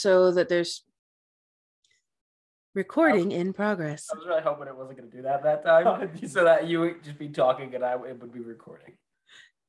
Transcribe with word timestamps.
so 0.00 0.30
that 0.32 0.48
there's 0.48 0.82
recording 2.74 3.32
in 3.32 3.52
progress. 3.52 4.08
I 4.12 4.16
was 4.16 4.26
really 4.26 4.42
hoping 4.42 4.66
it 4.66 4.76
wasn't 4.76 4.98
going 4.98 5.10
to 5.10 5.16
do 5.16 5.22
that 5.22 5.42
that 5.42 5.62
time, 5.62 6.10
so 6.28 6.44
that 6.44 6.66
you 6.66 6.80
would 6.80 7.04
just 7.04 7.18
be 7.18 7.28
talking 7.28 7.74
and 7.74 7.84
I 7.84 7.92
it 7.92 8.18
would 8.20 8.32
be 8.32 8.40
recording. 8.40 8.94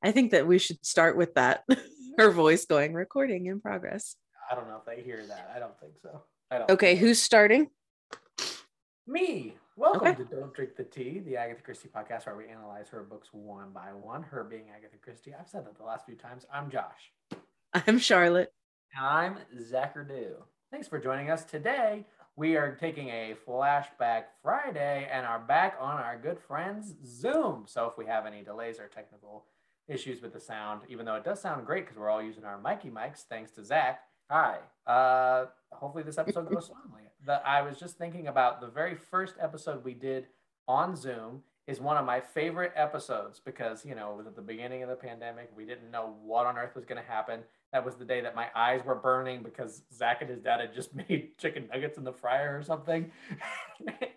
I 0.03 0.11
think 0.11 0.31
that 0.31 0.47
we 0.47 0.57
should 0.57 0.83
start 0.85 1.15
with 1.15 1.35
that. 1.35 1.63
Her 2.17 2.31
voice 2.31 2.65
going 2.65 2.93
recording 2.93 3.45
in 3.45 3.61
progress. 3.61 4.15
I 4.51 4.55
don't 4.55 4.67
know 4.67 4.77
if 4.77 4.85
they 4.85 5.01
hear 5.03 5.23
that. 5.27 5.51
I 5.55 5.59
don't 5.59 5.79
think 5.79 5.93
so. 6.01 6.21
I 6.49 6.57
don't. 6.57 6.71
Okay, 6.71 6.95
who's 6.95 7.21
starting? 7.21 7.69
Me. 9.07 9.55
Welcome 9.77 10.07
Okay. 10.09 10.23
to 10.23 10.25
Don't 10.25 10.53
Drink 10.53 10.75
the 10.75 10.83
Tea, 10.83 11.19
the 11.19 11.37
Agatha 11.37 11.61
Christie 11.61 11.87
podcast 11.95 12.25
where 12.25 12.35
we 12.35 12.47
analyze 12.47 12.89
her 12.89 13.03
books 13.03 13.29
one 13.31 13.71
by 13.71 13.93
one. 13.93 14.21
Her 14.23 14.43
being 14.43 14.65
Agatha 14.75 14.97
Christie. 15.01 15.33
I've 15.39 15.47
said 15.47 15.65
that 15.65 15.77
the 15.77 15.83
last 15.83 16.05
few 16.05 16.15
times. 16.15 16.45
I'm 16.53 16.69
Josh. 16.69 17.11
I'm 17.73 17.97
Charlotte. 17.97 18.51
And 18.95 19.05
I'm 19.05 19.37
Zachary 19.63 20.05
Thanks 20.71 20.87
for 20.87 20.99
joining 20.99 21.29
us 21.29 21.45
today. 21.45 22.05
We 22.35 22.57
are 22.57 22.75
taking 22.75 23.09
a 23.09 23.35
flashback 23.47 24.23
Friday 24.43 25.09
and 25.11 25.25
are 25.25 25.39
back 25.39 25.77
on 25.79 25.97
our 25.97 26.17
good 26.17 26.39
friends 26.39 26.93
Zoom. 27.05 27.63
So 27.67 27.85
if 27.85 27.97
we 27.97 28.05
have 28.05 28.25
any 28.25 28.41
delays 28.43 28.79
or 28.79 28.87
technical 28.87 29.45
issues 29.91 30.21
with 30.21 30.33
the 30.33 30.39
sound, 30.39 30.81
even 30.87 31.05
though 31.05 31.15
it 31.15 31.23
does 31.23 31.41
sound 31.41 31.65
great 31.65 31.85
because 31.85 31.97
we're 31.97 32.09
all 32.09 32.21
using 32.21 32.45
our 32.45 32.59
Mikey 32.59 32.89
mics, 32.89 33.23
thanks 33.29 33.51
to 33.51 33.63
Zach. 33.63 34.01
Hi. 34.29 34.59
Uh, 34.87 35.47
hopefully 35.71 36.03
this 36.03 36.17
episode 36.17 36.49
goes. 36.49 36.71
The, 37.23 37.33
I 37.47 37.61
was 37.61 37.77
just 37.77 37.99
thinking 37.99 38.29
about 38.29 38.61
the 38.61 38.67
very 38.67 38.95
first 38.95 39.35
episode 39.39 39.83
we 39.83 39.93
did 39.93 40.25
on 40.67 40.95
Zoom 40.95 41.43
is 41.67 41.79
one 41.79 41.95
of 41.95 42.03
my 42.05 42.19
favorite 42.19 42.71
episodes 42.75 43.39
because 43.39 43.85
you 43.85 43.93
know 43.93 44.11
it 44.13 44.17
was 44.17 44.25
at 44.25 44.35
the 44.35 44.41
beginning 44.41 44.81
of 44.81 44.89
the 44.89 44.95
pandemic. 44.95 45.51
We 45.55 45.65
didn't 45.65 45.91
know 45.91 46.15
what 46.23 46.47
on 46.47 46.57
earth 46.57 46.75
was 46.75 46.85
going 46.85 46.99
to 46.99 47.07
happen. 47.07 47.41
That 47.73 47.85
was 47.85 47.95
the 47.95 48.05
day 48.05 48.21
that 48.21 48.35
my 48.35 48.47
eyes 48.55 48.83
were 48.83 48.95
burning 48.95 49.43
because 49.43 49.83
Zach 49.93 50.21
and 50.21 50.29
his 50.29 50.39
dad 50.39 50.61
had 50.61 50.73
just 50.73 50.95
made 51.09 51.37
chicken 51.37 51.67
nuggets 51.71 51.99
in 51.99 52.03
the 52.03 52.11
fryer 52.11 52.57
or 52.57 52.63
something. 52.63 53.11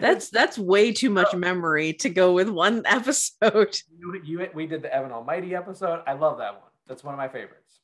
That's 0.00 0.30
that's 0.30 0.58
way 0.58 0.92
too 0.92 1.10
much 1.10 1.34
memory 1.34 1.92
to 1.94 2.08
go 2.08 2.32
with 2.32 2.48
one 2.48 2.82
episode. 2.86 3.76
you, 3.98 4.20
you, 4.24 4.48
we 4.54 4.66
did 4.66 4.82
the 4.82 4.94
Evan 4.94 5.12
Almighty 5.12 5.54
episode. 5.54 6.02
I 6.06 6.14
love 6.14 6.38
that 6.38 6.54
one. 6.54 6.70
That's 6.86 7.04
one 7.04 7.14
of 7.14 7.18
my 7.18 7.28
favorites. 7.28 7.80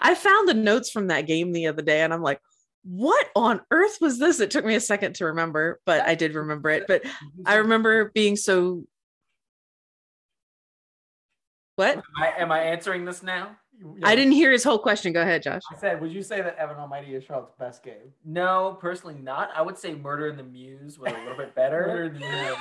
I 0.00 0.14
found 0.14 0.48
the 0.48 0.54
notes 0.54 0.90
from 0.90 1.08
that 1.08 1.26
game 1.26 1.52
the 1.52 1.66
other 1.66 1.82
day 1.82 2.00
and 2.00 2.12
I'm 2.12 2.22
like, 2.22 2.40
what 2.82 3.26
on 3.34 3.60
earth 3.70 3.98
was 4.00 4.18
this? 4.18 4.40
It 4.40 4.50
took 4.50 4.64
me 4.64 4.74
a 4.74 4.80
second 4.80 5.16
to 5.16 5.26
remember, 5.26 5.80
but 5.84 6.02
I 6.02 6.14
did 6.14 6.34
remember 6.34 6.70
it. 6.70 6.86
But 6.86 7.02
I 7.44 7.56
remember 7.56 8.10
being 8.14 8.36
so 8.36 8.84
what? 11.76 11.96
Am 11.96 12.02
I, 12.16 12.32
am 12.38 12.52
I 12.52 12.60
answering 12.60 13.04
this 13.04 13.22
now? 13.22 13.56
I 14.02 14.14
didn't 14.14 14.32
hear 14.32 14.50
his 14.50 14.64
whole 14.64 14.78
question. 14.78 15.12
Go 15.12 15.22
ahead, 15.22 15.42
Josh. 15.42 15.62
I 15.70 15.76
said, 15.76 16.00
would 16.00 16.12
you 16.12 16.22
say 16.22 16.40
that 16.40 16.56
Evan 16.56 16.76
Almighty 16.76 17.14
is 17.14 17.24
Charlotte's 17.24 17.52
best 17.58 17.82
game? 17.82 18.12
No, 18.24 18.78
personally 18.80 19.16
not. 19.20 19.50
I 19.54 19.62
would 19.62 19.78
say 19.78 19.94
Murder 19.94 20.28
in 20.28 20.36
the 20.36 20.42
Mews 20.42 20.98
was 20.98 21.12
a 21.12 21.18
little 21.18 21.36
bit 21.36 21.54
better. 21.54 21.86
Murder 21.86 22.04
in 22.04 22.14
the 22.14 22.20
Mews. 22.20 22.56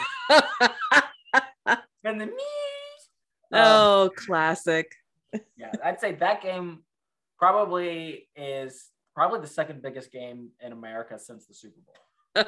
and 2.04 2.22
the 2.22 2.26
Mews. 2.26 2.36
oh, 3.54 4.04
um, 4.04 4.10
classic. 4.16 4.92
Yeah, 5.58 5.72
I'd 5.84 6.00
say 6.00 6.14
that 6.16 6.42
game 6.42 6.84
probably 7.38 8.28
is 8.36 8.90
probably 9.14 9.40
the 9.40 9.48
second 9.48 9.82
biggest 9.82 10.12
game 10.12 10.50
in 10.62 10.72
America 10.72 11.18
since 11.20 11.46
the 11.46 11.54
Super 11.54 11.80
Bowl. 11.86 12.44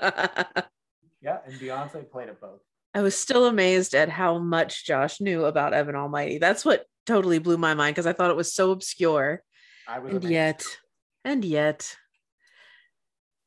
Yeah, 1.21 1.39
and 1.45 1.55
Beyonce 1.55 2.09
played 2.09 2.29
it 2.29 2.39
both. 2.39 2.61
I 2.93 3.01
was 3.01 3.17
still 3.17 3.47
amazed 3.47 3.95
at 3.95 4.09
how 4.09 4.37
much 4.37 4.85
Josh 4.85 5.19
knew 5.19 5.45
about 5.45 5.73
Evan 5.73 5.95
Almighty. 5.95 6.37
That's 6.37 6.63
what 6.63 6.85
totally 7.07 7.39
blew 7.39 7.57
my 7.57 7.73
mind 7.73 7.95
because 7.95 8.05
I 8.05 8.13
thought 8.13 8.29
it 8.29 8.35
was 8.35 8.53
so 8.53 8.71
obscure. 8.71 9.41
I 9.87 9.99
was 9.99 10.13
And 10.13 10.23
amazed. 10.23 10.31
yet, 10.31 10.65
and 11.25 11.43
yet, 11.45 11.95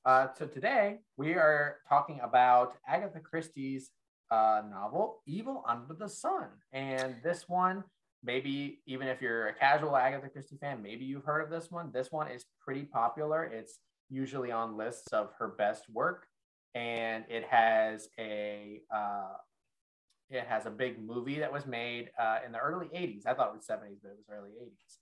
Uh, 0.07 0.29
so 0.37 0.47
today 0.47 0.99
we 1.19 1.35
are 1.35 1.77
talking 1.87 2.21
about 2.23 2.73
Agatha 2.89 3.21
Christie's 3.21 3.91
uh, 4.31 4.63
novel 4.69 5.23
"Evil 5.27 5.63
Under 5.69 5.93
the 5.95 6.09
Sun," 6.09 6.49
and 6.73 7.17
this 7.23 7.47
one, 7.49 7.85
maybe 8.25 8.81
even 8.87 9.09
if 9.09 9.21
you're 9.21 9.49
a 9.49 9.55
casual 9.55 9.95
Agatha 9.97 10.31
Christie 10.31 10.57
fan, 10.57 10.83
maybe 10.83 11.05
you've 11.05 11.25
heard 11.25 11.43
of 11.43 11.51
this 11.51 11.71
one. 11.71 11.93
This 11.93 12.11
one 12.11 12.29
is 12.29 12.47
pretty 12.65 12.85
popular. 12.85 13.45
It's 13.45 13.79
usually 14.09 14.51
on 14.51 14.77
lists 14.79 15.13
of 15.13 15.33
her 15.39 15.49
best 15.49 15.85
work, 15.91 16.27
and 16.75 17.25
it 17.29 17.45
has 17.45 18.09
a 18.19 18.81
uh, 18.95 19.35
it 20.31 20.47
has 20.47 20.67
a 20.67 20.71
big 20.71 21.03
movie 21.03 21.41
that 21.41 21.53
was 21.53 21.67
made 21.67 22.11
uh, 22.19 22.39
in 22.45 22.53
the 22.53 22.59
early 22.59 22.87
'80s. 22.87 23.27
I 23.27 23.35
thought 23.35 23.49
it 23.49 23.57
was 23.57 23.67
'70s, 23.67 23.99
but 24.03 24.11
it 24.11 24.19
was 24.19 24.27
early 24.33 24.51
'80s. 24.51 24.99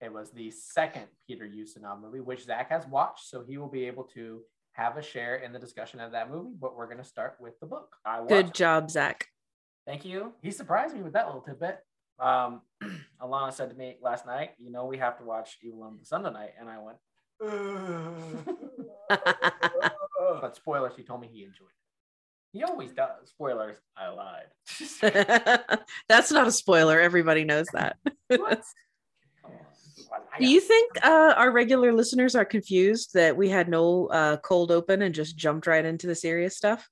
It 0.00 0.12
was 0.12 0.30
the 0.30 0.50
second 0.50 1.06
Peter 1.26 1.44
Ustinov 1.44 2.00
movie, 2.00 2.20
which 2.20 2.44
Zach 2.44 2.70
has 2.70 2.86
watched, 2.86 3.28
so 3.28 3.42
he 3.42 3.58
will 3.58 3.68
be 3.68 3.84
able 3.86 4.04
to 4.14 4.42
have 4.72 4.96
a 4.96 5.02
share 5.02 5.36
in 5.36 5.52
the 5.52 5.58
discussion 5.58 5.98
of 5.98 6.12
that 6.12 6.30
movie. 6.30 6.54
But 6.58 6.76
we're 6.76 6.86
going 6.86 6.98
to 6.98 7.04
start 7.04 7.36
with 7.40 7.58
the 7.60 7.66
book. 7.66 7.96
Good 8.28 8.48
it. 8.48 8.54
job, 8.54 8.90
Zach. 8.90 9.26
Thank 9.86 10.04
you. 10.04 10.34
He 10.42 10.52
surprised 10.52 10.94
me 10.94 11.02
with 11.02 11.14
that 11.14 11.26
little 11.26 11.40
tidbit. 11.40 11.80
Um, 12.20 12.62
Alana 13.20 13.52
said 13.52 13.70
to 13.70 13.76
me 13.76 13.96
last 14.00 14.26
night, 14.26 14.50
"You 14.58 14.70
know, 14.70 14.86
we 14.86 14.98
have 14.98 15.18
to 15.18 15.24
watch 15.24 15.58
Evil 15.62 15.82
on 15.82 15.98
the 15.98 16.04
Sun 16.04 16.22
tonight," 16.22 16.54
and 16.58 16.68
I 16.68 16.78
went. 16.78 16.98
But 20.40 20.56
spoiler, 20.56 20.92
she 20.94 21.02
told 21.02 21.20
me 21.20 21.28
he 21.32 21.42
enjoyed 21.42 21.68
it. 21.68 21.87
He 22.52 22.62
always 22.62 22.92
does. 22.92 23.28
Spoilers, 23.28 23.76
I 23.96 24.08
lied. 24.08 24.46
That's 26.08 26.32
not 26.32 26.46
a 26.46 26.52
spoiler. 26.52 26.98
Everybody 27.00 27.44
knows 27.44 27.66
that. 27.72 27.96
What? 28.28 28.62
Come 29.42 29.52
on. 29.52 30.20
I 30.34 30.38
Do 30.38 30.46
you 30.46 30.60
think 30.60 31.04
uh, 31.04 31.34
our 31.36 31.50
regular 31.50 31.92
listeners 31.92 32.34
are 32.34 32.46
confused 32.46 33.12
that 33.14 33.36
we 33.36 33.50
had 33.50 33.68
no 33.68 34.06
uh, 34.06 34.38
cold 34.38 34.70
open 34.70 35.02
and 35.02 35.14
just 35.14 35.36
jumped 35.36 35.66
right 35.66 35.84
into 35.84 36.06
the 36.06 36.14
serious 36.14 36.56
stuff? 36.56 36.88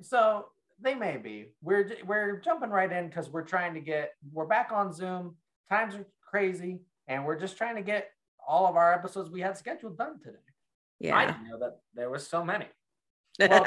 So 0.00 0.46
they 0.80 0.94
may 0.94 1.16
be. 1.16 1.46
We're 1.60 1.90
we're 2.06 2.40
jumping 2.40 2.70
right 2.70 2.90
in 2.90 3.08
because 3.08 3.28
we're 3.28 3.42
trying 3.42 3.74
to 3.74 3.80
get. 3.80 4.12
We're 4.32 4.46
back 4.46 4.70
on 4.72 4.92
Zoom. 4.92 5.36
Times 5.68 5.96
are 5.96 6.06
crazy, 6.20 6.80
and 7.08 7.24
we're 7.24 7.38
just 7.38 7.56
trying 7.56 7.76
to 7.76 7.82
get 7.82 8.10
all 8.46 8.66
of 8.68 8.76
our 8.76 8.92
episodes 8.92 9.30
we 9.30 9.40
had 9.40 9.56
scheduled 9.56 9.98
done 9.98 10.20
today. 10.20 10.38
Yeah, 11.00 11.16
I 11.16 11.26
didn't 11.26 11.48
know 11.48 11.58
that 11.58 11.80
there 11.94 12.10
was 12.10 12.26
so 12.26 12.44
many. 12.44 12.66
Well, 13.40 13.64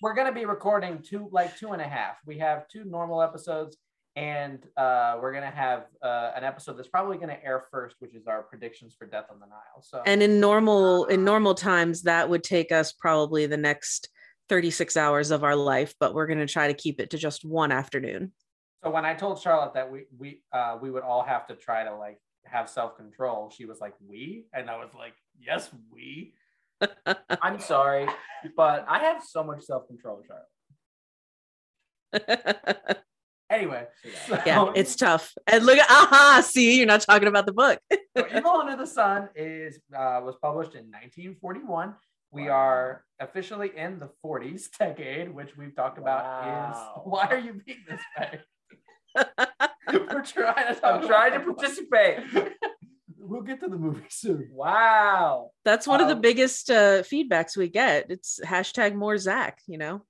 we're 0.00 0.14
going 0.14 0.26
to 0.26 0.32
be 0.32 0.44
recording 0.44 1.02
two 1.02 1.28
like 1.32 1.56
two 1.56 1.72
and 1.72 1.82
a 1.82 1.88
half. 1.88 2.16
We 2.26 2.38
have 2.38 2.68
two 2.68 2.84
normal 2.84 3.22
episodes 3.22 3.76
and 4.14 4.64
uh, 4.78 5.18
we're 5.20 5.32
going 5.32 5.44
to 5.44 5.50
have 5.56 5.86
uh, 6.02 6.32
an 6.34 6.42
episode 6.42 6.78
that's 6.78 6.88
probably 6.88 7.16
going 7.16 7.28
to 7.28 7.44
air 7.44 7.64
first 7.70 7.96
which 7.98 8.14
is 8.14 8.26
our 8.26 8.42
predictions 8.42 8.94
for 8.98 9.06
death 9.06 9.26
on 9.30 9.38
the 9.38 9.46
nile 9.46 9.82
so. 9.82 10.02
And 10.06 10.22
in 10.22 10.40
normal 10.40 11.04
in 11.06 11.24
normal 11.24 11.54
times 11.54 12.02
that 12.02 12.28
would 12.28 12.42
take 12.42 12.72
us 12.72 12.92
probably 12.92 13.46
the 13.46 13.56
next 13.56 14.08
36 14.48 14.96
hours 14.96 15.30
of 15.30 15.44
our 15.44 15.56
life 15.56 15.94
but 16.00 16.14
we're 16.14 16.26
going 16.26 16.38
to 16.38 16.46
try 16.46 16.68
to 16.68 16.74
keep 16.74 17.00
it 17.00 17.10
to 17.10 17.18
just 17.18 17.44
one 17.44 17.72
afternoon. 17.72 18.32
So 18.82 18.90
when 18.90 19.04
i 19.04 19.14
told 19.14 19.40
charlotte 19.40 19.74
that 19.74 19.90
we 19.90 20.04
we 20.16 20.42
uh, 20.52 20.78
we 20.80 20.90
would 20.90 21.02
all 21.02 21.22
have 21.22 21.46
to 21.48 21.54
try 21.54 21.84
to 21.84 21.94
like 21.94 22.18
have 22.44 22.68
self-control 22.68 23.50
she 23.50 23.64
was 23.66 23.80
like 23.80 23.94
we? 24.06 24.46
And 24.52 24.70
i 24.70 24.76
was 24.76 24.90
like 24.94 25.14
yes 25.38 25.70
we 25.92 26.32
I'm 27.42 27.58
sorry, 27.58 28.06
but 28.56 28.84
I 28.88 28.98
have 29.00 29.22
so 29.22 29.42
much 29.44 29.62
self 29.62 29.86
control, 29.86 30.22
Charlotte. 30.26 30.46
anyway 33.50 33.86
so- 34.26 34.38
yeah 34.46 34.72
it's 34.74 34.96
tough 34.96 35.32
and 35.46 35.64
look 35.66 35.76
at 35.78 35.88
aha 35.90 36.40
see 36.44 36.78
you're 36.78 36.86
not 36.86 37.00
talking 37.00 37.28
about 37.28 37.46
the 37.46 37.52
book 37.52 37.78
Evil 38.34 38.52
Under 38.52 38.76
the 38.76 38.86
Sun 38.86 39.28
is 39.36 39.78
uh, 39.94 40.20
was 40.24 40.36
published 40.40 40.74
in 40.74 40.84
1941. 40.90 41.94
We 42.32 42.44
Wow. 42.48 42.50
are 42.54 43.04
officially 43.20 43.70
in 43.76 43.98
the 43.98 44.08
40s 44.24 44.70
decade, 44.78 45.32
which 45.34 45.56
we've 45.56 45.76
talked 45.76 45.98
about 45.98 46.24
Wow. 46.24 46.70
is 46.70 47.02
why 47.12 47.26
are 47.26 47.38
you 47.38 47.60
being 47.64 47.84
this 47.88 48.00
way? 48.18 48.40
We're 49.92 50.22
trying 50.22 50.74
to. 50.74 50.86
I'm 50.86 51.06
trying 51.06 51.32
to 51.32 51.40
about- 51.42 51.58
participate. 51.58 52.18
We'll 53.28 53.42
get 53.42 53.60
to 53.60 53.68
the 53.68 53.76
movie 53.76 54.04
soon. 54.10 54.48
Wow. 54.52 55.50
that's 55.64 55.86
one 55.86 56.00
of 56.00 56.08
the 56.08 56.14
Um, 56.14 56.20
biggest 56.20 56.70
uh, 56.70 57.02
feedbacks 57.02 57.56
we 57.56 57.68
get 57.68 58.10
it's 58.10 58.40
hashtag 58.44 58.94
more 58.94 59.16
zach 59.18 59.60
you 59.66 59.78
know 59.78 60.02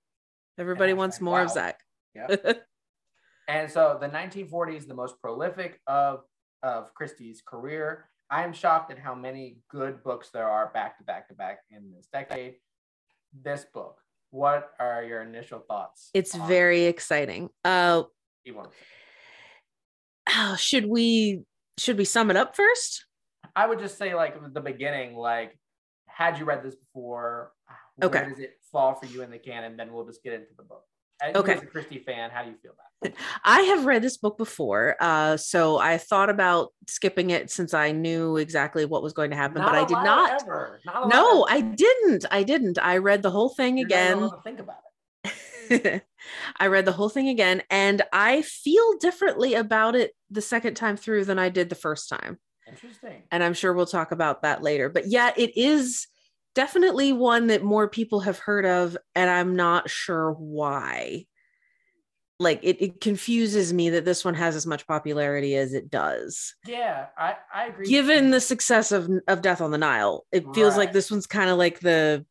everybody 0.59 0.93
wants 0.93 1.19
hashtag 1.19 1.23
more 1.23 1.41
of 1.43 1.51
zach 1.51 1.81
Yeah. 2.15 2.37
and 3.49 3.71
so 3.71 3.99
the 4.01 4.09
1940s, 4.09 4.87
the 4.89 4.95
most 4.95 5.21
prolific 5.21 5.81
of 5.87 6.21
of 6.63 6.93
Christie's 6.95 7.43
career. 7.47 8.09
I 8.31 8.43
am 8.43 8.53
shocked 8.53 8.91
at 8.91 8.99
how 8.99 9.15
many 9.15 9.59
good 9.71 10.03
books 10.03 10.31
there 10.31 10.49
are 10.49 10.71
back 10.75 10.99
to 10.99 11.05
back 11.05 11.29
to 11.29 11.35
back 11.35 11.61
in 11.71 11.93
this 11.95 12.09
decade. 12.13 12.55
This 13.45 13.65
book. 13.73 13.99
What 14.31 14.73
are 14.81 15.05
your 15.05 15.23
initial 15.23 15.61
thoughts? 15.61 16.11
it's 16.13 16.35
on 16.35 16.49
very 16.49 16.85
exciting 16.87 17.51
uh 17.65 18.03
Evil 18.45 18.61
Under 18.63 18.71
the 18.71 18.77
Sun? 20.33 20.53
oh, 20.53 20.57
should 20.57 20.87
we 20.87 21.43
should 21.79 21.99
we 21.99 22.05
sum 22.05 22.31
it 22.31 22.37
up 22.37 22.57
first? 22.57 23.06
I 23.57 23.67
would 23.67 23.79
just 23.79 23.97
say 23.97 24.15
like 24.15 24.37
the 24.53 24.61
beginning, 24.61 25.17
like 25.17 25.59
had 26.07 26.39
you 26.39 26.45
read 26.45 26.63
this 26.63 26.77
before? 26.77 27.53
Okay. 28.03 28.21
Where 28.21 28.29
does 28.29 28.39
it 28.39 28.59
fall 28.71 28.95
for 28.95 29.07
you 29.07 29.23
in 29.23 29.31
the 29.31 29.39
canon? 29.39 29.77
Then 29.77 29.93
we'll 29.93 30.07
just 30.07 30.23
get 30.23 30.35
into 30.35 30.53
the 30.57 30.63
book. 30.63 30.85
As 31.23 31.35
Okay. 31.35 31.55
As 31.55 31.63
a 31.63 31.67
Christie 31.67 31.99
fan, 31.99 32.31
how 32.31 32.43
do 32.43 32.51
you 32.51 32.57
feel 32.63 32.73
about 32.73 33.11
it? 33.11 33.17
I 33.45 33.63
have 33.63 33.87
read 33.87 34.03
this 34.03 34.19
book 34.19 34.37
before, 34.37 34.97
uh, 35.01 35.39
so 35.39 35.79
I 35.79 35.97
thought 35.97 36.29
about 36.29 36.75
skipping 36.87 37.31
it 37.31 37.51
since 37.51 37.73
I 37.73 37.93
knew 37.93 38.37
exactly 38.37 38.85
what 38.85 39.03
was 39.03 39.15
going 39.15 39.31
to 39.31 39.37
happen, 39.37 39.63
but 39.63 39.75
I 39.75 39.85
did 39.87 39.95
not. 39.95 40.43
Not 40.85 41.09
No. 41.09 41.47
I 41.49 41.63
didn't. 41.63 42.27
I 42.31 42.43
didn't. 42.43 42.79
I 42.79 42.99
read 42.99 43.23
the 43.23 43.31
whole 43.31 43.49
thing 43.49 43.79
You're 43.79 43.87
again. 43.87 44.31
think 44.45 44.61
about 44.61 44.77
it. 45.25 46.05
I 46.59 46.67
read 46.67 46.85
the 46.85 46.93
whole 46.93 47.09
thing 47.09 47.29
again, 47.29 47.63
and 47.71 48.03
I 48.13 48.43
feel 48.43 48.99
differently 48.99 49.55
about 49.55 49.97
it 49.97 50.13
the 50.31 50.43
second 50.43 50.75
time 50.75 50.99
through 50.99 51.25
than 51.25 51.39
I 51.39 51.49
did 51.49 51.71
the 51.71 51.75
first 51.75 52.11
time. 52.11 52.39
Interesting. 52.69 53.23
And 53.31 53.43
I'm 53.43 53.55
sure 53.55 53.73
we'll 53.73 53.87
talk 53.87 54.13
about 54.13 54.43
that 54.43 54.63
later. 54.63 54.89
But 54.89 55.07
yeah, 55.07 55.33
it 55.37 55.57
is 55.57 56.07
definitely 56.55 57.13
one 57.13 57.49
that 57.49 57.63
more 57.63 57.89
people 57.89 58.21
have 58.21 58.39
heard 58.39 58.67
of, 58.67 58.97
and 59.15 59.31
I'm 59.31 59.57
not 59.57 59.89
sure 59.89 60.33
why. 60.33 61.27
Like 62.39 62.61
it, 62.63 62.83
it 62.83 63.01
confuses 63.01 63.73
me 63.73 63.91
that 63.91 64.05
this 64.05 64.25
one 64.25 64.35
has 64.35 64.57
as 64.57 64.67
much 64.67 64.87
popularity 64.87 65.57
as 65.57 65.73
it 65.73 65.91
does. 65.91 66.55
Yeah, 66.67 67.07
I, 67.17 67.37
I 67.55 67.67
agree. 67.67 67.89
Given 67.89 68.31
the 68.31 68.41
success 68.41 68.93
of, 68.93 69.09
of 69.27 69.41
Death 69.41 69.63
on 69.63 69.71
the 69.71 69.79
Nile, 69.79 70.27
it 70.33 70.45
feels 70.55 70.77
like 70.77 70.93
this 70.93 71.11
one's 71.11 71.27
kind 71.27 71.49
of 71.49 71.57
like 71.57 71.81
the 71.81 72.27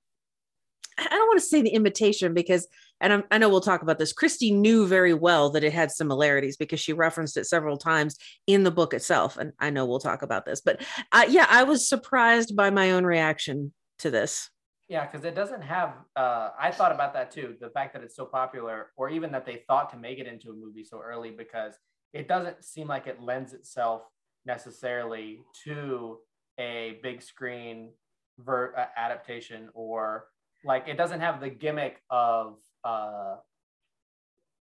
I 0.97 1.03
don't 1.09 1.27
want 1.27 1.39
to 1.39 1.45
say 1.45 1.61
the 1.61 1.69
imitation 1.69 2.33
because, 2.33 2.67
and 3.01 3.13
I'm, 3.13 3.23
I 3.29 3.37
know 3.37 3.49
we'll 3.49 3.61
talk 3.61 3.81
about 3.81 3.99
this. 3.99 4.13
Christie 4.13 4.51
knew 4.51 4.87
very 4.87 5.13
well 5.13 5.49
that 5.51 5.63
it 5.63 5.73
had 5.73 5.91
similarities 5.91 6.57
because 6.57 6.79
she 6.79 6.93
referenced 6.93 7.37
it 7.37 7.45
several 7.45 7.77
times 7.77 8.17
in 8.47 8.63
the 8.63 8.71
book 8.71 8.93
itself. 8.93 9.37
And 9.37 9.51
I 9.59 9.69
know 9.69 9.85
we'll 9.85 9.99
talk 9.99 10.21
about 10.21 10.45
this, 10.45 10.61
but 10.61 10.81
yeah, 11.27 11.45
I 11.49 11.63
was 11.63 11.87
surprised 11.87 12.55
by 12.55 12.69
my 12.69 12.91
own 12.91 13.05
reaction 13.05 13.73
to 13.99 14.09
this. 14.09 14.49
Yeah, 14.87 15.05
because 15.05 15.25
it 15.25 15.33
doesn't 15.33 15.63
have. 15.63 15.95
Uh, 16.15 16.51
I 16.59 16.69
thought 16.69 16.91
about 16.91 17.13
that 17.13 17.31
too. 17.31 17.55
The 17.59 17.71
fact 17.71 17.93
that 17.93 18.03
it's 18.03 18.15
so 18.15 18.25
popular, 18.25 18.91
or 18.95 19.09
even 19.09 19.31
that 19.31 19.45
they 19.45 19.63
thought 19.67 19.89
to 19.91 19.97
make 19.97 20.19
it 20.19 20.27
into 20.27 20.51
a 20.51 20.53
movie 20.53 20.83
so 20.83 21.01
early, 21.01 21.31
because 21.31 21.73
it 22.13 22.27
doesn't 22.27 22.63
seem 22.63 22.87
like 22.87 23.07
it 23.07 23.19
lends 23.19 23.53
itself 23.53 24.03
necessarily 24.45 25.39
to 25.63 26.19
a 26.59 26.99
big 27.01 27.23
screen 27.23 27.89
ver- 28.37 28.75
uh, 28.77 28.85
adaptation, 28.95 29.69
or 29.73 30.27
like 30.63 30.87
it 30.87 30.97
doesn't 30.97 31.19
have 31.19 31.41
the 31.41 31.49
gimmick 31.49 32.01
of. 32.09 32.57
Uh, 32.85 33.37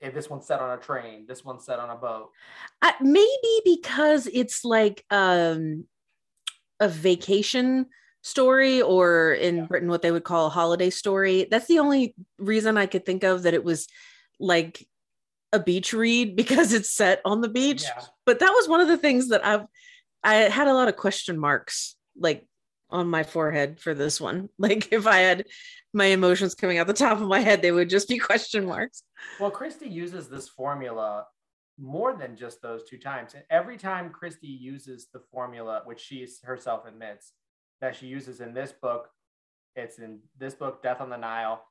if 0.02 0.14
this 0.14 0.30
one's 0.30 0.46
set 0.46 0.60
on 0.60 0.78
a 0.78 0.82
train, 0.82 1.26
this 1.28 1.46
one's 1.46 1.64
set 1.66 1.80
on 1.80 1.90
a 1.90 1.96
boat. 1.96 2.30
I, 2.82 2.94
maybe 3.02 3.62
because 3.64 4.28
it's 4.28 4.66
like 4.66 5.06
um, 5.12 5.86
a 6.80 6.90
vacation 6.90 7.86
story 8.24 8.82
or 8.82 9.34
in 9.34 9.58
Yeah. 9.58 9.66
Britain 9.66 9.90
what 9.90 10.02
they 10.02 10.12
would 10.12 10.24
call 10.24 10.48
a 10.48 10.50
holiday 10.50 10.90
story. 10.90 11.48
That's 11.50 11.68
the 11.68 11.80
only 11.80 12.16
reason 12.38 12.78
I 12.78 12.88
could 12.88 13.06
think 13.06 13.24
of 13.24 13.44
that 13.44 13.54
it 13.54 13.64
was 13.64 13.88
like 14.40 14.88
a 15.54 15.60
beach 15.60 15.94
read 15.94 16.36
because 16.42 16.74
it's 16.74 16.92
set 16.92 17.22
on 17.24 17.42
the 17.42 17.50
beach. 17.50 17.84
Yeah. 17.84 18.04
But 18.26 18.40
that 18.40 18.52
was 18.52 18.68
one 18.68 18.82
of 18.82 18.88
the 18.88 18.98
things 18.98 19.30
that 19.30 19.46
I've 19.46 19.66
I 20.24 20.36
had 20.36 20.68
a 20.68 20.74
lot 20.74 20.88
of 20.88 20.96
question 20.98 21.40
marks 21.40 21.96
like 22.18 22.46
on 22.92 23.08
my 23.08 23.24
forehead 23.24 23.80
for 23.80 23.94
this 23.94 24.20
one. 24.20 24.50
Like 24.58 24.92
if 24.92 25.08
I 25.08 25.18
had 25.18 25.46
my 25.94 26.06
emotions 26.06 26.56
coming 26.56 26.78
out 26.78 26.88
the 26.88 26.94
top 26.94 27.20
of 27.20 27.28
my 27.28 27.40
head, 27.40 27.62
they 27.62 27.72
would 27.72 27.90
just 27.90 28.08
be 28.08 28.18
question 28.30 28.66
marks. 28.66 29.04
Well, 29.40 29.52
Christie 29.52 29.90
uses 29.90 30.30
this 30.30 30.48
formula 30.50 31.26
more 31.80 32.16
than 32.16 32.36
just 32.36 32.62
those 32.62 32.88
two 32.88 32.98
times. 32.98 33.34
And 33.34 33.44
every 33.50 33.78
time 33.78 34.12
Christie 34.12 34.48
uses 34.48 35.08
the 35.14 35.22
formula, 35.32 35.82
which 35.86 36.00
she 36.00 36.28
herself 36.44 36.86
admits 36.86 37.34
that 37.82 37.96
she 37.96 38.08
uses 38.08 38.40
in 38.42 38.54
this 38.54 38.72
book, 38.72 39.10
it's 39.76 39.98
in 39.98 40.20
this 40.38 40.54
book, 40.54 40.84
Death 40.84 41.02
on 41.02 41.10
the 41.10 41.18
Nile, 41.18 41.64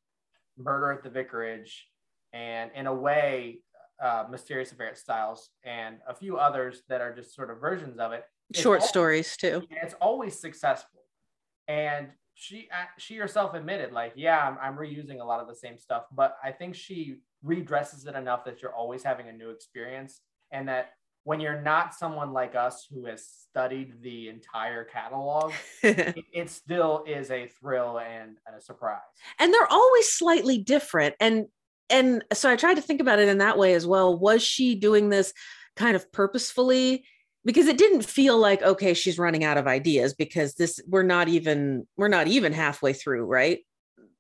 Murder 0.58 0.90
at 0.90 1.02
the 1.04 1.10
Vicarage, 1.10 1.86
and 2.32 2.70
in 2.74 2.86
a 2.86 2.94
way, 2.94 3.60
uh, 4.02 4.24
Mysterious 4.30 4.72
Affair 4.72 4.88
at 4.88 4.98
Styles, 4.98 5.50
and 5.64 5.98
a 6.08 6.14
few 6.14 6.38
others 6.38 6.82
that 6.88 7.00
are 7.00 7.14
just 7.14 7.34
sort 7.34 7.50
of 7.50 7.60
versions 7.60 7.98
of 7.98 8.12
it. 8.12 8.24
It's 8.48 8.60
Short 8.60 8.80
al- 8.80 8.86
stories 8.86 9.36
too. 9.36 9.62
it's 9.70 9.94
always 10.00 10.38
successful. 10.40 10.99
And 11.70 12.08
she 12.34 12.68
uh, 12.72 12.86
she 12.98 13.14
herself 13.14 13.54
admitted, 13.54 13.92
like, 13.92 14.14
yeah, 14.16 14.44
I'm, 14.44 14.58
I'm 14.60 14.76
reusing 14.76 15.20
a 15.20 15.24
lot 15.24 15.38
of 15.40 15.46
the 15.46 15.54
same 15.54 15.78
stuff, 15.78 16.02
but 16.10 16.36
I 16.42 16.50
think 16.50 16.74
she 16.74 17.18
redresses 17.46 18.08
it 18.08 18.16
enough 18.16 18.44
that 18.46 18.60
you're 18.60 18.74
always 18.74 19.04
having 19.04 19.28
a 19.28 19.32
new 19.32 19.50
experience, 19.50 20.20
and 20.50 20.68
that 20.68 20.94
when 21.22 21.38
you're 21.38 21.60
not 21.60 21.94
someone 21.94 22.32
like 22.32 22.56
us 22.56 22.88
who 22.90 23.06
has 23.06 23.24
studied 23.24 24.02
the 24.02 24.28
entire 24.28 24.82
catalog, 24.82 25.52
it, 25.84 26.16
it 26.32 26.50
still 26.50 27.04
is 27.06 27.30
a 27.30 27.46
thrill 27.46 28.00
and, 28.00 28.38
and 28.48 28.56
a 28.56 28.60
surprise. 28.60 28.98
and 29.38 29.54
they're 29.54 29.70
always 29.70 30.10
slightly 30.10 30.58
different. 30.58 31.14
And 31.20 31.46
and 31.88 32.24
so 32.32 32.48
i 32.48 32.54
tried 32.54 32.74
to 32.74 32.82
think 32.82 33.00
about 33.00 33.18
it 33.18 33.28
in 33.28 33.38
that 33.38 33.58
way 33.58 33.74
as 33.74 33.86
well. 33.86 34.18
Was 34.18 34.42
she 34.42 34.74
doing 34.74 35.08
this 35.08 35.32
kind 35.76 35.94
of 35.94 36.10
purposefully 36.10 37.04
because 37.44 37.66
it 37.68 37.78
didn't 37.78 38.04
feel 38.04 38.36
like 38.38 38.62
okay 38.62 38.94
she's 38.94 39.18
running 39.18 39.44
out 39.44 39.56
of 39.56 39.66
ideas 39.66 40.14
because 40.14 40.54
this 40.54 40.80
we're 40.88 41.02
not 41.02 41.28
even 41.28 41.86
we're 41.96 42.08
not 42.08 42.26
even 42.26 42.52
halfway 42.52 42.92
through 42.92 43.24
right? 43.24 43.60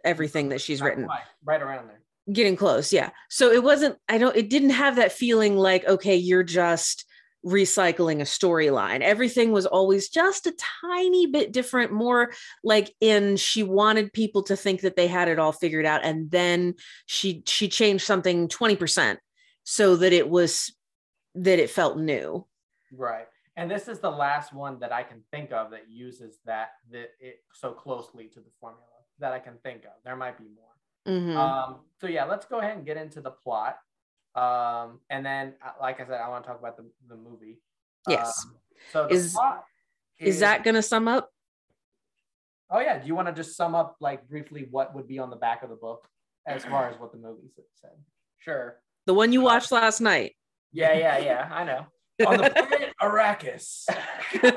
Everything 0.04 0.48
that 0.50 0.60
she's 0.60 0.80
Not 0.80 0.86
written. 0.86 1.04
quite, 1.04 1.20
right 1.44 1.60
around 1.62 1.88
there. 1.88 2.00
getting 2.32 2.56
close 2.56 2.92
yeah. 2.92 3.10
So 3.28 3.50
it 3.50 3.62
wasn't 3.62 3.96
i 4.08 4.18
don't 4.18 4.36
it 4.36 4.48
didn't 4.50 4.70
have 4.70 4.96
that 4.96 5.12
feeling 5.12 5.56
like 5.56 5.84
okay 5.86 6.16
you're 6.16 6.42
just 6.42 7.04
recycling 7.44 8.20
a 8.20 8.24
storyline. 8.24 9.00
Everything 9.00 9.50
was 9.50 9.64
always 9.64 10.10
just 10.10 10.46
a 10.46 10.54
tiny 10.82 11.26
bit 11.26 11.52
different 11.52 11.90
more 11.90 12.32
like 12.62 12.92
in 13.00 13.36
she 13.38 13.62
wanted 13.62 14.12
people 14.12 14.42
to 14.42 14.56
think 14.56 14.82
that 14.82 14.94
they 14.94 15.06
had 15.06 15.26
it 15.26 15.38
all 15.38 15.52
figured 15.52 15.86
out 15.86 16.02
and 16.04 16.30
then 16.30 16.74
she 17.06 17.42
she 17.46 17.66
changed 17.68 18.04
something 18.04 18.46
20% 18.48 19.16
so 19.64 19.96
that 19.96 20.12
it 20.12 20.28
was 20.28 20.74
that 21.34 21.58
it 21.58 21.70
felt 21.70 21.96
new 21.98 22.44
Right. 22.96 23.26
And 23.56 23.70
this 23.70 23.88
is 23.88 23.98
the 24.00 24.10
last 24.10 24.52
one 24.52 24.78
that 24.80 24.92
I 24.92 25.02
can 25.02 25.22
think 25.32 25.52
of 25.52 25.70
that 25.72 25.88
uses 25.90 26.38
that 26.46 26.70
that 26.92 27.10
it 27.20 27.40
so 27.52 27.72
closely 27.72 28.26
to 28.28 28.40
the 28.40 28.50
formula 28.60 28.84
that 29.18 29.32
I 29.32 29.38
can 29.38 29.54
think 29.62 29.84
of. 29.84 29.92
There 30.04 30.16
might 30.16 30.38
be 30.38 30.44
more. 30.44 31.14
Mhm. 31.14 31.36
Um, 31.36 31.80
so 32.00 32.06
yeah, 32.06 32.24
let's 32.24 32.46
go 32.46 32.58
ahead 32.60 32.76
and 32.76 32.86
get 32.86 32.96
into 32.96 33.20
the 33.20 33.30
plot. 33.30 33.78
Um, 34.34 35.00
and 35.10 35.26
then, 35.26 35.54
uh, 35.64 35.72
like 35.80 36.00
I 36.00 36.04
said, 36.06 36.20
I 36.20 36.28
want 36.28 36.44
to 36.44 36.48
talk 36.48 36.58
about 36.60 36.76
the, 36.76 36.88
the 37.08 37.16
movie. 37.16 37.60
Yes. 38.08 38.44
Um, 38.46 38.56
so 38.92 39.06
the 39.08 39.14
Is- 39.14 39.32
plot 39.34 39.64
is 40.18 40.40
that 40.40 40.62
gonna 40.64 40.82
sum 40.82 41.08
up 41.08 41.30
Oh 42.72 42.78
yeah. 42.78 42.98
Do 42.98 43.06
you 43.06 43.14
want 43.16 43.26
to 43.26 43.34
just 43.34 43.56
sum 43.56 43.74
up 43.74 43.96
like 44.00 44.28
briefly 44.28 44.68
what 44.70 44.94
would 44.94 45.08
be 45.08 45.18
on 45.18 45.28
the 45.30 45.36
back 45.36 45.62
of 45.64 45.70
the 45.70 45.76
book 45.76 46.06
as 46.46 46.64
far 46.64 46.88
as 46.88 46.98
what 47.00 47.10
the 47.10 47.18
movie 47.18 47.50
said? 47.74 47.90
Sure. 48.38 48.80
the 49.06 49.14
one 49.14 49.32
you 49.32 49.40
watched 49.40 49.72
last 49.72 50.00
night 50.00 50.36
Yeah, 50.72 50.92
yeah, 50.92 51.18
yeah. 51.18 51.48
I 51.52 51.64
know. 51.64 51.86
On 52.26 52.36
the 52.36 52.50
planet 52.50 52.79
Arrakis. 53.00 53.86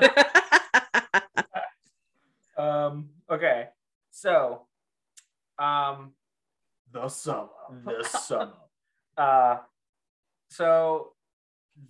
Um, 2.56 3.10
okay. 3.32 3.70
So, 4.12 4.68
um, 5.58 6.14
The 6.92 7.08
sum. 7.10 7.50
the 7.84 8.04
sum. 8.08 8.54
Uh, 9.18 9.58
so, 10.50 11.14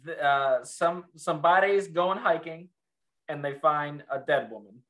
the, 0.05 0.23
uh, 0.23 0.63
some 0.63 1.03
somebody's 1.17 1.87
going 1.89 2.17
hiking, 2.17 2.69
and 3.27 3.43
they 3.43 3.55
find 3.55 4.03
a 4.09 4.19
dead 4.19 4.49
woman, 4.49 4.81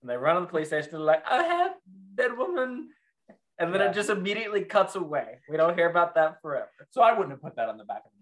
and 0.00 0.08
they 0.08 0.16
run 0.16 0.36
to 0.36 0.42
the 0.42 0.46
police 0.46 0.68
station. 0.68 0.90
And 0.94 1.00
they're 1.00 1.06
like, 1.06 1.24
"I 1.28 1.42
have 1.42 1.72
dead 2.14 2.36
woman," 2.38 2.90
and 3.58 3.74
then 3.74 3.80
Yeah. 3.80 3.90
it 3.90 3.94
just 3.94 4.10
immediately 4.10 4.62
cuts 4.64 4.94
away. 4.94 5.40
We 5.48 5.56
don't 5.56 5.74
hear 5.76 5.90
about 5.90 6.14
that 6.14 6.40
forever. 6.40 6.70
So 6.90 7.02
I 7.02 7.10
wouldn't 7.12 7.32
have 7.32 7.42
put 7.42 7.56
that 7.56 7.68
on 7.68 7.78
the 7.78 7.84
back 7.84 8.02
of 8.06 8.12
the 8.12 8.18
book 8.18 8.18
personally. 8.18 8.19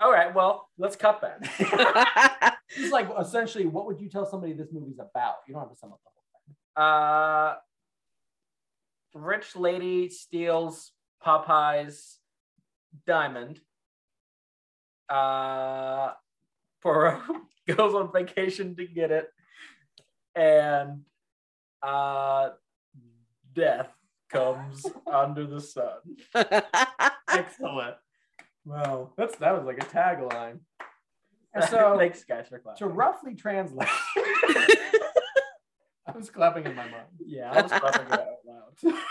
All 0.00 0.10
right. 0.10 0.34
Well, 0.34 0.68
let's 0.78 0.96
cut 0.96 1.20
that. 1.20 2.56
It's 2.76 2.92
like 2.92 3.08
essentially, 3.18 3.66
what 3.66 3.86
would 3.86 4.00
you 4.00 4.08
tell 4.08 4.24
somebody 4.24 4.52
this 4.52 4.68
movie's 4.72 5.00
about? 5.00 5.36
You 5.46 5.54
don't 5.54 5.62
have 5.62 5.72
to 5.72 5.76
sum 5.76 5.92
up 5.92 6.00
the 6.04 6.10
whole 6.14 6.24
thing. 6.46 6.56
Uh, 6.76 7.56
rich 9.14 9.56
lady 9.56 10.08
steals 10.08 10.92
Popeye's 11.24 12.18
diamond. 13.06 13.60
Uh, 15.08 16.12
Poirot 16.80 17.22
goes 17.66 17.94
on 17.94 18.12
vacation 18.12 18.76
to 18.76 18.86
get 18.86 19.10
it, 19.10 19.28
and 20.36 21.00
uh, 21.82 22.50
death 23.52 23.90
comes 24.28 24.86
under 25.12 25.44
the 25.44 25.60
sun. 25.60 25.98
Excellent. 27.28 27.96
Wow, 28.64 29.10
that's 29.16 29.36
that 29.38 29.52
was 29.56 29.64
like 29.64 29.78
a 29.82 29.86
tagline. 29.86 30.58
And 31.54 31.64
so 31.64 31.96
thanks, 31.98 32.22
guys, 32.24 32.46
for 32.48 32.58
clapping. 32.58 32.78
to 32.78 32.86
roughly 32.92 33.34
translate, 33.34 33.88
I 34.16 36.12
was 36.14 36.30
clapping 36.30 36.64
in 36.66 36.74
my 36.74 36.84
mind. 36.84 37.06
yeah, 37.24 37.50
I 37.52 37.62
was 37.62 37.72
clapping 37.72 38.06
it 38.06 38.12
out 38.12 38.28
loud. 38.46 38.94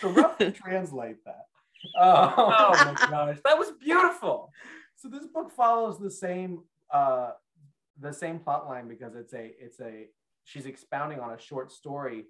To 0.00 0.08
roughly 0.08 0.50
translate 0.50 1.24
that, 1.24 1.46
uh, 1.96 2.32
Oh 2.36 2.72
my 2.84 2.94
gosh, 3.08 3.38
that 3.44 3.56
was 3.56 3.70
beautiful. 3.80 4.50
so 4.96 5.08
this 5.08 5.24
book 5.26 5.52
follows 5.52 6.00
the 6.00 6.10
same 6.10 6.64
uh 6.92 7.30
the 8.00 8.12
same 8.12 8.40
plot 8.40 8.66
line 8.66 8.88
because 8.88 9.14
it's 9.14 9.32
a 9.34 9.52
it's 9.56 9.78
a 9.80 10.08
she's 10.42 10.66
expounding 10.66 11.20
on 11.20 11.32
a 11.32 11.38
short 11.40 11.70
story 11.70 12.24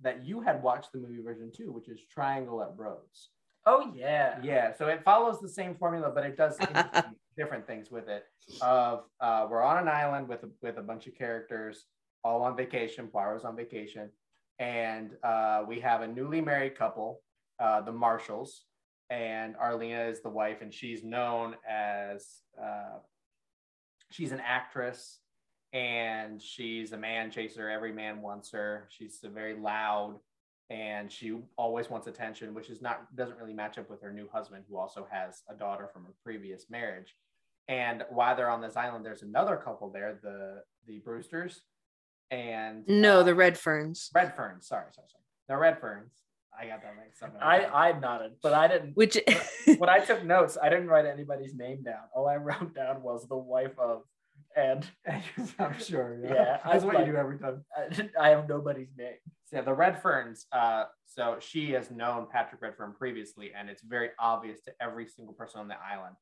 that 0.00 0.24
you 0.24 0.40
had 0.40 0.62
watched 0.62 0.90
the 0.92 0.98
movie 0.98 1.20
version 1.20 1.52
too, 1.54 1.70
which 1.70 1.90
is 1.90 2.00
Triangle 2.10 2.62
at 2.62 2.70
Rhodes. 2.78 3.28
Oh 3.66 3.92
yeah. 3.94 4.38
Yeah, 4.42 4.72
so 4.72 4.86
it 4.86 5.02
follows 5.04 5.40
the 5.40 5.48
same 5.48 5.74
formula, 5.74 6.10
but 6.14 6.24
it 6.24 6.36
does 6.36 6.56
different 7.36 7.66
things 7.66 7.90
with 7.90 8.08
it. 8.08 8.24
Of 8.62 9.04
uh, 9.20 9.48
we're 9.50 9.62
on 9.62 9.78
an 9.78 9.88
island 9.88 10.28
with 10.28 10.44
a, 10.44 10.48
with 10.62 10.78
a 10.78 10.82
bunch 10.82 11.08
of 11.08 11.16
characters, 11.16 11.86
all 12.22 12.42
on 12.42 12.56
vacation. 12.56 13.08
Poirot's 13.08 13.44
on 13.44 13.56
vacation, 13.56 14.08
and 14.60 15.10
uh, 15.24 15.64
we 15.66 15.80
have 15.80 16.02
a 16.02 16.06
newly 16.06 16.40
married 16.40 16.78
couple, 16.78 17.22
uh, 17.58 17.80
the 17.80 17.90
Marshalls, 17.90 18.62
and 19.10 19.56
Arlena 19.56 20.04
is 20.04 20.22
the 20.22 20.30
wife, 20.30 20.62
and 20.62 20.72
she's 20.72 21.02
known 21.02 21.56
as 21.68 22.24
uh, 22.62 22.98
she's 24.12 24.30
an 24.30 24.40
actress, 24.46 25.18
and 25.72 26.40
she's 26.40 26.92
a 26.92 26.96
man 26.96 27.32
chaser. 27.32 27.68
Every 27.68 27.92
man 27.92 28.22
wants 28.22 28.52
her. 28.52 28.86
She's 28.90 29.18
a 29.24 29.28
very 29.28 29.56
loud 29.56 30.20
and 30.70 31.10
she 31.10 31.38
always 31.56 31.88
wants 31.88 32.06
attention, 32.06 32.54
which 32.54 32.70
is 32.70 32.82
not 32.82 33.14
doesn't 33.16 33.38
really 33.38 33.54
match 33.54 33.78
up 33.78 33.88
with 33.88 34.02
her 34.02 34.12
new 34.12 34.28
husband, 34.32 34.64
who 34.68 34.76
also 34.76 35.06
has 35.10 35.42
a 35.48 35.54
daughter 35.54 35.88
from 35.92 36.06
a 36.06 36.22
previous 36.24 36.66
marriage. 36.70 37.14
And 37.68 38.04
while 38.10 38.36
they're 38.36 38.50
on 38.50 38.60
this 38.60 38.76
island, 38.76 39.04
there's 39.04 39.22
another 39.22 39.56
couple 39.56 39.90
there, 39.90 40.18
the 40.22 40.62
the 40.86 41.00
Brewsters, 41.00 41.60
and 42.30 42.86
No, 42.88 43.20
uh, 43.20 43.22
the 43.22 43.32
Redferns, 43.32 44.10
Red 44.14 44.34
Ferns. 44.36 44.66
Sorry, 44.68 44.86
sorry, 44.92 45.08
sorry. 45.08 45.22
The 45.48 45.54
Redferns. 45.54 46.10
I 46.58 46.68
got 46.68 46.82
that 46.82 46.94
mixed 46.96 47.22
up. 47.22 47.36
I 47.40 47.66
I 47.66 47.98
nodded, 47.98 48.32
but 48.42 48.54
I 48.54 48.66
didn't. 48.68 48.96
which 48.96 49.18
when 49.78 49.90
I 49.90 49.98
took 49.98 50.24
notes, 50.24 50.56
I 50.60 50.68
didn't 50.68 50.88
write 50.88 51.06
anybody's 51.06 51.54
name 51.54 51.82
down. 51.82 52.02
All 52.14 52.26
I 52.28 52.36
wrote 52.36 52.74
down 52.74 53.02
was 53.02 53.28
the 53.28 53.36
wife 53.36 53.78
of, 53.78 54.02
and 54.56 54.86
I'm 55.58 55.78
sure. 55.78 56.18
Yeah, 56.22 56.34
Yeah, 56.34 56.58
that's 56.64 56.82
I 56.82 56.86
what 56.86 56.94
like- 56.96 57.06
you 57.06 57.12
do 57.12 57.18
every 57.18 57.38
time. 57.38 57.64
I, 57.76 58.08
I 58.20 58.28
have 58.30 58.48
nobody's 58.48 58.88
name. 58.96 59.14
So 59.44 59.56
yeah, 59.56 59.62
the 59.62 59.70
Redferns. 59.76 60.44
Uh, 60.50 60.84
so 61.06 61.36
she 61.40 61.70
has 61.72 61.90
known 61.90 62.26
Patrick 62.32 62.60
Redfern 62.62 62.94
previously, 62.98 63.52
and 63.56 63.68
it's 63.70 63.82
very 63.82 64.10
obvious 64.18 64.60
to 64.62 64.72
every 64.80 65.06
single 65.06 65.34
person 65.34 65.60
on 65.60 65.68
the 65.68 65.76
island 65.76 66.16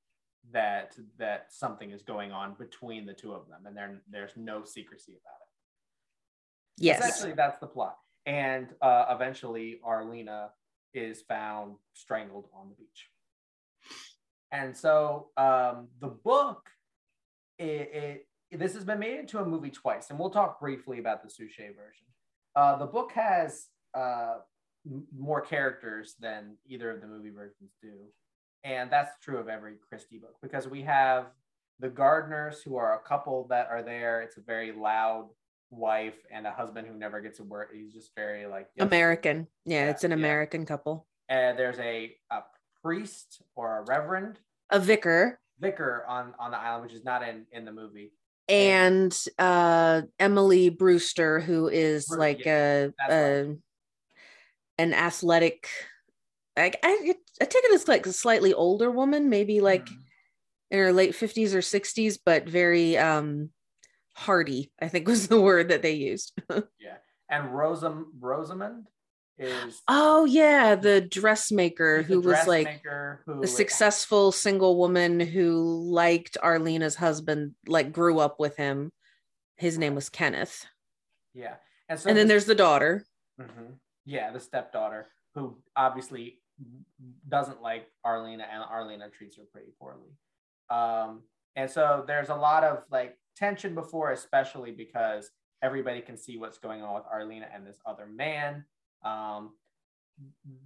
that 0.53 0.95
that 1.19 1.47
something 1.51 1.91
is 1.91 2.03
going 2.03 2.33
on 2.33 2.55
between 2.59 3.07
the 3.07 3.15
two 3.15 3.33
of 3.33 3.49
them, 3.49 3.65
and 3.67 3.75
there 3.77 4.01
there's 4.11 4.33
no 4.37 4.63
secrecy 4.65 5.13
about 5.13 5.41
it. 5.41 6.85
yes, 6.85 6.99
Essentially, 7.01 7.33
that's 7.33 7.59
the 7.61 7.67
plot. 7.67 7.97
And 8.27 8.69
uh, 8.83 9.07
eventually, 9.11 9.81
Arlena 9.85 10.51
is 10.93 11.23
found 11.23 11.77
strangled 11.95 12.49
on 12.55 12.69
the 12.69 12.75
beach. 12.75 13.09
And 14.53 14.77
so 14.77 15.29
um, 15.37 15.89
the 16.01 16.09
book, 16.09 16.69
it, 17.59 18.27
it, 18.51 18.59
this 18.59 18.75
has 18.75 18.85
been 18.85 18.99
made 18.99 19.19
into 19.19 19.39
a 19.39 19.45
movie 19.45 19.71
twice, 19.71 20.11
and 20.11 20.19
we'll 20.19 20.31
talk 20.31 20.61
briefly 20.61 20.99
about 20.99 21.23
the 21.23 21.29
Suchet 21.31 21.69
version. 21.77 22.07
Uh, 22.57 22.77
the 22.77 22.87
book 22.87 23.13
has 23.13 23.67
uh, 23.97 24.37
m- 24.87 25.07
more 25.17 25.41
characters 25.41 26.15
than 26.21 26.57
either 26.67 26.91
of 26.91 27.01
the 27.01 27.07
movie 27.07 27.31
versions 27.31 27.71
do. 27.83 27.93
And 28.63 28.91
that's 28.91 29.11
true 29.23 29.39
of 29.39 29.49
every 29.49 29.75
Christie 29.89 30.19
book 30.19 30.37
because 30.43 30.67
we 30.67 30.83
have 30.83 31.27
the 31.81 31.89
gardeners 31.91 32.63
who 32.63 32.77
are 32.77 32.95
a 32.95 33.07
couple 33.07 33.47
that 33.51 33.69
are 33.71 33.83
there. 33.83 34.23
It's 34.23 34.39
a 34.39 34.41
very 34.41 34.73
loud 34.73 35.29
wife 35.71 36.15
and 36.31 36.47
a 36.47 36.51
husband 36.51 36.87
who 36.87 36.95
never 36.95 37.21
gets 37.21 37.41
a 37.41 37.45
word. 37.45 37.69
He's 37.75 37.93
just 37.93 38.13
very 38.17 38.47
like 38.47 38.69
yes. 38.77 38.87
American. 38.87 39.49
Yeah, 39.67 39.85
Yeah, 39.85 39.91
it's 39.91 40.05
an 40.05 40.13
yeah. 40.13 40.17
American 40.17 40.65
couple. 40.65 41.07
And 41.29 41.59
there's 41.59 41.79
a, 41.79 42.15
a 42.31 42.41
priest 42.83 43.43
or 43.55 43.79
a 43.79 43.83
reverend 43.83 44.39
A 44.71 44.79
vicar 44.79 45.41
vicar 45.61 46.05
on 46.09 46.35
on 46.39 46.51
the 46.51 46.59
island, 46.59 46.85
which 46.85 46.95
is 46.95 47.05
not 47.05 47.23
in 47.27 47.47
in 47.53 47.65
the 47.65 47.73
movie. 47.73 48.13
and 48.49 49.17
uh 49.39 50.03
Emily 50.19 50.69
Brewster, 50.69 51.41
who 51.41 51.69
is 51.69 52.07
Bru- 52.07 52.19
like 52.19 52.45
yeah, 52.45 52.89
a, 53.09 53.13
a 53.13 53.57
an 54.79 54.93
athletic. 54.93 55.69
I, 56.57 56.73
I 56.83 57.15
I 57.41 57.45
take 57.45 57.65
it 57.65 57.75
as 57.75 57.89
like 57.89 58.07
a 58.07 58.13
slightly 58.13 58.53
older 58.55 58.91
woman, 58.91 59.29
maybe 59.29 59.61
like 59.61 59.87
Mhm. 59.87 59.97
in 60.71 60.79
her 60.79 60.93
late 60.93 61.15
fifties 61.15 61.55
or 61.55 61.63
sixties, 61.63 62.19
but 62.19 62.49
very 62.49 62.97
um 62.97 63.51
hardy. 64.15 64.71
I 64.81 64.89
think 64.89 65.09
was 65.09 65.29
the 65.29 65.41
word 65.49 65.69
that 65.71 65.83
they 65.83 65.95
used. 65.95 66.33
yeah. 66.79 66.99
And 67.31 67.51
Rosam 67.51 68.07
Rosamund 68.21 68.87
is 69.39 69.83
oh 69.89 70.25
yeah, 70.25 70.75
the 70.75 71.01
dressmaker 71.01 72.03
who 72.03 72.21
was 72.21 72.47
like 72.47 72.83
who 73.27 73.43
a 73.43 73.47
successful 73.47 74.31
single 74.33 74.79
woman 74.79 75.19
who 75.19 75.83
liked 75.91 76.37
Arlena's 76.43 76.95
husband, 76.95 77.55
like 77.67 77.93
grew 77.93 78.19
up 78.19 78.39
with 78.39 78.57
him. 78.57 78.93
His 79.57 79.79
name 79.79 79.95
was 79.95 80.09
Kenneth. 80.09 80.65
Yeah. 81.33 81.55
And 81.89 81.99
so 81.99 82.09
and 82.09 82.19
then 82.19 82.29
there's 82.29 82.47
the 82.47 82.55
daughter. 82.55 83.05
Mhm. 83.41 83.79
Yeah, 84.05 84.31
the 84.31 84.41
stepdaughter 84.41 85.07
who 85.35 85.59
obviously 85.75 86.41
doesn't 87.29 87.61
like 87.61 87.89
Arlena 88.05 88.47
and 88.51 88.63
Arlena 88.63 89.11
treats 89.11 89.37
her 89.37 89.45
pretty 89.53 89.73
poorly. 89.79 90.17
Um, 90.71 91.23
and 91.57 91.71
so 91.71 92.05
there's 92.07 92.29
a 92.29 92.35
lot 92.35 92.65
of 92.65 92.85
like 92.91 93.19
tension 93.37 93.75
before, 93.75 94.13
especially 94.13 94.71
because 94.71 95.31
everybody 95.63 96.01
can 96.01 96.17
see 96.17 96.37
what's 96.37 96.59
going 96.59 96.83
on 96.83 96.95
with 96.95 97.05
Arlena 97.11 97.49
and 97.53 97.67
this 97.67 97.79
other 97.87 98.07
man. 98.07 98.65
Um, 99.05 99.51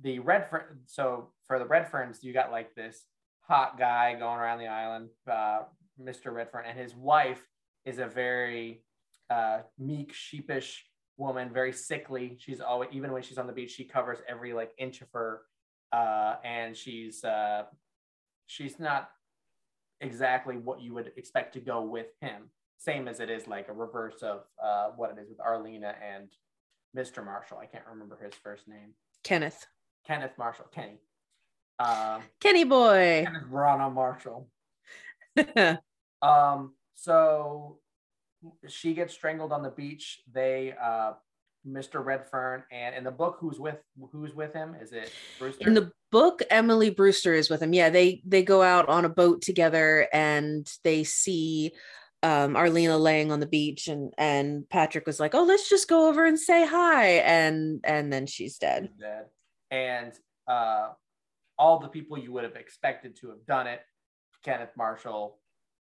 the 0.02 0.18
Redfern, 0.18 0.80
so 0.86 1.30
for 1.46 1.58
the 1.58 1.64
Redferns, 1.64 2.22
you 2.22 2.32
got 2.32 2.50
like 2.50 2.74
this 2.74 3.04
hot 3.40 3.78
guy 3.78 4.12
going 4.12 4.38
around 4.38 4.58
the 4.58 4.66
island, 4.66 5.08
uh, 5.30 5.60
Mr. 6.00 6.32
Redfern, 6.32 6.64
and 6.68 6.78
his 6.78 6.94
wife 6.94 7.44
is 7.84 7.98
a 7.98 8.06
very 8.06 8.82
uh, 9.30 9.60
meek, 9.78 10.12
sheepish 10.12 10.84
woman, 11.16 11.50
very 11.52 11.72
sickly. 11.72 12.36
She's 12.38 12.60
always, 12.60 12.90
even 12.92 13.12
when 13.12 13.22
she's 13.22 13.38
on 13.38 13.46
the 13.46 13.52
beach, 13.52 13.70
she 13.70 13.84
covers 13.84 14.18
every 14.28 14.52
like 14.52 14.72
inch 14.78 15.00
of 15.00 15.08
her, 15.12 15.40
uh, 15.92 16.36
and 16.44 16.76
she's 16.76 17.24
uh, 17.24 17.64
she's 18.46 18.78
not 18.78 19.10
exactly 20.00 20.56
what 20.56 20.80
you 20.80 20.94
would 20.94 21.12
expect 21.16 21.54
to 21.54 21.60
go 21.60 21.82
with 21.82 22.06
him. 22.20 22.50
Same 22.76 23.08
as 23.08 23.18
it 23.18 23.30
is 23.30 23.48
like 23.48 23.68
a 23.68 23.72
reverse 23.72 24.22
of 24.22 24.42
uh, 24.62 24.90
what 24.94 25.10
it 25.10 25.20
is 25.20 25.28
with 25.28 25.40
Arlena 25.40 25.94
and 26.16 26.28
Mr. 26.98 27.24
Marshall. 27.24 27.58
I 27.58 27.66
can't 27.66 27.84
remember 27.88 28.18
his 28.20 28.34
first 28.34 28.66
name. 28.66 28.94
Kenneth. 29.22 29.66
Kenneth 30.04 30.32
Marshall, 30.36 30.66
Kenny. 30.74 30.98
Um, 31.78 32.22
Kenny 32.40 32.64
boy. 32.64 33.22
Kenneth 33.24 33.46
Verano 33.50 33.90
Marshall. 33.90 34.48
Um, 36.20 36.72
so 36.94 37.78
she 38.66 38.92
gets 38.92 39.14
strangled 39.14 39.52
on 39.52 39.62
the 39.62 39.70
beach. 39.70 40.20
They, 40.32 40.74
uh, 40.82 41.12
Mr. 41.64 42.04
Redfern, 42.04 42.64
and 42.72 42.94
in 42.96 43.04
the 43.04 43.12
book, 43.12 43.36
who's 43.38 43.60
with 43.60 43.76
who's 44.10 44.34
with 44.34 44.52
him? 44.52 44.74
Is 44.80 44.92
it 44.92 45.12
Brewster? 45.38 45.68
In 45.68 45.74
the 45.74 45.92
book, 46.10 46.42
Emily 46.50 46.90
Brewster 46.90 47.34
is 47.34 47.48
with 47.48 47.62
him. 47.62 47.72
Yeah, 47.72 47.90
they 47.90 48.20
they 48.26 48.42
go 48.42 48.62
out 48.62 48.88
on 48.88 49.04
a 49.04 49.08
boat 49.08 49.42
together 49.42 50.08
and 50.12 50.68
they 50.82 51.04
see 51.04 51.72
um 52.22 52.56
Arlena 52.56 52.98
laying 52.98 53.30
on 53.30 53.40
the 53.40 53.46
beach 53.46 53.88
and 53.88 54.12
and 54.18 54.68
Patrick 54.68 55.06
was 55.06 55.20
like, 55.20 55.34
"Oh, 55.34 55.44
let's 55.44 55.68
just 55.68 55.88
go 55.88 56.08
over 56.08 56.24
and 56.24 56.38
say 56.38 56.66
hi." 56.66 57.06
And 57.18 57.80
and 57.84 58.12
then 58.12 58.26
she's 58.26 58.58
dead. 58.58 58.90
Dead. 58.98 59.26
And 59.70 60.12
uh, 60.46 60.88
all 61.58 61.78
the 61.78 61.88
people 61.88 62.18
you 62.18 62.32
would 62.32 62.44
have 62.44 62.56
expected 62.56 63.16
to 63.20 63.28
have 63.28 63.44
done 63.46 63.66
it, 63.66 63.80
Kenneth 64.44 64.72
Marshall, 64.76 65.38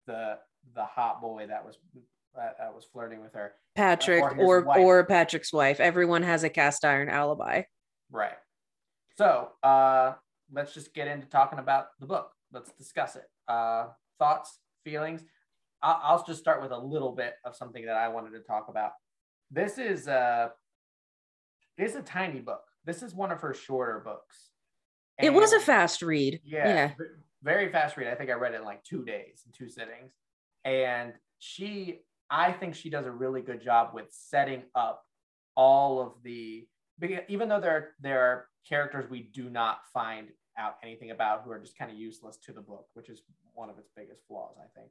the 0.08 0.38
the 0.74 0.84
hot 0.84 1.22
boy 1.22 1.46
that 1.48 1.66
was 1.66 1.78
that, 2.36 2.56
that 2.60 2.74
was 2.74 2.86
flirting 2.92 3.22
with 3.22 3.34
her, 3.34 3.54
Patrick 3.76 4.24
Or 4.24 4.66
or 4.66 4.78
or 4.78 5.06
Patrick's 5.06 5.54
wife. 5.54 5.80
Everyone 5.80 6.24
has 6.24 6.44
a 6.44 6.50
cast 6.50 6.84
iron 6.84 7.10
alibi. 7.10 7.64
Right. 8.12 8.38
So 9.18 9.50
uh, 9.64 10.14
let's 10.52 10.74
just 10.74 10.94
get 10.94 11.08
into 11.08 11.28
talking 11.28 11.60
about 11.60 11.88
the 12.00 12.06
book. 12.06 12.32
Let's 12.52 12.72
discuss 12.74 13.16
it. 13.16 13.26
Uh, 13.48 13.88
thoughts, 14.20 14.60
feelings. 14.84 15.24
I'll, 15.86 16.00
I'll 16.04 16.24
just 16.26 16.40
start 16.40 16.62
with 16.62 16.72
a 16.72 16.78
little 16.78 17.12
bit 17.12 17.36
of 17.46 17.56
something 17.56 17.86
that 17.86 17.96
I 17.96 18.08
wanted 18.08 18.32
to 18.32 18.40
talk 18.40 18.66
about. 18.70 18.92
This 19.52 19.78
is 19.78 20.08
a 20.08 20.52
is 21.78 21.96
a 21.96 22.02
tiny 22.02 22.40
book. 22.40 22.64
This 22.86 23.04
is 23.04 23.14
one 23.14 23.32
of 23.32 23.42
her 23.42 23.54
shorter 23.54 24.00
books. 24.04 24.50
it 25.20 25.32
was 25.34 25.54
a 25.54 25.60
fast 25.60 26.02
read. 26.02 26.40
yeah, 26.44 26.68
Yeah. 26.68 26.92
very 27.44 27.72
fast 27.72 27.98
read. 27.98 28.08
I 28.08 28.16
think 28.16 28.30
I 28.30 28.34
read 28.34 28.54
it 28.54 28.58
in 28.62 28.64
like 28.66 28.84
two 28.84 29.04
days, 29.06 29.44
in 29.46 29.52
two 29.52 29.70
sittings. 29.70 30.14
And 30.64 31.14
she, 31.40 32.00
I 32.30 32.52
think 32.52 32.74
she 32.76 32.90
does 32.90 33.06
a 33.06 33.12
really 33.12 33.42
good 33.42 33.62
job 33.62 33.92
with 33.94 34.06
setting 34.10 34.64
up 34.74 35.04
all 35.56 36.02
of 36.02 36.14
the, 36.24 36.68
even 37.28 37.50
though 37.50 37.60
there 37.62 37.92
there 38.00 38.22
are 38.22 38.48
characters 38.68 39.10
we 39.10 39.30
do 39.34 39.50
not 39.50 39.80
find 39.94 40.30
out 40.58 40.76
anything 40.84 41.12
about 41.12 41.44
who 41.44 41.52
are 41.52 41.60
just 41.60 41.78
kind 41.78 41.92
of 41.92 41.98
useless 41.98 42.38
to 42.46 42.54
the 42.54 42.62
book, 42.62 42.88
which 42.94 43.10
is 43.10 43.22
one 43.54 43.70
of 43.70 43.78
its 43.78 43.90
biggest 43.96 44.22
flaws, 44.28 44.56
I 44.58 44.68
think. 44.80 44.90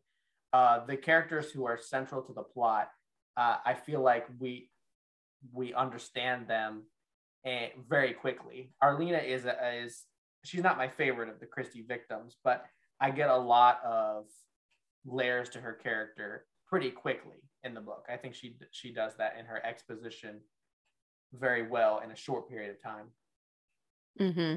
Uh, 0.54 0.86
the 0.86 0.96
characters 0.96 1.50
who 1.50 1.66
are 1.66 1.76
central 1.76 2.22
to 2.22 2.32
the 2.32 2.44
plot, 2.44 2.88
uh, 3.36 3.56
I 3.66 3.74
feel 3.74 4.00
like 4.00 4.28
we 4.38 4.70
we 5.52 5.74
understand 5.74 6.46
them 6.46 6.84
eh, 7.44 7.70
very 7.88 8.12
quickly. 8.12 8.70
Arlena 8.80 9.18
is 9.18 9.46
a, 9.46 9.82
is 9.82 10.04
she's 10.44 10.62
not 10.62 10.78
my 10.78 10.86
favorite 10.86 11.28
of 11.28 11.40
the 11.40 11.46
Christie 11.46 11.84
victims, 11.86 12.36
but 12.44 12.66
I 13.00 13.10
get 13.10 13.30
a 13.30 13.36
lot 13.36 13.80
of 13.84 14.26
layers 15.04 15.48
to 15.50 15.60
her 15.60 15.72
character 15.72 16.46
pretty 16.68 16.92
quickly 16.92 17.42
in 17.64 17.74
the 17.74 17.80
book. 17.80 18.06
I 18.08 18.16
think 18.16 18.36
she 18.36 18.54
she 18.70 18.92
does 18.92 19.16
that 19.16 19.34
in 19.36 19.46
her 19.46 19.60
exposition 19.66 20.40
very 21.32 21.66
well 21.66 22.00
in 22.04 22.12
a 22.12 22.16
short 22.16 22.48
period 22.48 22.70
of 22.70 22.80
time. 22.80 23.06
Mm-hmm. 24.20 24.56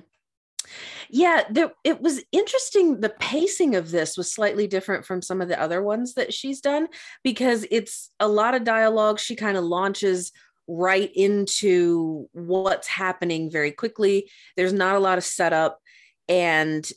Yeah, 1.09 1.43
there, 1.49 1.71
it 1.83 2.01
was 2.01 2.23
interesting. 2.31 2.99
The 2.99 3.13
pacing 3.19 3.75
of 3.75 3.91
this 3.91 4.17
was 4.17 4.31
slightly 4.31 4.67
different 4.67 5.05
from 5.05 5.21
some 5.21 5.41
of 5.41 5.47
the 5.47 5.59
other 5.59 5.81
ones 5.81 6.15
that 6.15 6.33
she's 6.33 6.61
done 6.61 6.87
because 7.23 7.65
it's 7.71 8.11
a 8.19 8.27
lot 8.27 8.55
of 8.55 8.63
dialogue. 8.63 9.19
She 9.19 9.35
kind 9.35 9.57
of 9.57 9.63
launches 9.63 10.31
right 10.67 11.11
into 11.15 12.27
what's 12.33 12.87
happening 12.87 13.49
very 13.49 13.71
quickly. 13.71 14.29
There's 14.55 14.73
not 14.73 14.95
a 14.95 14.99
lot 14.99 15.17
of 15.17 15.23
setup, 15.23 15.79
and 16.27 16.87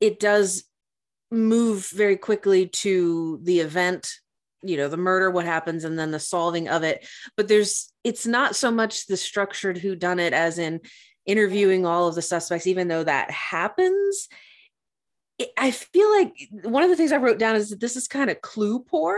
it 0.00 0.18
does 0.18 0.64
move 1.30 1.88
very 1.90 2.16
quickly 2.16 2.66
to 2.68 3.40
the 3.42 3.60
event 3.60 4.08
you 4.62 4.76
know 4.76 4.88
the 4.88 4.96
murder 4.96 5.30
what 5.30 5.44
happens 5.44 5.84
and 5.84 5.98
then 5.98 6.10
the 6.10 6.18
solving 6.18 6.68
of 6.68 6.82
it 6.82 7.06
but 7.36 7.48
there's 7.48 7.92
it's 8.02 8.26
not 8.26 8.56
so 8.56 8.70
much 8.70 9.06
the 9.06 9.16
structured 9.16 9.76
who 9.76 9.94
done 9.94 10.18
it 10.18 10.32
as 10.32 10.58
in 10.58 10.80
interviewing 11.26 11.86
all 11.86 12.08
of 12.08 12.14
the 12.14 12.22
suspects 12.22 12.66
even 12.66 12.88
though 12.88 13.04
that 13.04 13.30
happens 13.30 14.28
i 15.56 15.70
feel 15.70 16.10
like 16.10 16.32
one 16.62 16.82
of 16.82 16.90
the 16.90 16.96
things 16.96 17.12
i 17.12 17.16
wrote 17.16 17.38
down 17.38 17.56
is 17.56 17.70
that 17.70 17.80
this 17.80 17.96
is 17.96 18.08
kind 18.08 18.30
of 18.30 18.40
clue 18.40 18.80
poor. 18.80 19.16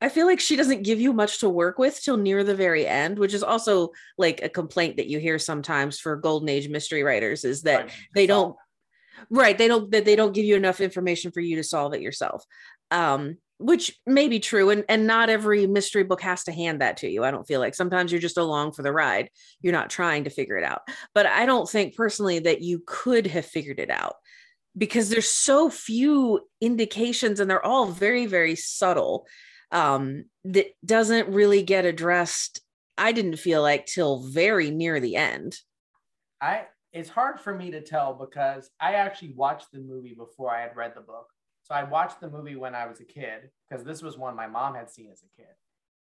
I 0.00 0.10
feel 0.10 0.26
like 0.26 0.40
she 0.40 0.56
doesn't 0.56 0.82
give 0.82 1.00
you 1.00 1.14
much 1.14 1.38
to 1.38 1.48
work 1.48 1.78
with 1.78 2.02
till 2.02 2.18
near 2.18 2.44
the 2.44 2.54
very 2.54 2.86
end 2.86 3.18
which 3.18 3.32
is 3.32 3.42
also 3.42 3.92
like 4.18 4.42
a 4.42 4.50
complaint 4.50 4.98
that 4.98 5.06
you 5.06 5.18
hear 5.18 5.38
sometimes 5.38 5.98
for 5.98 6.16
golden 6.16 6.50
age 6.50 6.68
mystery 6.68 7.02
writers 7.02 7.42
is 7.44 7.62
that 7.62 7.90
they 8.14 8.26
don't 8.26 8.54
right 9.30 9.56
they 9.56 9.68
don't 9.68 9.90
that 9.92 10.04
they 10.04 10.16
don't 10.16 10.34
give 10.34 10.44
you 10.44 10.56
enough 10.56 10.82
information 10.82 11.30
for 11.30 11.40
you 11.40 11.56
to 11.56 11.64
solve 11.64 11.94
it 11.94 12.02
yourself. 12.02 12.44
Um 12.90 13.38
which 13.58 13.98
may 14.06 14.28
be 14.28 14.40
true 14.40 14.70
and 14.70 14.84
and 14.88 15.06
not 15.06 15.30
every 15.30 15.66
mystery 15.66 16.02
book 16.02 16.20
has 16.20 16.44
to 16.44 16.52
hand 16.52 16.80
that 16.80 16.96
to 16.96 17.08
you 17.08 17.24
i 17.24 17.30
don't 17.30 17.46
feel 17.46 17.60
like. 17.60 17.74
Sometimes 17.74 18.10
you're 18.10 18.20
just 18.20 18.38
along 18.38 18.72
for 18.72 18.82
the 18.82 18.92
ride 18.92 19.30
you're 19.60 19.72
not 19.72 19.90
trying 19.90 20.24
to 20.24 20.30
figure 20.30 20.56
it 20.56 20.64
out. 20.64 20.82
But 21.14 21.26
i 21.26 21.46
don't 21.46 21.68
think 21.68 21.96
personally 21.96 22.40
that 22.40 22.62
you 22.62 22.82
could 22.86 23.26
have 23.28 23.46
figured 23.46 23.78
it 23.78 23.90
out 23.90 24.16
because 24.76 25.08
there's 25.08 25.28
so 25.28 25.70
few 25.70 26.40
indications 26.60 27.38
and 27.40 27.48
they're 27.48 27.64
all 27.64 27.86
very 27.86 28.26
very 28.26 28.56
subtle 28.56 29.26
um 29.70 30.24
that 30.44 30.66
doesn't 30.84 31.28
really 31.28 31.62
get 31.62 31.84
addressed 31.84 32.60
i 32.98 33.12
didn't 33.12 33.36
feel 33.36 33.62
like 33.62 33.86
till 33.86 34.20
very 34.20 34.70
near 34.70 35.00
the 35.00 35.16
end. 35.16 35.56
I 36.40 36.66
it's 36.92 37.08
hard 37.08 37.40
for 37.40 37.52
me 37.52 37.72
to 37.72 37.80
tell 37.80 38.14
because 38.14 38.70
I 38.80 38.94
actually 38.94 39.34
watched 39.34 39.72
the 39.72 39.80
movie 39.80 40.14
before 40.14 40.54
I 40.54 40.60
had 40.60 40.76
read 40.76 40.92
the 40.94 41.00
book. 41.00 41.26
So 41.64 41.74
I 41.74 41.82
watched 41.82 42.20
the 42.20 42.28
movie 42.28 42.56
when 42.56 42.74
I 42.74 42.86
was 42.86 43.00
a 43.00 43.04
kid 43.04 43.50
because 43.68 43.84
this 43.84 44.02
was 44.02 44.18
one 44.18 44.36
my 44.36 44.46
mom 44.46 44.74
had 44.74 44.90
seen 44.90 45.08
as 45.10 45.22
a 45.22 45.36
kid. 45.36 45.50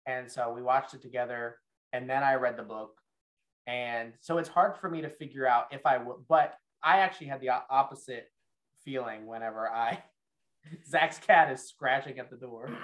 And 0.07 0.29
so 0.29 0.51
we 0.51 0.63
watched 0.63 0.95
it 0.95 1.01
together 1.01 1.57
and 1.93 2.09
then 2.09 2.23
I 2.23 2.35
read 2.35 2.57
the 2.57 2.63
book. 2.63 2.97
And 3.67 4.13
so 4.19 4.39
it's 4.39 4.49
hard 4.49 4.75
for 4.75 4.89
me 4.89 5.01
to 5.01 5.09
figure 5.09 5.47
out 5.47 5.65
if 5.71 5.85
I 5.85 5.97
would, 5.99 6.17
but 6.27 6.55
I 6.83 6.97
actually 6.97 7.27
had 7.27 7.39
the 7.39 7.49
opposite 7.69 8.31
feeling 8.83 9.27
whenever 9.27 9.69
I, 9.69 10.03
Zach's 10.89 11.19
cat 11.19 11.51
is 11.51 11.61
scratching 11.69 12.17
at 12.17 12.31
the 12.31 12.37
door. 12.37 12.75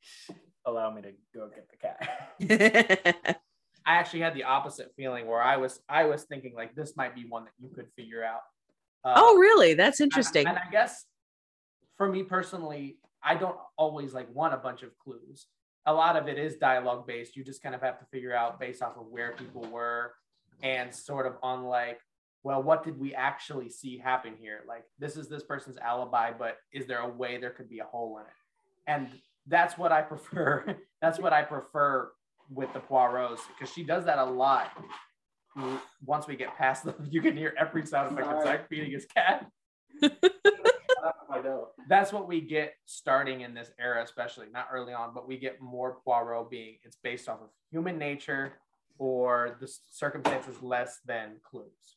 Allow 0.64 0.92
me 0.92 1.02
to 1.02 1.12
go 1.34 1.50
get 1.54 1.68
the 1.70 1.76
cat. 1.76 3.36
I 3.86 3.94
actually 3.94 4.20
had 4.20 4.34
the 4.34 4.44
opposite 4.44 4.92
feeling 4.96 5.28
where 5.28 5.40
I 5.40 5.58
was 5.58 5.80
I 5.88 6.06
was 6.06 6.24
thinking 6.24 6.54
like 6.56 6.74
this 6.74 6.96
might 6.96 7.14
be 7.14 7.24
one 7.28 7.44
that 7.44 7.52
you 7.60 7.68
could 7.68 7.86
figure 7.94 8.24
out. 8.24 8.40
Uh, 9.04 9.14
oh, 9.16 9.36
really? 9.36 9.74
That's 9.74 10.00
interesting. 10.00 10.48
And, 10.48 10.56
and 10.56 10.66
I 10.66 10.72
guess 10.72 11.04
for 11.96 12.08
me 12.08 12.22
personally, 12.22 12.98
I 13.22 13.34
don't 13.34 13.56
always 13.76 14.14
like 14.14 14.32
want 14.34 14.54
a 14.54 14.58
bunch 14.58 14.82
of 14.82 14.96
clues. 14.98 15.46
A 15.86 15.92
lot 15.92 16.16
of 16.16 16.28
it 16.28 16.38
is 16.38 16.56
dialogue 16.56 17.06
based. 17.06 17.36
You 17.36 17.44
just 17.44 17.62
kind 17.62 17.74
of 17.74 17.82
have 17.82 17.98
to 17.98 18.04
figure 18.06 18.34
out 18.34 18.58
based 18.60 18.82
off 18.82 18.96
of 18.96 19.06
where 19.08 19.34
people 19.36 19.62
were 19.70 20.14
and 20.62 20.94
sort 20.94 21.26
of 21.26 21.34
on 21.42 21.64
like, 21.64 22.00
well, 22.42 22.62
what 22.62 22.84
did 22.84 22.98
we 22.98 23.14
actually 23.14 23.68
see 23.68 23.98
happen 23.98 24.34
here? 24.38 24.60
Like, 24.68 24.84
this 24.98 25.16
is 25.16 25.28
this 25.28 25.42
person's 25.42 25.76
alibi, 25.78 26.32
but 26.36 26.58
is 26.72 26.86
there 26.86 27.00
a 27.00 27.08
way 27.08 27.38
there 27.38 27.50
could 27.50 27.68
be 27.68 27.80
a 27.80 27.84
hole 27.84 28.18
in 28.18 28.24
it? 28.24 28.32
And 28.86 29.20
that's 29.46 29.76
what 29.76 29.92
I 29.92 30.02
prefer. 30.12 30.76
that's 31.00 31.18
what 31.18 31.32
I 31.32 31.42
prefer 31.42 32.10
with 32.50 32.72
the 32.72 32.80
Poirots 32.80 33.40
because 33.48 33.72
she 33.72 33.82
does 33.82 34.04
that 34.04 34.18
a 34.18 34.24
lot. 34.24 34.70
Once 36.04 36.26
we 36.26 36.36
get 36.36 36.56
past 36.56 36.84
them, 36.84 36.94
you 37.10 37.22
can 37.22 37.36
hear 37.36 37.54
every 37.58 37.84
sound 37.86 38.12
effect 38.12 38.28
of 38.28 38.42
Zach 38.42 38.68
feeding 38.68 38.92
his 38.92 39.06
cat. 39.06 39.46
That's 41.88 42.12
what 42.12 42.28
we 42.28 42.40
get 42.40 42.74
starting 42.84 43.42
in 43.42 43.54
this 43.54 43.70
era, 43.78 44.02
especially 44.02 44.46
not 44.52 44.68
early 44.72 44.92
on, 44.92 45.12
but 45.14 45.28
we 45.28 45.38
get 45.38 45.60
more 45.60 45.98
Poirot 46.04 46.50
being 46.50 46.76
it's 46.84 46.96
based 47.02 47.28
off 47.28 47.40
of 47.40 47.48
human 47.70 47.98
nature 47.98 48.54
or 48.98 49.56
the 49.60 49.70
circumstances 49.90 50.62
less 50.62 51.00
than 51.06 51.36
clues. 51.42 51.96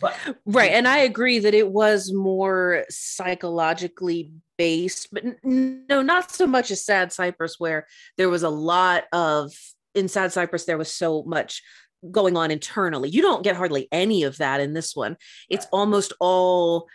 But, 0.00 0.16
right. 0.46 0.72
And 0.72 0.88
I 0.88 0.98
agree 0.98 1.40
that 1.40 1.54
it 1.54 1.68
was 1.70 2.10
more 2.12 2.84
psychologically 2.88 4.32
based, 4.56 5.08
but 5.12 5.24
n- 5.24 5.84
no, 5.88 6.00
not 6.00 6.30
so 6.30 6.46
much 6.46 6.70
as 6.70 6.84
Sad 6.84 7.12
Cypress, 7.12 7.56
where 7.58 7.86
there 8.16 8.30
was 8.30 8.42
a 8.42 8.48
lot 8.48 9.04
of, 9.12 9.52
in 9.94 10.08
Sad 10.08 10.32
Cypress, 10.32 10.64
there 10.64 10.78
was 10.78 10.90
so 10.90 11.22
much 11.24 11.62
going 12.10 12.34
on 12.34 12.50
internally. 12.50 13.10
You 13.10 13.20
don't 13.20 13.44
get 13.44 13.56
hardly 13.56 13.88
any 13.92 14.22
of 14.22 14.38
that 14.38 14.60
in 14.60 14.72
this 14.72 14.96
one. 14.96 15.18
It's 15.50 15.66
almost 15.70 16.14
all 16.18 16.88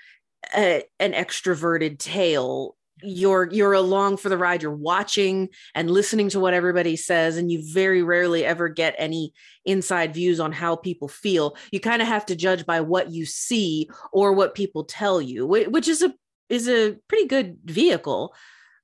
a, 0.56 0.84
an 1.00 1.14
extroverted 1.14 2.00
tale. 2.00 2.76
You're 3.04 3.50
you're 3.52 3.74
along 3.74 4.18
for 4.18 4.30
the 4.30 4.38
ride. 4.38 4.62
You're 4.64 4.72
watching 4.72 5.50
and 5.76 5.92
listening 5.92 6.30
to 6.30 6.40
what 6.40 6.54
everybody 6.54 6.96
says 6.96 7.38
and 7.38 7.52
you 7.52 7.62
very 7.74 8.02
rarely 8.04 8.46
ever 8.46 8.70
get 8.70 8.96
any 8.98 9.34
inside 9.66 10.14
views 10.14 10.40
on 10.40 10.54
how 10.54 10.78
people 10.78 11.10
feel. 11.10 11.58
You 11.72 11.80
kind 11.82 12.02
of 12.02 12.08
have 12.08 12.26
to 12.28 12.36
judge 12.36 12.66
by 12.66 12.82
what 12.82 13.12
you 13.12 13.26
see 13.26 13.90
or 14.14 14.32
what 14.32 14.56
people 14.56 14.86
tell 14.86 15.22
you 15.22 15.46
which 15.46 15.88
is 15.90 16.02
a 16.02 16.14
is 16.48 16.70
a 16.70 16.96
pretty 17.10 17.28
good 17.28 17.58
vehicle 17.66 18.34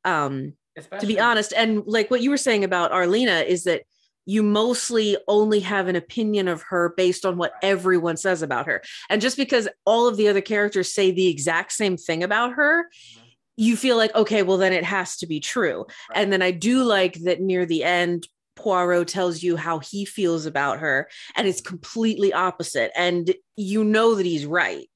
um 0.03 0.53
Especially- 0.77 0.99
to 0.99 1.07
be 1.07 1.19
honest. 1.19 1.53
And 1.55 1.83
like 1.85 2.11
what 2.11 2.21
you 2.21 2.29
were 2.29 2.37
saying 2.37 2.63
about 2.63 2.91
arlena 2.91 3.39
is 3.47 3.63
that 3.63 3.83
you 4.25 4.43
mostly 4.43 5.17
only 5.27 5.59
have 5.61 5.87
an 5.87 5.95
opinion 5.95 6.47
of 6.47 6.61
her 6.63 6.93
based 6.95 7.25
on 7.25 7.37
what 7.37 7.53
everyone 7.61 8.17
says 8.17 8.41
about 8.41 8.67
her. 8.67 8.81
And 9.09 9.21
just 9.21 9.37
because 9.37 9.67
all 9.85 10.07
of 10.07 10.17
the 10.17 10.27
other 10.27 10.41
characters 10.41 10.93
say 10.93 11.11
the 11.11 11.27
exact 11.27 11.71
same 11.71 11.97
thing 11.97 12.23
about 12.23 12.53
her, 12.53 12.83
mm-hmm. 12.83 13.25
you 13.57 13.75
feel 13.75 13.97
like 13.97 14.13
okay 14.15 14.43
well 14.43 14.57
then 14.57 14.73
it 14.73 14.83
has 14.83 15.17
to 15.17 15.27
be 15.27 15.39
true. 15.39 15.85
Right. 16.09 16.21
and 16.21 16.33
then 16.33 16.41
i 16.41 16.51
do 16.51 16.83
like 16.83 17.15
that 17.23 17.41
near 17.41 17.65
the 17.65 17.83
end 17.83 18.27
Poirot 18.55 19.07
tells 19.07 19.41
you 19.41 19.55
how 19.55 19.79
he 19.79 20.05
feels 20.05 20.45
about 20.45 20.79
her 20.79 21.09
and 21.35 21.47
it's 21.47 21.61
completely 21.61 22.33
opposite. 22.33 22.91
And 22.95 23.33
you 23.55 23.83
know 23.83 24.15
that 24.15 24.25
he's 24.25 24.45
right. 24.45 24.87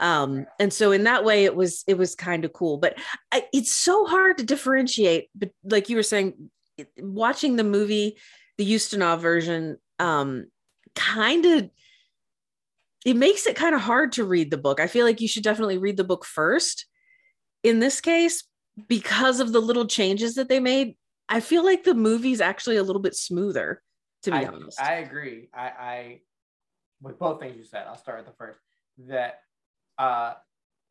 Um 0.00 0.46
and 0.58 0.72
so 0.72 0.92
in 0.92 1.04
that 1.04 1.24
way 1.24 1.44
it 1.44 1.54
was 1.54 1.84
it 1.86 1.98
was 1.98 2.14
kind 2.14 2.44
of 2.44 2.52
cool. 2.52 2.78
But 2.78 2.98
I, 3.30 3.44
it's 3.52 3.72
so 3.72 4.06
hard 4.06 4.38
to 4.38 4.44
differentiate 4.44 5.28
but 5.34 5.50
like 5.64 5.88
you 5.88 5.96
were 5.96 6.02
saying 6.02 6.50
watching 6.98 7.56
the 7.56 7.64
movie 7.64 8.18
the 8.58 8.74
Ustinov 8.74 9.20
version 9.20 9.78
um 9.98 10.46
kind 10.94 11.44
of 11.46 11.70
it 13.04 13.16
makes 13.16 13.46
it 13.46 13.56
kind 13.56 13.74
of 13.74 13.80
hard 13.80 14.12
to 14.12 14.24
read 14.24 14.50
the 14.50 14.58
book 14.58 14.80
i 14.80 14.86
feel 14.86 15.06
like 15.06 15.20
you 15.20 15.28
should 15.28 15.42
definitely 15.42 15.78
read 15.78 15.96
the 15.96 16.04
book 16.04 16.24
first 16.24 16.86
in 17.62 17.78
this 17.78 18.00
case, 18.00 18.44
because 18.88 19.40
of 19.40 19.52
the 19.52 19.60
little 19.60 19.86
changes 19.86 20.34
that 20.34 20.48
they 20.48 20.60
made, 20.60 20.96
I 21.28 21.40
feel 21.40 21.64
like 21.64 21.84
the 21.84 21.94
movie's 21.94 22.40
actually 22.40 22.76
a 22.76 22.82
little 22.82 23.02
bit 23.02 23.14
smoother, 23.14 23.82
to 24.24 24.30
be 24.30 24.38
I, 24.38 24.44
honest. 24.46 24.80
I 24.80 24.94
agree. 24.94 25.48
I, 25.54 25.66
I, 25.66 26.20
with 27.00 27.18
both 27.18 27.40
things 27.40 27.56
you 27.56 27.64
said, 27.64 27.84
I'll 27.86 27.96
start 27.96 28.18
with 28.18 28.26
the 28.26 28.36
first. 28.36 28.58
That 29.08 29.40
uh, 29.98 30.34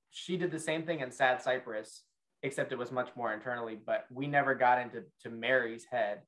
she 0.09 0.37
did 0.37 0.51
the 0.51 0.59
same 0.59 0.83
thing 0.83 0.99
in 0.99 1.11
Sad 1.11 1.41
Cypress, 1.41 2.03
except 2.43 2.71
it 2.71 2.77
was 2.77 2.91
much 2.91 3.09
more 3.15 3.33
internally. 3.33 3.77
But 3.83 4.05
we 4.11 4.27
never 4.27 4.55
got 4.55 4.79
into 4.79 5.03
to 5.23 5.29
Mary's 5.29 5.85
head, 5.85 6.21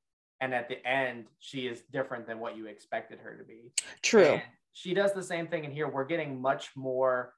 and 0.43 0.53
at 0.53 0.67
the 0.67 0.85
end, 0.85 1.25
she 1.39 1.67
is 1.67 1.83
different 1.91 2.27
than 2.27 2.39
what 2.39 2.57
you 2.57 2.65
expected 2.65 3.19
her 3.19 3.35
to 3.35 3.43
be. 3.43 3.71
True. 4.01 4.25
And 4.25 4.41
she 4.73 4.93
does 4.93 5.13
the 5.13 5.23
same 5.23 5.47
thing 5.47 5.63
in 5.63 5.71
here. 5.71 5.87
We're 5.87 6.03
getting 6.03 6.41
much 6.41 6.71
more 6.75 7.33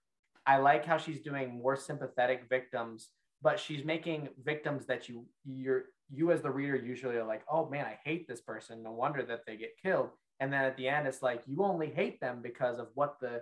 I 0.46 0.58
like 0.58 0.86
how 0.86 0.98
she's 0.98 1.20
doing 1.20 1.60
more 1.62 1.76
sympathetic 1.76 2.44
victims, 2.50 3.10
but 3.42 3.60
she's 3.60 3.84
making 3.84 4.30
victims 4.44 4.86
that 4.86 5.10
you 5.10 5.26
you're 5.44 5.86
you 6.12 6.32
as 6.32 6.42
the 6.42 6.52
reader 6.52 6.76
usually 6.76 7.16
are 7.16 7.26
like, 7.26 7.44
oh 7.52 7.68
man, 7.68 7.86
I 7.86 7.98
hate 8.04 8.28
this 8.28 8.42
person. 8.42 8.84
No 8.84 8.92
wonder 8.92 9.24
that 9.24 9.42
they 9.48 9.56
get 9.56 9.78
killed. 9.82 10.10
And 10.40 10.54
then 10.54 10.66
at 10.66 10.78
the 10.78 10.88
end, 10.88 11.08
it's 11.08 11.24
like 11.24 11.42
you 11.48 11.64
only 11.64 11.90
hate 11.90 12.20
them 12.20 12.42
because 12.44 12.78
of 12.80 12.88
what 12.94 13.18
the 13.20 13.42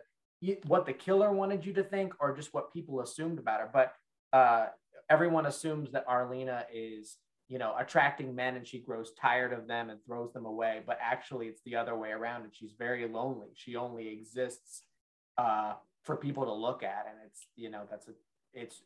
what 0.67 0.85
the 0.85 0.93
killer 0.93 1.31
wanted 1.31 1.65
you 1.65 1.73
to 1.73 1.83
think, 1.83 2.13
or 2.19 2.35
just 2.35 2.53
what 2.53 2.73
people 2.73 3.01
assumed 3.01 3.39
about 3.39 3.61
her. 3.61 3.69
But 3.73 3.93
uh, 4.31 4.67
everyone 5.09 5.45
assumes 5.45 5.91
that 5.91 6.05
Arlena 6.07 6.65
is 6.73 7.17
you 7.49 7.59
know 7.59 7.75
attracting 7.77 8.33
men 8.33 8.55
and 8.55 8.65
she 8.65 8.79
grows 8.79 9.11
tired 9.19 9.53
of 9.53 9.67
them 9.67 9.89
and 9.89 9.99
throws 10.05 10.31
them 10.33 10.45
away 10.45 10.81
but 10.85 10.97
actually 11.01 11.47
it's 11.47 11.61
the 11.65 11.75
other 11.75 11.95
way 11.95 12.09
around 12.09 12.43
and 12.43 12.51
she's 12.53 12.71
very 12.77 13.07
lonely 13.07 13.49
she 13.53 13.75
only 13.75 14.07
exists 14.07 14.83
uh, 15.37 15.73
for 16.03 16.15
people 16.15 16.45
to 16.45 16.53
look 16.53 16.83
at 16.83 17.05
and 17.09 17.17
it's 17.25 17.47
you 17.55 17.69
know 17.69 17.81
that's 17.89 18.07
a 18.07 18.11
it's 18.53 18.81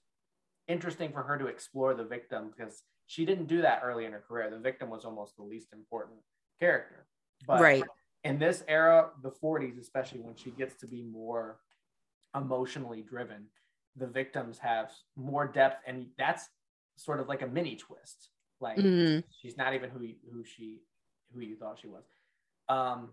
interesting 0.68 1.12
for 1.12 1.24
her 1.24 1.38
to 1.38 1.48
explore 1.48 1.94
the 1.94 2.04
victim 2.04 2.52
because 2.56 2.84
she 3.08 3.26
didn't 3.26 3.48
do 3.48 3.62
that 3.62 3.82
early 3.84 4.06
in 4.06 4.12
her 4.12 4.24
career. 4.28 4.50
The 4.50 4.60
victim 4.60 4.90
was 4.90 5.06
almost 5.06 5.38
the 5.38 5.44
least 5.44 5.70
important 5.74 6.20
character. 6.60 7.06
But 7.46 7.62
right. 7.62 7.84
in 8.24 8.38
this 8.38 8.64
era, 8.68 9.10
the 9.24 9.32
40s, 9.32 9.80
especially 9.80 10.20
when 10.20 10.36
she 10.36 10.52
gets 10.52 10.76
to 10.82 10.88
be 10.88 11.04
more 11.04 11.60
emotionally 12.36 13.02
driven, 13.02 13.46
the 13.96 14.08
victims 14.08 14.60
have 14.60 14.92
more 15.16 15.48
depth, 15.48 15.84
and 15.88 16.08
that's 16.18 16.50
sort 16.98 17.20
of 17.20 17.28
like 17.28 17.42
a 17.42 17.48
mini 17.48 17.76
twist. 17.76 18.30
Like 18.60 18.78
Mhm. 18.78 19.24
she's 19.30 19.58
not 19.58 19.74
even 19.74 19.90
who 19.90 20.02
you, 20.04 20.16
who 20.32 20.44
she 20.44 20.82
who 21.34 21.42
you 21.42 21.56
thought 21.58 21.80
she 21.80 21.88
was. 21.88 22.04
Um, 22.70 23.12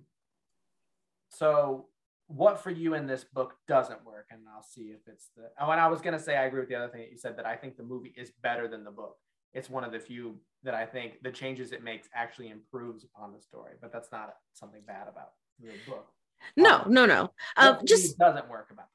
so 1.29 1.89
what 2.27 2.59
for 2.61 2.71
you 2.71 2.95
in 2.95 3.07
this 3.07 3.25
book 3.25 3.55
doesn't 3.69 4.05
work, 4.05 4.27
and 4.31 4.41
I'll 4.55 4.63
see 4.63 4.93
if 4.93 5.01
it's 5.07 5.29
the. 5.37 5.51
Oh, 5.61 5.71
and 5.71 5.81
I 5.81 5.89
was 5.89 6.01
gonna 6.01 6.19
say, 6.19 6.37
I 6.37 6.45
agree 6.45 6.61
with 6.61 6.69
the 6.69 6.77
other 6.77 6.89
thing 6.89 7.03
that 7.03 7.11
you 7.11 7.19
said 7.19 7.37
that 7.37 7.47
I 7.47 7.57
think 7.57 7.77
the 7.77 7.83
movie 7.83 8.15
is 8.17 8.31
better 8.43 8.69
than 8.69 8.85
the 8.85 8.91
book. 8.91 9.19
It's 9.53 9.69
one 9.71 9.85
of 9.85 9.93
the 9.93 10.01
few 10.01 10.41
that 10.63 10.75
I 10.75 10.87
think 10.87 11.23
the 11.23 11.31
changes 11.31 11.73
it 11.73 11.83
makes 11.83 12.09
actually 12.15 12.49
improves 12.49 13.05
upon 13.05 13.33
the 13.33 13.41
story, 13.41 13.75
but 13.81 13.93
that's 13.93 14.11
not 14.11 14.35
something 14.55 14.83
bad 14.87 15.07
about 15.09 15.33
the 15.61 15.73
book. 15.87 16.11
No, 16.57 16.81
Um, 16.83 16.93
no, 16.93 17.07
no. 17.07 17.35
Um, 17.57 17.79
just 17.85 18.19
doesn't 18.19 18.49
work 18.49 18.71
about. 18.71 18.89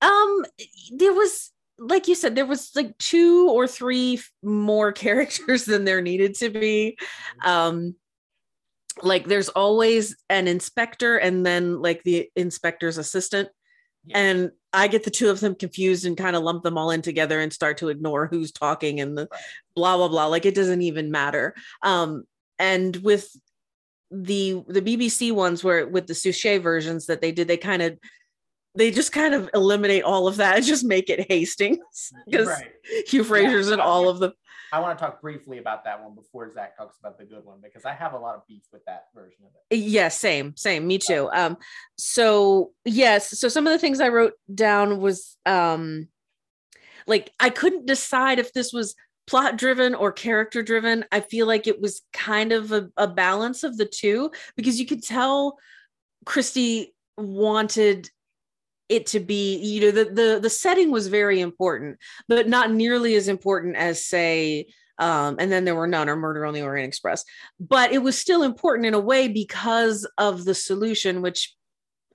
um, 0.00 0.44
there 0.96 1.12
was 1.12 1.52
like 1.78 2.08
you 2.08 2.14
said, 2.14 2.34
there 2.34 2.46
was 2.46 2.70
like 2.74 2.96
two 2.98 3.48
or 3.50 3.66
three 3.66 4.20
more 4.42 4.92
characters 5.04 5.64
than 5.64 5.84
there 5.84 6.00
needed 6.00 6.34
to 6.36 6.50
be. 6.50 6.96
Um, 7.44 7.94
like 9.02 9.26
there's 9.26 9.48
always 9.48 10.16
an 10.28 10.46
inspector 10.48 11.16
and 11.16 11.46
then 11.46 11.80
like 11.80 12.02
the 12.02 12.30
inspector's 12.36 12.98
assistant. 12.98 13.48
Yeah. 14.04 14.18
And 14.18 14.50
I 14.72 14.88
get 14.88 15.04
the 15.04 15.10
two 15.10 15.30
of 15.30 15.40
them 15.40 15.54
confused 15.54 16.04
and 16.04 16.16
kind 16.16 16.36
of 16.36 16.42
lump 16.42 16.62
them 16.62 16.76
all 16.76 16.90
in 16.90 17.02
together 17.02 17.40
and 17.40 17.52
start 17.52 17.78
to 17.78 17.88
ignore 17.88 18.26
who's 18.26 18.52
talking 18.52 19.00
and 19.00 19.16
the 19.16 19.28
blah 19.74 19.96
blah 19.96 20.08
blah. 20.08 20.26
Like 20.26 20.44
it 20.44 20.54
doesn't 20.54 20.82
even 20.82 21.10
matter. 21.10 21.54
Um, 21.82 22.24
and 22.58 22.94
with 22.96 23.28
the 24.10 24.62
the 24.68 24.82
BBC 24.82 25.32
ones 25.32 25.64
where 25.64 25.86
with 25.86 26.06
the 26.06 26.14
Suchet 26.14 26.58
versions 26.58 27.06
that 27.06 27.20
they 27.20 27.32
did, 27.32 27.48
they 27.48 27.56
kind 27.56 27.82
of 27.82 27.98
they 28.74 28.90
just 28.90 29.12
kind 29.12 29.34
of 29.34 29.50
eliminate 29.54 30.02
all 30.02 30.28
of 30.28 30.36
that 30.36 30.56
and 30.56 30.64
just 30.64 30.84
make 30.84 31.10
it 31.10 31.26
Hastings 31.28 32.12
because 32.26 32.48
Right. 32.48 32.72
Hugh 33.06 33.24
Fraser's 33.24 33.70
in 33.70 33.80
all 33.80 34.08
of 34.08 34.18
them. 34.18 34.32
I 34.72 34.80
want 34.80 34.98
to 34.98 35.04
talk 35.04 35.20
briefly 35.20 35.58
about 35.58 35.84
that 35.84 36.02
one 36.02 36.14
before 36.14 36.50
Zach 36.50 36.78
talks 36.78 36.98
about 36.98 37.18
the 37.18 37.26
good 37.26 37.44
one 37.44 37.58
because 37.62 37.84
I 37.84 37.92
have 37.92 38.14
a 38.14 38.18
lot 38.18 38.36
of 38.36 38.46
beef 38.46 38.62
with 38.72 38.82
that 38.86 39.04
version 39.14 39.44
of 39.44 39.50
it. 39.70 39.76
Yeah, 39.76 40.08
same, 40.08 40.56
same. 40.56 40.86
Me 40.86 40.96
too. 40.96 41.28
Um, 41.30 41.58
so 41.98 42.72
yes, 42.86 43.38
so 43.38 43.48
some 43.48 43.66
of 43.66 43.72
the 43.72 43.78
things 43.78 44.00
I 44.00 44.08
wrote 44.08 44.32
down 44.52 44.98
was 44.98 45.36
um 45.44 46.08
like 47.06 47.32
I 47.38 47.50
couldn't 47.50 47.84
decide 47.84 48.38
if 48.38 48.54
this 48.54 48.72
was 48.72 48.94
plot 49.26 49.58
driven 49.58 49.94
or 49.94 50.10
character 50.10 50.62
driven. 50.62 51.04
I 51.12 51.20
feel 51.20 51.46
like 51.46 51.66
it 51.66 51.80
was 51.80 52.00
kind 52.14 52.52
of 52.52 52.72
a, 52.72 52.88
a 52.96 53.06
balance 53.06 53.64
of 53.64 53.76
the 53.76 53.84
two 53.84 54.30
because 54.56 54.80
you 54.80 54.86
could 54.86 55.02
tell 55.02 55.58
Christie 56.24 56.94
wanted 57.18 58.08
it 58.92 59.06
to 59.08 59.20
be, 59.20 59.56
you 59.56 59.80
know, 59.80 59.90
the 59.90 60.04
the 60.04 60.38
the 60.42 60.50
setting 60.50 60.90
was 60.90 61.08
very 61.08 61.40
important, 61.40 61.98
but 62.28 62.48
not 62.48 62.70
nearly 62.72 63.14
as 63.16 63.28
important 63.28 63.76
as 63.76 64.04
say 64.06 64.66
um, 64.98 65.36
and 65.40 65.50
then 65.50 65.64
there 65.64 65.74
were 65.74 65.86
none 65.86 66.08
or 66.08 66.16
murder 66.16 66.44
on 66.44 66.54
the 66.54 66.62
orient 66.62 66.86
express 66.86 67.24
but 67.58 67.92
it 67.92 67.98
was 68.02 68.16
still 68.18 68.42
important 68.42 68.86
in 68.86 68.94
a 68.94 69.00
way 69.00 69.26
because 69.26 70.06
of 70.18 70.44
the 70.44 70.54
solution 70.54 71.22
which 71.22 71.56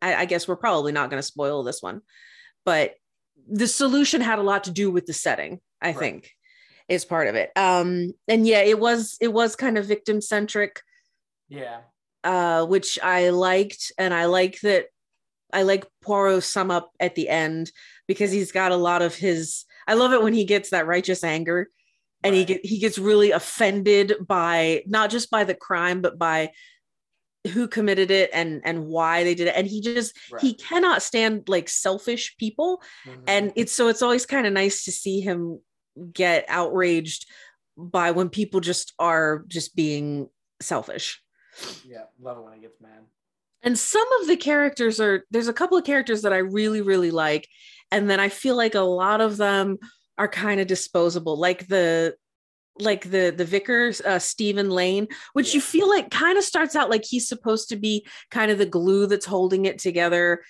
i, 0.01 0.13
I 0.15 0.25
guess 0.25 0.47
we're 0.47 0.55
probably 0.67 0.91
not 0.91 1.09
going 1.09 1.19
to 1.19 1.31
spoil 1.33 1.63
this 1.63 1.81
one 1.81 2.01
but 2.65 2.93
the 3.49 3.67
solution 3.67 4.21
had 4.21 4.39
a 4.39 4.43
lot 4.43 4.65
to 4.65 4.71
do 4.71 4.91
with 4.91 5.05
the 5.05 5.13
setting 5.13 5.59
i 5.81 5.87
Right. 5.87 5.97
think 5.99 6.31
is 6.87 7.03
part 7.03 7.27
of 7.27 7.35
it 7.35 7.49
um 7.55 8.11
and 8.27 8.45
yeah 8.47 8.61
it 8.61 8.79
was 8.79 9.17
it 9.19 9.33
was 9.33 9.55
kind 9.55 9.77
of 9.77 9.85
victim 9.85 10.21
centric 10.21 10.81
Yeah. 11.49 11.79
uh 12.23 12.65
which 12.67 12.99
i 13.01 13.29
liked 13.31 13.91
and 13.97 14.13
i 14.13 14.25
like 14.25 14.61
that 14.61 14.85
i 15.53 15.63
like 15.63 15.85
poirot's 16.01 16.45
sum 16.45 16.71
up 16.71 16.91
at 16.99 17.15
the 17.15 17.29
end 17.29 17.71
because 18.07 18.31
he's 18.31 18.51
got 18.51 18.71
a 18.71 18.75
lot 18.75 19.01
of 19.01 19.15
his 19.15 19.65
i 19.87 19.93
love 19.93 20.13
it 20.13 20.21
when 20.21 20.33
he 20.33 20.45
gets 20.45 20.69
that 20.71 20.87
righteous 20.87 21.23
anger 21.23 21.69
and 22.23 22.33
he 22.35 22.45
get 22.45 22.65
he 22.65 22.79
gets 22.79 22.97
really 22.97 23.31
offended 23.31 24.13
by 24.27 24.83
not 24.87 25.09
just 25.09 25.29
by 25.29 25.43
the 25.43 25.53
crime 25.55 26.01
but 26.01 26.17
by 26.17 26.51
who 27.53 27.67
committed 27.67 28.11
it 28.11 28.29
and 28.33 28.61
and 28.65 28.85
why 28.85 29.23
they 29.23 29.35
did 29.35 29.47
it 29.47 29.55
and 29.55 29.67
he 29.67 29.79
just 29.79 30.17
Right. 30.31 30.41
he 30.41 30.53
cannot 30.53 31.01
stand 31.01 31.47
like 31.47 31.69
selfish 31.69 32.35
people 32.37 32.81
Mhm. 33.05 33.23
and 33.27 33.53
it's 33.55 33.71
so 33.71 33.87
it's 33.87 34.01
always 34.01 34.25
kind 34.25 34.45
of 34.45 34.51
nice 34.53 34.83
to 34.85 34.91
see 34.91 35.21
him 35.21 35.61
get 36.11 36.43
outraged 36.49 37.25
by 37.77 38.11
when 38.11 38.29
people 38.29 38.59
just 38.59 38.93
are 38.99 39.45
just 39.47 39.75
being 39.75 40.29
selfish 40.61 41.21
yeah, 41.87 42.03
love 42.19 42.37
it 42.37 42.41
when 42.43 42.53
he 42.53 42.59
gets 42.59 42.79
mad. 42.81 43.05
And 43.63 43.77
some 43.77 44.07
of 44.21 44.27
the 44.27 44.37
characters 44.37 44.99
are 44.99 45.23
there's 45.31 45.47
a 45.47 45.53
couple 45.53 45.77
of 45.77 45.83
characters 45.83 46.21
that 46.21 46.33
I 46.33 46.37
really 46.37 46.81
really 46.81 47.11
like 47.11 47.47
and 47.91 48.09
then 48.09 48.19
I 48.19 48.29
feel 48.29 48.55
like 48.55 48.75
a 48.75 48.81
lot 48.81 49.21
of 49.21 49.37
them 49.37 49.77
are 50.17 50.27
kind 50.27 50.59
of 50.59 50.67
disposable 50.67 51.37
like 51.37 51.67
the 51.67 52.15
like 52.79 53.09
the 53.09 53.33
the 53.35 53.45
vicar 53.45 53.91
uh, 54.05 54.19
Stephen 54.19 54.69
Lane 54.69 55.07
which 55.33 55.53
you 55.53 55.61
feel 55.61 55.89
like 55.89 56.11
kind 56.11 56.37
of 56.37 56.43
starts 56.43 56.75
out 56.75 56.89
like 56.89 57.05
he's 57.05 57.27
supposed 57.27 57.69
to 57.69 57.75
be 57.75 58.05
kind 58.29 58.51
of 58.51 58.57
the 58.57 58.65
glue 58.65 59.07
that's 59.07 59.25
holding 59.25 59.65
it 59.65 59.79
together 59.79 60.43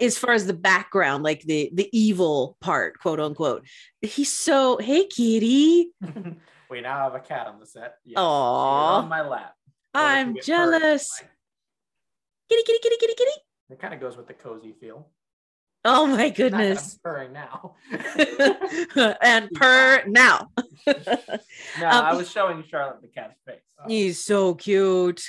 as 0.00 0.16
far 0.16 0.32
as 0.32 0.46
the 0.46 0.54
background 0.54 1.24
like 1.24 1.42
the 1.42 1.70
the 1.74 1.88
evil 1.92 2.56
part 2.60 2.98
quote 2.98 3.20
unquote 3.20 3.66
he's 4.00 4.32
so 4.32 4.78
hey 4.78 5.06
kitty 5.06 5.90
we 6.70 6.80
now 6.80 7.04
have 7.04 7.14
a 7.14 7.20
cat 7.20 7.46
on 7.46 7.58
the 7.58 7.66
set. 7.66 7.96
Yes, 8.04 8.12
she 8.12 8.16
on 8.16 9.08
my 9.08 9.22
lap. 9.22 9.54
I'm 9.94 10.36
jealous. 10.42 11.10
Kitty 12.48 12.62
kitty 12.64 12.78
kitty 12.82 12.96
kitty 13.00 13.14
kitty 13.16 13.30
It 13.70 13.80
kind 13.80 13.94
of 13.94 14.00
goes 14.00 14.16
with 14.16 14.26
the 14.26 14.34
cozy 14.34 14.74
feel. 14.80 15.08
oh 15.84 16.06
my 16.06 16.28
goodness 16.30 16.98
purring 17.02 17.32
now. 17.32 17.74
and 19.22 19.50
purr 19.52 20.02
now. 20.06 20.48
No, 20.86 21.86
Um, 21.86 22.04
I 22.04 22.14
was 22.14 22.30
showing 22.30 22.64
Charlotte 22.64 23.02
the 23.02 23.08
cat's 23.08 23.38
face. 23.46 23.60
He's 23.86 24.24
so 24.24 24.54
cute. 24.54 25.22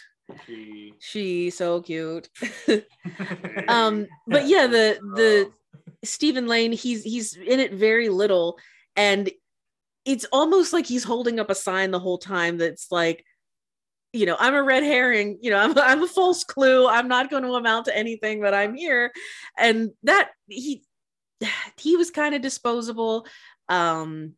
She- 0.46 0.94
She's 1.00 1.58
so 1.58 1.82
cute. 1.82 2.30
um, 3.68 4.08
but 4.28 4.48
yeah, 4.48 4.68
the 4.68 5.00
the 5.16 5.52
Stephen 6.04 6.48
Lane, 6.48 6.72
he's 6.72 7.04
he's 7.04 7.36
in 7.36 7.60
it 7.60 7.74
very 7.74 8.10
little, 8.10 8.58
and 8.96 9.30
it's 10.06 10.26
almost 10.32 10.72
like 10.72 10.86
he's 10.86 11.04
holding 11.04 11.40
up 11.40 11.50
a 11.50 11.56
sign 11.56 11.92
the 11.92 12.00
whole 12.00 12.18
time 12.18 12.58
that's 12.58 12.92
like, 12.92 13.26
you 14.12 14.26
know, 14.26 14.36
I'm 14.40 14.56
a 14.56 14.64
red 14.64 14.84
herring, 14.84 15.38
you 15.42 15.52
know, 15.52 15.58
I'm 15.58 15.78
I'm 15.78 16.04
a 16.04 16.08
false 16.08 16.44
clue. 16.44 16.88
I'm 16.88 17.08
not 17.08 17.30
going 17.30 17.44
to 17.44 17.54
amount 17.54 17.86
to 17.86 17.98
anything, 17.98 18.42
but 18.42 18.54
I'm 18.54 18.76
here, 18.76 19.12
and 19.58 19.92
that 20.04 20.30
he 20.48 20.84
he 21.78 21.96
was 21.96 22.12
kind 22.12 22.36
of 22.36 22.42
disposable. 22.42 23.28
Um, 23.68 24.34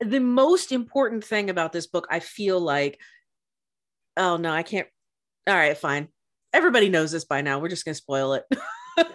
the 0.00 0.20
most 0.20 0.72
important 0.72 1.24
thing 1.24 1.48
about 1.50 1.72
this 1.72 1.86
book, 1.86 2.06
I 2.10 2.20
feel 2.20 2.60
like, 2.60 3.00
oh 4.16 4.36
no, 4.36 4.52
I 4.52 4.62
can't. 4.62 4.88
All 5.46 5.54
right, 5.54 5.76
fine. 5.76 6.08
Everybody 6.52 6.88
knows 6.88 7.12
this 7.12 7.24
by 7.24 7.40
now. 7.40 7.58
We're 7.58 7.68
just 7.68 7.84
gonna 7.84 7.94
spoil 7.94 8.34
it. 8.34 8.44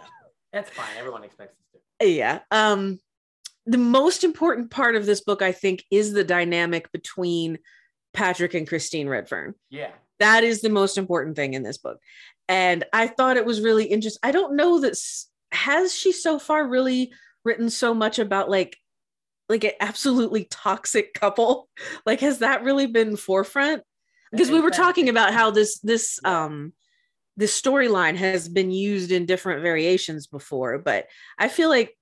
That's 0.54 0.70
fine. 0.72 0.98
Everyone 0.98 1.24
expects 1.24 1.54
us 1.54 1.82
to. 2.02 2.08
yeah. 2.08 2.40
Um, 2.50 3.00
the 3.66 3.78
most 3.78 4.24
important 4.24 4.72
part 4.72 4.96
of 4.96 5.06
this 5.06 5.22
book, 5.22 5.44
I 5.44 5.52
think, 5.52 5.84
is 5.92 6.12
the 6.12 6.24
dynamic 6.24 6.92
between 6.92 7.60
Patrick 8.14 8.54
and 8.54 8.68
Christine 8.68 9.08
Redfern. 9.08 9.56
Yeah. 9.70 9.92
That 10.20 10.44
is 10.44 10.62
the 10.62 10.70
most 10.70 10.98
important 10.98 11.36
thing 11.36 11.54
in 11.54 11.64
this 11.64 11.78
book. 11.78 12.00
And 12.48 12.84
I 12.92 13.08
thought 13.08 13.38
it 13.38 13.46
was 13.46 13.62
really 13.62 13.86
interesting. 13.86 14.20
I 14.24 14.32
don't 14.32 14.56
know 14.56 14.80
that 14.82 14.98
has 15.52 15.96
she 15.96 16.12
so 16.12 16.40
far 16.40 16.68
really 16.68 17.14
written 17.46 17.70
so 17.70 17.94
much 17.94 18.20
about 18.20 18.50
like 18.50 18.78
like 19.48 19.64
an 19.64 19.72
absolutely 19.80 20.46
toxic 20.46 21.14
couple. 21.14 21.68
Like 22.06 22.20
has 22.22 22.40
that 22.40 22.64
really 22.64 22.88
been 22.88 23.16
forefront? 23.16 23.84
Because 24.32 24.52
we 24.52 24.60
were 24.60 24.70
talking 24.70 25.10
about 25.10 25.34
how 25.34 25.52
this 25.52 25.80
this 25.80 26.20
um 26.24 26.74
this 27.38 27.60
storyline 27.60 28.16
has 28.16 28.50
been 28.50 28.70
used 28.70 29.12
in 29.12 29.26
different 29.26 29.62
variations 29.62 30.28
before, 30.28 30.78
but 30.78 31.08
I 31.38 31.48
feel 31.48 31.70
like 31.70 31.98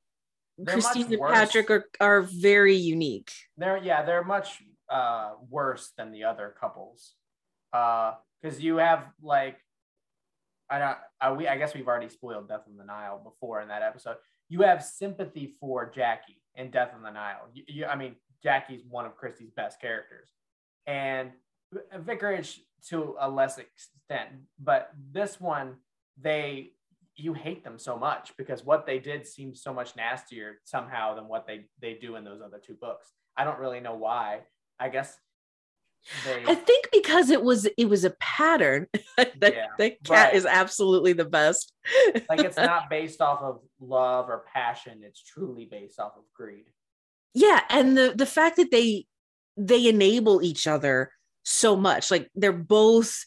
They're 0.58 0.74
Christine 0.74 1.14
and. 1.14 1.22
Patrick 1.22 1.70
are, 1.70 1.86
are 2.00 2.22
very 2.22 2.76
unique. 2.76 3.32
They're 3.56 3.78
yeah, 3.78 4.04
they're 4.04 4.24
much 4.24 4.62
uh 4.90 5.34
worse 5.50 5.92
than 5.98 6.12
the 6.12 6.24
other 6.24 6.54
couples. 6.60 7.14
Uh 7.74 8.14
because 8.42 8.62
you 8.62 8.78
have 8.78 9.06
like 9.22 9.58
I 10.70 10.80
don't 10.80 10.98
I, 11.22 11.32
we 11.32 11.48
I 11.48 11.58
guess 11.58 11.74
we've 11.74 11.88
already 11.88 12.10
spoiled 12.10 12.48
Death 12.48 12.64
on 12.68 12.78
the 12.78 12.84
Nile 12.84 13.22
before 13.24 13.62
in 13.62 13.68
that 13.70 13.82
episode. 13.82 14.18
You 14.50 14.62
have 14.62 14.84
sympathy 14.84 15.56
for 15.60 15.90
Jackie 15.90 16.42
in 16.56 16.72
Death 16.72 16.92
on 16.96 17.04
the 17.04 17.12
Nile. 17.12 17.50
You, 17.54 17.64
you, 17.68 17.86
I 17.86 17.96
mean, 17.96 18.16
Jackie's 18.44 18.82
one 18.90 19.06
of 19.06 19.16
Christie's 19.16 19.52
best 19.52 19.80
characters, 19.82 20.30
and 20.86 21.32
Vicarage 21.98 22.62
to 22.90 23.16
a 23.20 23.30
less 23.30 23.58
extent. 23.58 24.30
But 24.60 24.92
this 25.12 25.40
one, 25.40 25.76
they 26.22 26.72
you 27.16 27.34
hate 27.34 27.64
them 27.64 27.80
so 27.80 27.98
much 27.98 28.32
because 28.38 28.64
what 28.64 28.86
they 28.86 29.00
did 29.00 29.26
seems 29.26 29.62
so 29.62 29.74
much 29.74 29.96
nastier 29.96 30.60
somehow 30.66 31.16
than 31.16 31.28
what 31.28 31.48
they 31.48 31.66
they 31.82 31.94
do 31.94 32.16
in 32.16 32.24
those 32.24 32.42
other 32.42 32.60
two 32.64 32.76
books. 32.76 33.12
I 33.36 33.44
don't 33.44 33.60
really 33.60 33.80
know 33.80 33.96
why. 33.96 34.42
I 34.80 34.90
guess 34.90 35.18
they 36.26 36.44
I 36.46 36.56
think 36.56 36.88
because 36.92 37.30
it 37.30 37.42
was 37.44 37.68
it 37.78 37.90
was 37.90 38.06
a 38.06 38.12
pattern. 38.20 38.88
that, 39.18 39.34
Yeah, 39.42 39.68
that 39.78 40.04
cat 40.04 40.28
right. 40.28 40.34
is 40.34 40.46
absolutely 40.46 41.14
the 41.14 41.26
best. 41.26 41.74
like 42.30 42.40
it's 42.40 42.58
not 42.58 42.90
based 42.90 43.22
off 43.22 43.42
of 43.42 43.60
love 43.80 44.30
or 44.30 44.46
passion, 44.54 45.02
it's 45.04 45.22
truly 45.22 45.66
based 45.66 46.00
off 46.00 46.14
of 46.18 46.24
greed. 46.34 46.66
yeah, 47.34 47.62
and 47.70 47.98
the 47.98 48.14
the 48.16 48.26
fact 48.26 48.58
that 48.58 48.72
they 48.72 49.06
they 49.58 49.88
enable 49.88 50.42
each 50.42 50.68
other 50.68 51.12
so 51.44 51.76
much. 51.76 52.12
Like 52.12 52.30
they're 52.36 52.54
both 52.54 53.26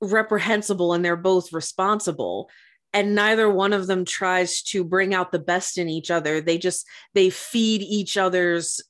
reprehensible 0.00 0.94
and 0.94 1.04
they're 1.04 1.16
both 1.16 1.52
responsible 1.52 2.48
and 2.94 3.14
neither 3.14 3.50
one 3.50 3.72
of 3.72 3.88
them 3.88 4.04
tries 4.04 4.62
to 4.62 4.84
bring 4.84 5.12
out 5.12 5.32
the 5.32 5.38
best 5.38 5.76
in 5.78 5.88
each 5.88 6.10
other. 6.10 6.40
They 6.40 6.58
just 6.58 6.86
they 7.12 7.28
feed 7.28 7.82
each 7.82 8.16
other's 8.16 8.80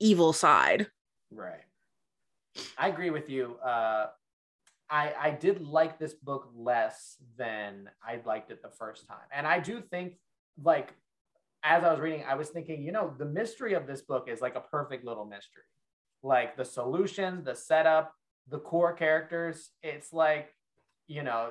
evil 0.00 0.32
side. 0.32 0.88
Right. 1.30 1.60
I 2.76 2.88
agree 2.88 3.10
with 3.10 3.30
you. 3.30 3.56
Uh, 3.64 4.08
I 4.90 5.12
I 5.18 5.30
did 5.30 5.62
like 5.62 5.98
this 5.98 6.14
book 6.14 6.50
less 6.54 7.16
than 7.38 7.88
I 8.02 8.20
liked 8.24 8.50
it 8.50 8.62
the 8.62 8.70
first 8.70 9.06
time, 9.06 9.28
and 9.32 9.46
I 9.46 9.60
do 9.60 9.80
think 9.80 10.14
like 10.62 10.94
as 11.62 11.84
I 11.84 11.90
was 11.90 12.00
reading, 12.00 12.24
I 12.26 12.34
was 12.34 12.48
thinking, 12.48 12.82
you 12.82 12.92
know, 12.92 13.14
the 13.18 13.24
mystery 13.24 13.74
of 13.74 13.86
this 13.86 14.00
book 14.00 14.28
is 14.28 14.40
like 14.40 14.56
a 14.56 14.60
perfect 14.60 15.04
little 15.04 15.24
mystery. 15.26 15.62
Like 16.22 16.56
the 16.56 16.64
solution, 16.64 17.44
the 17.44 17.54
setup, 17.54 18.14
the 18.48 18.58
core 18.58 18.94
characters. 18.94 19.70
It's 19.82 20.12
like, 20.12 20.54
you 21.06 21.22
know, 21.22 21.50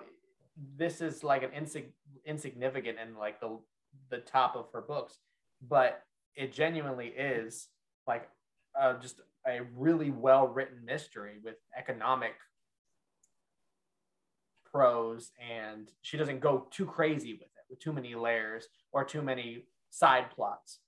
this 0.75 1.01
is 1.01 1.23
like 1.23 1.43
an 1.43 1.51
insig- 1.51 1.93
insignificant 2.25 2.97
and 2.99 3.17
like 3.17 3.39
the 3.39 3.59
the 4.09 4.17
top 4.17 4.55
of 4.55 4.67
her 4.73 4.81
books, 4.81 5.17
but 5.67 6.03
it 6.35 6.53
genuinely 6.53 7.07
is 7.07 7.67
like 8.07 8.29
uh, 8.79 8.93
just 8.99 9.21
a 9.47 9.61
really 9.75 10.11
well 10.11 10.47
written 10.47 10.83
mystery 10.85 11.35
with 11.43 11.55
economic 11.77 12.33
prose 14.71 15.31
and 15.39 15.89
she 16.01 16.17
doesn't 16.17 16.39
go 16.39 16.67
too 16.71 16.85
crazy 16.85 17.33
with 17.33 17.41
it 17.43 17.49
with 17.69 17.79
too 17.79 17.93
many 17.93 18.15
layers 18.15 18.67
or 18.91 19.03
too 19.03 19.21
many 19.21 19.65
side 19.89 20.29
plots. 20.31 20.79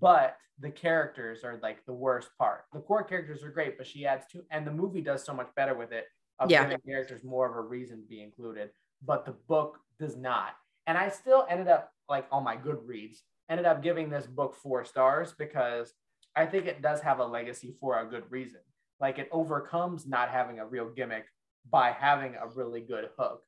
But 0.00 0.36
the 0.58 0.70
characters 0.70 1.42
are 1.44 1.58
like 1.62 1.84
the 1.86 1.92
worst 1.92 2.28
part. 2.38 2.64
The 2.72 2.80
core 2.80 3.02
characters 3.04 3.42
are 3.42 3.50
great 3.50 3.78
but 3.78 3.86
she 3.86 4.06
adds 4.06 4.26
to 4.32 4.44
and 4.50 4.66
the 4.66 4.72
movie 4.72 5.00
does 5.00 5.24
so 5.24 5.32
much 5.32 5.48
better 5.56 5.74
with 5.74 5.92
it 5.92 6.04
of 6.38 6.50
Yeah. 6.50 6.64
giving 6.64 6.80
characters 6.86 7.24
more 7.24 7.48
of 7.48 7.56
a 7.56 7.60
reason 7.68 8.00
to 8.02 8.06
be 8.06 8.22
included 8.22 8.70
but 9.04 9.24
the 9.24 9.32
book 9.48 9.78
does 9.98 10.16
not. 10.16 10.50
And 10.86 10.98
i 10.98 11.08
still 11.08 11.46
ended 11.48 11.68
up 11.68 11.90
like 12.08 12.26
on 12.30 12.44
my 12.44 12.56
goodreads 12.56 13.18
ended 13.48 13.66
up 13.66 13.82
giving 13.82 14.10
this 14.10 14.26
book 14.26 14.54
four 14.56 14.84
stars 14.84 15.34
because 15.38 15.92
I 16.36 16.46
think 16.46 16.66
it 16.66 16.82
does 16.82 17.00
have 17.00 17.20
a 17.20 17.24
legacy 17.24 17.74
for 17.80 17.98
a 18.00 18.06
good 18.06 18.24
reason. 18.30 18.60
Like 19.00 19.18
it 19.18 19.28
overcomes 19.32 20.06
not 20.06 20.30
having 20.30 20.58
a 20.58 20.66
real 20.66 20.88
gimmick 20.88 21.26
by 21.70 21.92
having 21.92 22.34
a 22.34 22.46
really 22.48 22.80
good 22.80 23.08
hook, 23.18 23.42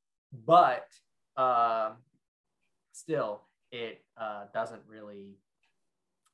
but 0.44 0.86
um, 1.36 1.96
still, 2.92 3.42
it 3.70 4.02
uh, 4.20 4.44
doesn't 4.52 4.82
really. 4.88 5.36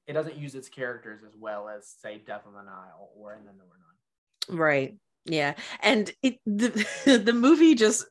It 0.08 0.14
doesn't 0.14 0.36
use 0.36 0.56
its 0.56 0.68
characters 0.68 1.22
as 1.24 1.36
well 1.38 1.68
as, 1.68 1.86
say, 1.86 2.20
Death 2.26 2.42
on 2.44 2.54
the 2.54 2.62
Nile 2.62 3.10
or 3.16 3.34
And 3.34 3.46
Then 3.46 3.54
There 3.56 3.66
Were 3.66 3.78
None. 3.78 4.58
Right. 4.58 4.96
Yeah. 5.26 5.54
And 5.80 6.12
it 6.22 6.38
the 6.44 6.68
the 7.24 7.32
movie 7.32 7.74
just 7.74 8.04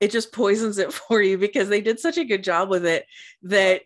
it 0.00 0.10
just 0.10 0.32
poisons 0.32 0.78
it 0.78 0.92
for 1.08 1.22
you 1.22 1.38
because 1.38 1.68
they 1.68 1.80
did 1.80 2.00
such 2.00 2.18
a 2.18 2.24
good 2.24 2.42
job 2.42 2.70
with 2.70 2.86
it 2.86 3.04
that 3.42 3.82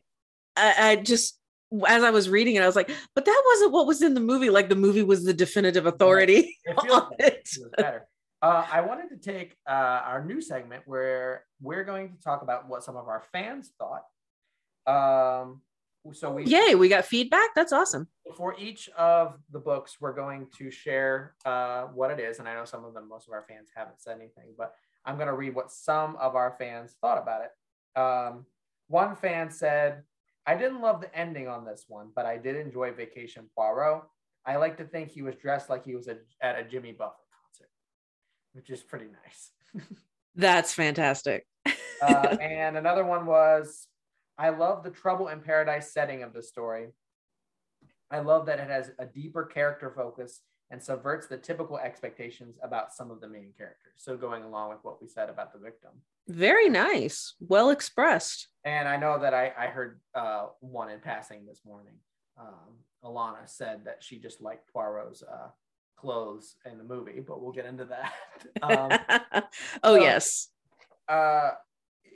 I, 0.56 0.90
I 0.90 0.96
just 0.96 1.37
as 1.86 2.02
I 2.02 2.10
was 2.10 2.28
reading 2.28 2.56
it, 2.56 2.62
I 2.62 2.66
was 2.66 2.76
like, 2.76 2.90
but 3.14 3.24
that 3.24 3.42
wasn't 3.46 3.72
what 3.72 3.86
was 3.86 4.02
in 4.02 4.14
the 4.14 4.20
movie. 4.20 4.50
Like 4.50 4.68
the 4.68 4.74
movie 4.74 5.02
was 5.02 5.24
the 5.24 5.34
definitive 5.34 5.86
authority 5.86 6.56
It 6.64 6.80
feels 6.82 7.02
it. 7.18 7.48
It 7.56 7.76
better. 7.76 8.06
Uh, 8.40 8.64
I 8.70 8.80
wanted 8.82 9.08
to 9.10 9.16
take 9.16 9.56
uh, 9.68 10.02
our 10.04 10.24
new 10.24 10.40
segment 10.40 10.84
where 10.86 11.44
we're 11.60 11.84
going 11.84 12.12
to 12.12 12.22
talk 12.22 12.42
about 12.42 12.68
what 12.68 12.84
some 12.84 12.96
of 12.96 13.08
our 13.08 13.24
fans 13.32 13.72
thought. 13.78 14.04
Um, 14.86 15.60
so 16.12 16.30
we 16.30 16.44
Yay, 16.44 16.74
we 16.76 16.88
got 16.88 17.04
feedback. 17.04 17.50
That's 17.54 17.72
awesome. 17.72 18.08
for 18.36 18.54
each 18.58 18.88
of 18.96 19.38
the 19.50 19.58
books, 19.58 19.96
we're 20.00 20.12
going 20.12 20.46
to 20.56 20.70
share 20.70 21.34
uh, 21.44 21.82
what 21.86 22.10
it 22.10 22.20
is. 22.20 22.38
And 22.38 22.48
I 22.48 22.54
know 22.54 22.64
some 22.64 22.84
of 22.84 22.94
them, 22.94 23.08
most 23.08 23.26
of 23.26 23.34
our 23.34 23.44
fans 23.48 23.68
haven't 23.74 24.00
said 24.00 24.16
anything, 24.16 24.54
but 24.56 24.74
I'm 25.04 25.16
going 25.16 25.26
to 25.26 25.34
read 25.34 25.54
what 25.54 25.72
some 25.72 26.16
of 26.16 26.36
our 26.36 26.54
fans 26.58 26.94
thought 27.00 27.20
about 27.20 27.42
it. 27.42 28.00
Um, 28.00 28.46
one 28.86 29.16
fan 29.16 29.50
said, 29.50 30.02
I 30.48 30.54
didn't 30.54 30.80
love 30.80 31.02
the 31.02 31.14
ending 31.14 31.46
on 31.46 31.66
this 31.66 31.84
one, 31.88 32.08
but 32.16 32.24
I 32.24 32.38
did 32.38 32.56
enjoy 32.56 32.90
Vacation 32.92 33.50
Poirot. 33.54 34.04
I 34.46 34.56
like 34.56 34.78
to 34.78 34.84
think 34.84 35.10
he 35.10 35.20
was 35.20 35.34
dressed 35.36 35.68
like 35.68 35.84
he 35.84 35.94
was 35.94 36.08
a, 36.08 36.16
at 36.40 36.58
a 36.58 36.64
Jimmy 36.64 36.92
Buffett 36.92 37.26
concert, 37.42 37.68
which 38.54 38.70
is 38.70 38.82
pretty 38.82 39.08
nice. 39.24 39.84
That's 40.36 40.72
fantastic. 40.72 41.44
Uh, 42.00 42.36
and 42.40 42.78
another 42.78 43.04
one 43.04 43.26
was 43.26 43.88
I 44.38 44.48
love 44.48 44.84
the 44.84 44.90
trouble 44.90 45.28
in 45.28 45.40
paradise 45.42 45.92
setting 45.92 46.22
of 46.22 46.32
the 46.32 46.42
story. 46.42 46.86
I 48.10 48.20
love 48.20 48.46
that 48.46 48.58
it 48.58 48.70
has 48.70 48.90
a 48.98 49.04
deeper 49.04 49.44
character 49.44 49.92
focus 49.94 50.40
and 50.70 50.82
subverts 50.82 51.26
the 51.26 51.36
typical 51.36 51.76
expectations 51.76 52.56
about 52.62 52.94
some 52.94 53.10
of 53.10 53.20
the 53.20 53.28
main 53.28 53.52
characters. 53.54 53.96
So, 53.98 54.16
going 54.16 54.44
along 54.44 54.70
with 54.70 54.78
what 54.80 55.02
we 55.02 55.08
said 55.08 55.28
about 55.28 55.52
the 55.52 55.58
victim. 55.58 55.90
Very 56.28 56.68
nice. 56.68 57.34
Well 57.40 57.70
expressed. 57.70 58.48
And 58.64 58.86
I 58.86 58.96
know 58.96 59.18
that 59.18 59.32
I, 59.32 59.52
I 59.58 59.66
heard 59.66 60.00
uh, 60.14 60.46
one 60.60 60.90
in 60.90 61.00
passing 61.00 61.46
this 61.46 61.62
morning. 61.64 61.94
Um, 62.38 62.76
Alana 63.02 63.46
said 63.48 63.84
that 63.86 63.98
she 64.00 64.18
just 64.18 64.40
liked 64.40 64.70
Poirot's 64.72 65.22
uh, 65.22 65.48
clothes 65.96 66.56
in 66.70 66.78
the 66.78 66.84
movie, 66.84 67.20
but 67.26 67.40
we'll 67.42 67.52
get 67.52 67.64
into 67.66 67.86
that. 67.86 68.12
um, 68.62 69.42
oh, 69.82 69.96
so- 69.96 70.02
yes. 70.02 70.48
uh 71.08 71.50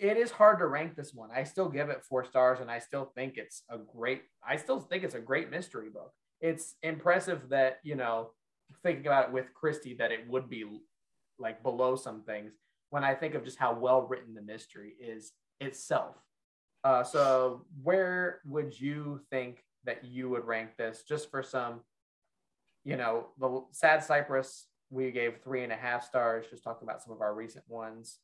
it 0.02 0.16
is 0.16 0.32
hard 0.32 0.58
to 0.58 0.66
rank 0.66 0.96
this 0.96 1.14
one. 1.14 1.30
I 1.32 1.44
still 1.44 1.68
give 1.68 1.88
it 1.88 2.02
four 2.02 2.24
stars, 2.24 2.58
and 2.60 2.68
I 2.68 2.80
still 2.80 3.12
think 3.14 3.36
it's 3.36 3.62
a 3.70 3.78
great. 3.78 4.22
I 4.46 4.56
still 4.56 4.80
think 4.80 5.04
it's 5.04 5.14
a 5.14 5.20
great 5.20 5.48
mystery 5.48 5.90
book. 5.90 6.12
It's 6.40 6.74
impressive 6.82 7.48
that 7.50 7.78
you 7.84 7.94
know, 7.94 8.30
thinking 8.82 9.06
about 9.06 9.28
it 9.28 9.32
with 9.32 9.54
Christie, 9.54 9.94
that 9.98 10.10
it 10.10 10.28
would 10.28 10.50
be 10.50 10.64
like 11.38 11.62
below 11.62 11.94
some 11.94 12.22
things. 12.22 12.52
When 12.92 13.04
I 13.04 13.14
think 13.14 13.34
of 13.34 13.44
just 13.44 13.58
how 13.58 13.74
well 13.74 14.02
written 14.02 14.34
the 14.34 14.42
mystery 14.42 14.92
is 15.00 15.32
itself. 15.60 16.16
Uh, 16.84 17.02
so 17.02 17.64
where 17.82 18.40
would 18.44 18.78
you 18.78 19.20
think 19.30 19.64
that 19.84 20.04
you 20.04 20.28
would 20.28 20.44
rank 20.44 20.76
this? 20.76 21.02
Just 21.08 21.30
for 21.30 21.42
some, 21.42 21.80
you 22.84 22.96
know, 22.96 23.28
the 23.40 23.64
Sad 23.72 24.04
Cypress 24.04 24.66
we 24.90 25.10
gave 25.10 25.38
three 25.42 25.64
and 25.64 25.72
a 25.72 25.76
half 25.76 26.04
stars. 26.04 26.46
Just 26.50 26.64
talking 26.64 26.86
about 26.86 27.02
some 27.02 27.12
of 27.12 27.20
our 27.22 27.34
recent 27.34 27.64
ones 27.68 28.18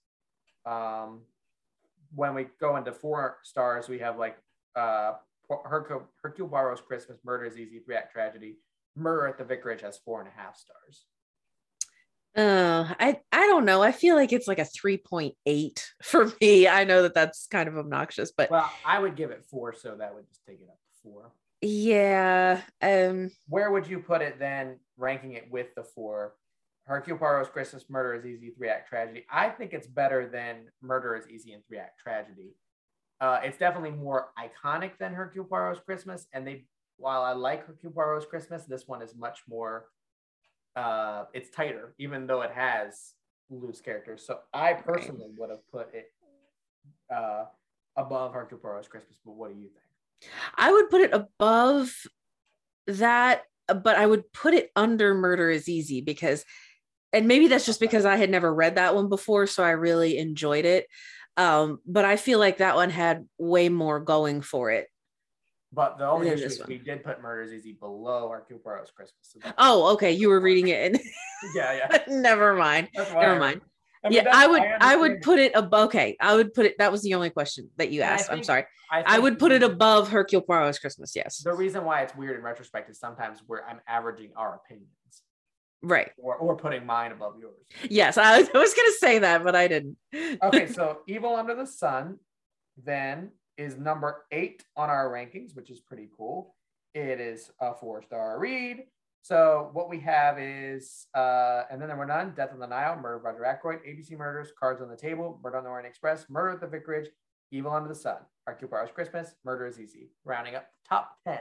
um, 0.69 1.21
when 2.15 2.35
we 2.35 2.47
go 2.61 2.77
into 2.77 2.93
four 2.93 3.39
stars, 3.43 3.89
we 3.89 3.99
have 3.99 4.19
like 4.19 4.37
uh, 4.77 5.15
Hercule, 5.65 6.07
Hercule 6.23 6.49
Poirot's 6.49 6.81
Christmas, 6.81 7.19
Murder 7.25 7.47
is 7.47 7.57
Easy, 7.57 7.79
Three 7.79 7.97
Act 7.97 8.13
Tragedy. 8.13 8.57
Murder 8.97 9.29
at 9.29 9.39
the 9.39 9.45
Vicarage 9.45 9.83
has 9.83 9.99
four 9.99 10.21
and 10.21 10.29
a 10.29 10.41
half 10.41 10.57
stars. 10.57 11.07
Uh, 12.37 12.95
I 13.01 13.21
I 13.33 13.47
don't 13.47 13.65
know. 13.65 13.83
I 13.83 13.91
feel 13.93 14.15
like 14.15 14.33
it's 14.33 14.47
like 14.49 14.59
a 14.59 14.63
3.8 14.63 15.85
for 16.03 16.33
me. 16.41 16.69
I 16.69 16.85
know 16.85 17.03
that 17.03 17.15
that's 17.15 17.47
kind 17.47 17.69
of 17.69 17.77
obnoxious, 17.77 18.33
but 18.37 18.51
Well, 18.51 18.71
I 18.85 18.99
would 18.99 19.17
give 19.17 19.31
it 19.31 19.45
four, 19.51 19.73
so 19.75 19.97
that 19.97 20.15
would 20.15 20.29
just 20.29 20.45
take 20.47 20.61
it 20.61 20.69
up 20.69 20.79
to 20.79 21.03
four. 21.03 21.33
yeah. 21.61 22.61
Um 22.83 23.31
Where 23.49 23.71
would 23.73 23.87
you 23.87 23.99
put 24.01 24.23
it 24.23 24.39
then, 24.39 24.79
ranking 24.97 25.33
it 25.33 25.51
with 25.51 25.75
the 25.75 25.83
four? 25.85 26.35
Hercule 26.85 27.19
Poirot's 27.19 27.51
Christmas, 27.51 27.85
Murder 27.91 28.15
is 28.15 28.25
Easy, 28.25 28.51
Three 28.57 28.69
Act 28.71 28.89
Tragedy. 28.89 29.27
I 29.31 29.51
think 29.51 29.75
it's 29.75 29.87
better 29.87 30.27
than 30.27 30.69
Murder 30.81 31.17
is 31.17 31.29
Easy 31.29 31.53
and 31.53 31.63
Three 31.67 31.77
Act 31.79 31.99
Tragedy. 32.01 32.55
Uh, 33.21 33.41
it's 33.43 33.59
definitely 33.59 33.91
more 33.91 34.29
iconic 34.39 34.93
than 34.99 35.13
Hercule 35.13 35.45
Poirot's 35.45 35.81
Christmas, 35.85 36.27
and 36.33 36.47
they. 36.47 36.67
While 36.97 37.23
I 37.23 37.33
like 37.33 37.67
Hercule 37.67 37.93
Poirot's 37.93 38.27
Christmas, 38.27 38.65
this 38.65 38.89
one 38.89 39.03
is 39.03 39.15
much 39.15 39.41
more. 39.49 39.85
Uh, 40.79 41.25
it's 41.35 41.51
tighter, 41.51 41.95
even 41.99 42.29
though 42.29 42.43
it 42.43 42.53
has 42.53 43.15
loose 43.51 43.81
characters. 43.81 44.25
So 44.25 44.39
I 44.55 44.75
personally 44.75 45.27
would 45.37 45.51
have 45.51 45.69
put 45.73 45.93
it 45.93 46.13
uh, 47.13 47.47
above 47.97 48.33
Hercule 48.33 48.61
Poirot's 48.61 48.87
Christmas. 48.87 49.19
But 49.25 49.33
what 49.33 49.53
do 49.53 49.59
you 49.59 49.69
think? 49.69 50.33
I 50.57 50.71
would 50.71 50.89
put 50.89 51.01
it 51.01 51.13
above 51.13 51.93
that, 52.87 53.43
but 53.67 53.97
I 53.97 54.07
would 54.07 54.33
put 54.33 54.55
it 54.55 54.71
under 54.77 55.15
Murder 55.15 55.51
is 55.51 55.69
Easy 55.69 56.01
because 56.01 56.45
and 57.13 57.27
maybe 57.27 57.49
that's 57.49 57.67
just 57.67 57.81
because 57.81 58.05
I 58.05 58.17
had 58.17 58.31
never 58.31 58.55
read 58.55 58.77
that 58.77 58.95
one 58.95 59.09
before, 59.09 59.47
so 59.49 59.65
I 59.65 59.71
really 59.71 60.19
enjoyed 60.19 60.65
it. 60.65 60.87
Um, 61.37 61.81
but 61.87 62.05
I 62.05 62.17
feel 62.17 62.39
like 62.39 62.59
that 62.59 62.77
one 62.77 62.91
had 62.91 63.27
way 63.39 63.69
more 63.69 63.99
going 63.99 64.43
for 64.43 64.71
it. 64.71 64.87
But 65.73 65.99
the 65.99 66.09
only 66.09 66.29
issue 66.31 66.45
is 66.45 66.63
we 66.67 66.79
did 66.79 67.05
put 67.05 67.21
Murder 67.21 67.43
is 67.43 67.53
Easy 67.53 67.73
below 67.73 68.31
Hercule 68.31 68.59
Poirot's 68.59 68.91
Christmas. 68.91 69.19
So 69.23 69.53
Oh, 69.59 69.93
okay. 69.95 70.13
You 70.13 70.31
were 70.31 70.41
reading 70.41 70.69
it. 70.69 70.99
yeah, 71.55 71.73
yeah. 71.91 71.99
Never 72.09 72.55
mind. 72.55 72.89
Never 72.95 73.19
I- 73.19 73.39
mind. 73.39 73.61
I 74.05 74.11
mean, 74.11 74.23
yeah, 74.25 74.31
I 74.33 74.47
would 74.47 74.61
I 74.63 74.65
understand 74.95 75.01
would 75.01 75.21
put 75.23 75.39
it 75.41 75.53
above 75.57 75.87
okay. 75.89 76.17
I 76.21 76.37
would 76.37 76.55
put 76.55 76.67
it 76.67 76.77
that 76.79 76.93
was 76.93 77.03
the 77.03 77.15
only 77.15 77.31
question 77.31 77.69
that 77.79 77.91
you 77.91 78.03
I 78.03 78.07
asked. 78.07 78.31
I'm 78.31 78.45
sorry. 78.45 78.65
I 78.91 79.03
think 79.03 79.23
would 79.25 79.39
put 79.41 79.51
it 79.51 79.65
above 79.65 80.09
Hercule 80.09 80.41
Poirot's 80.41 80.79
Christmas, 80.79 81.15
yes. 81.17 81.39
The 81.39 81.53
reason 81.53 81.85
why 81.85 82.03
it's 82.03 82.15
weird 82.17 82.37
in 82.39 82.43
retrospect 82.45 82.89
is 82.91 82.99
sometimes 83.01 83.41
where 83.49 83.69
I'm 83.69 83.81
averaging 83.89 84.31
our 84.37 84.55
opinions 84.55 84.89
Right. 85.83 86.11
or, 86.17 86.37
or 86.37 86.57
putting 86.57 86.87
mine 86.87 87.11
above 87.13 87.35
yours. 87.41 87.55
Yes, 87.91 88.17
I 88.17 88.39
was, 88.39 88.49
I 88.55 88.59
was 88.59 88.73
gonna 88.73 88.93
say 88.99 89.19
that, 89.19 89.43
but 89.45 89.55
I 89.57 89.67
didn't. 89.69 89.97
Okay, 90.45 90.67
so 90.73 91.01
Evil 91.09 91.35
Under 91.35 91.55
the 91.57 91.67
Sun 91.67 92.19
then 92.85 93.33
is 93.59 93.77
number 93.77 94.25
eight 94.33 94.65
on 94.77 94.89
our 94.89 95.11
rankings, 95.11 95.55
which 95.55 95.71
is 95.71 95.81
pretty 95.81 96.09
cool. 96.17 96.55
It 96.95 97.21
is 97.21 97.51
a 97.61 97.75
four 97.75 98.03
star 98.03 98.39
read. 98.39 98.85
So 99.21 99.69
what 99.73 99.91
we 99.91 100.01
have 100.01 100.39
is, 100.39 101.07
uh, 101.15 101.65
and 101.71 101.81
then 101.81 101.89
there 101.89 101.97
were 101.97 102.07
none: 102.07 102.33
Death 102.35 102.53
on 102.53 102.61
the 102.61 102.67
Nile, 102.67 102.97
Murder 102.97 103.19
by 103.19 103.31
Roger 103.31 103.45
Ackroyd, 103.45 103.81
ABC 103.87 104.17
Murders, 104.17 104.53
Cards 104.59 104.81
on 104.81 104.89
the 104.89 104.97
Table, 104.97 105.39
Murder 105.43 105.59
on 105.59 105.65
the 105.65 105.71
Orient 105.71 105.89
Express, 105.89 106.25
Murder 106.31 106.55
at 106.55 106.61
the 106.61 106.67
Vicarage, 106.67 107.11
Evil 107.51 107.73
Under 107.73 107.89
the 107.89 107.95
Sun, 107.95 108.19
Poirot's 108.47 108.93
Christmas, 108.93 109.35
Murder 109.45 109.67
is 109.67 109.79
Easy, 109.79 110.11
rounding 110.25 110.55
up 110.55 110.69
top 110.89 111.17
ten. 111.27 111.41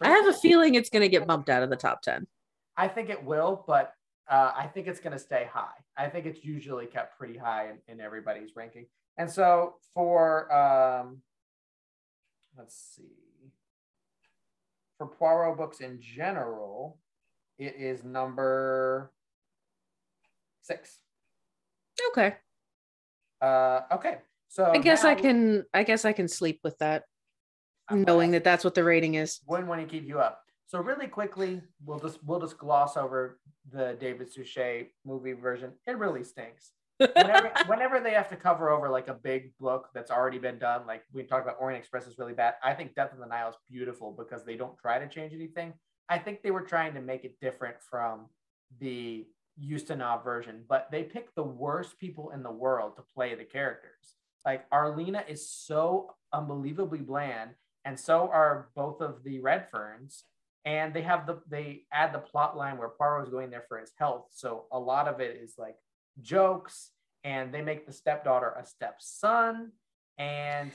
I 0.00 0.10
have 0.10 0.26
a 0.26 0.32
feeling 0.32 0.74
it's 0.74 0.90
gonna 0.90 1.08
get 1.08 1.26
bumped 1.26 1.48
out 1.48 1.62
of 1.62 1.70
the 1.70 1.76
top 1.76 2.02
ten. 2.02 2.26
I 2.76 2.88
think 2.88 3.08
it 3.08 3.24
will, 3.24 3.64
but 3.66 3.94
uh, 4.28 4.52
I 4.54 4.66
think 4.66 4.86
it's 4.86 5.00
going 5.00 5.14
to 5.14 5.18
stay 5.18 5.48
high. 5.50 5.74
I 5.96 6.08
think 6.08 6.26
it's 6.26 6.44
usually 6.44 6.86
kept 6.86 7.18
pretty 7.18 7.36
high 7.36 7.70
in, 7.70 7.94
in 7.94 8.00
everybody's 8.00 8.54
ranking. 8.54 8.86
And 9.16 9.28
so 9.28 9.74
for, 9.94 10.52
um, 10.52 11.18
let's 12.58 12.76
see, 12.96 13.52
for 14.98 15.06
Poirot 15.06 15.56
books 15.56 15.80
in 15.80 16.00
general, 16.00 16.98
it 17.58 17.76
is 17.78 18.04
number 18.04 19.12
six. 20.62 20.98
Okay. 22.10 22.34
Uh, 23.40 23.80
okay. 23.92 24.18
So 24.48 24.64
I 24.64 24.78
guess 24.78 25.04
I 25.04 25.14
can 25.14 25.64
I 25.72 25.82
guess 25.84 26.04
I 26.04 26.12
can 26.12 26.26
sleep 26.26 26.60
with 26.64 26.76
that, 26.78 27.04
I'm 27.88 28.02
knowing 28.02 28.32
that 28.32 28.44
that's 28.44 28.64
what 28.64 28.74
the 28.74 28.84
rating 28.84 29.14
is. 29.14 29.40
wouldn't 29.46 29.68
want 29.68 29.80
to 29.80 29.86
keep 29.86 30.06
you 30.06 30.20
up. 30.20 30.42
So 30.66 30.80
really 30.80 31.06
quickly, 31.06 31.62
we'll 31.84 31.98
just 31.98 32.22
we'll 32.24 32.40
just 32.40 32.58
gloss 32.58 32.96
over 32.96 33.38
the 33.70 33.96
David 34.00 34.32
Suchet 34.32 34.88
movie 35.04 35.32
version. 35.32 35.72
It 35.86 35.98
really 35.98 36.24
stinks. 36.24 36.72
Whenever, 36.98 37.52
whenever 37.66 38.00
they 38.00 38.12
have 38.12 38.28
to 38.30 38.36
cover 38.36 38.70
over 38.70 38.88
like 38.88 39.08
a 39.08 39.14
big 39.14 39.56
book 39.58 39.88
that's 39.94 40.10
already 40.10 40.38
been 40.38 40.58
done, 40.58 40.86
like 40.86 41.04
we 41.12 41.22
talked 41.22 41.44
about 41.44 41.56
Orient 41.60 41.80
Express 41.80 42.06
is 42.06 42.18
really 42.18 42.32
bad. 42.32 42.54
I 42.62 42.74
think 42.74 42.94
Death 42.94 43.10
on 43.12 43.20
the 43.20 43.26
Nile 43.26 43.50
is 43.50 43.56
beautiful 43.70 44.14
because 44.16 44.44
they 44.44 44.56
don't 44.56 44.76
try 44.78 44.98
to 44.98 45.08
change 45.08 45.32
anything. 45.32 45.74
I 46.08 46.18
think 46.18 46.42
they 46.42 46.50
were 46.50 46.62
trying 46.62 46.94
to 46.94 47.00
make 47.00 47.24
it 47.24 47.38
different 47.40 47.76
from 47.90 48.26
the 48.80 49.26
Ustinov 49.62 50.24
version, 50.24 50.64
but 50.68 50.88
they 50.90 51.02
picked 51.02 51.34
the 51.34 51.42
worst 51.42 51.98
people 51.98 52.30
in 52.30 52.42
the 52.42 52.50
world 52.50 52.96
to 52.96 53.02
play 53.14 53.34
the 53.34 53.44
characters. 53.44 54.14
Like 54.44 54.66
Arlena 54.72 55.24
is 55.28 55.50
so 55.50 56.14
unbelievably 56.32 57.00
bland, 57.00 57.50
and 57.84 57.98
so 57.98 58.30
are 58.32 58.68
both 58.74 59.00
of 59.00 59.22
the 59.24 59.40
Redferns. 59.40 60.22
And 60.64 60.92
they 60.92 61.02
have 61.02 61.26
the 61.26 61.40
they 61.48 61.84
add 61.92 62.12
the 62.12 62.18
plot 62.18 62.56
line 62.56 62.76
where 62.76 62.88
Poirot 62.88 63.26
is 63.26 63.30
going 63.30 63.50
there 63.50 63.64
for 63.68 63.78
his 63.78 63.92
health. 63.98 64.26
So 64.30 64.64
a 64.72 64.78
lot 64.78 65.08
of 65.08 65.20
it 65.20 65.38
is 65.42 65.54
like 65.56 65.76
jokes, 66.22 66.90
and 67.24 67.52
they 67.52 67.62
make 67.62 67.86
the 67.86 67.92
stepdaughter 67.92 68.54
a 68.58 68.64
stepson. 68.64 69.72
And 70.18 70.70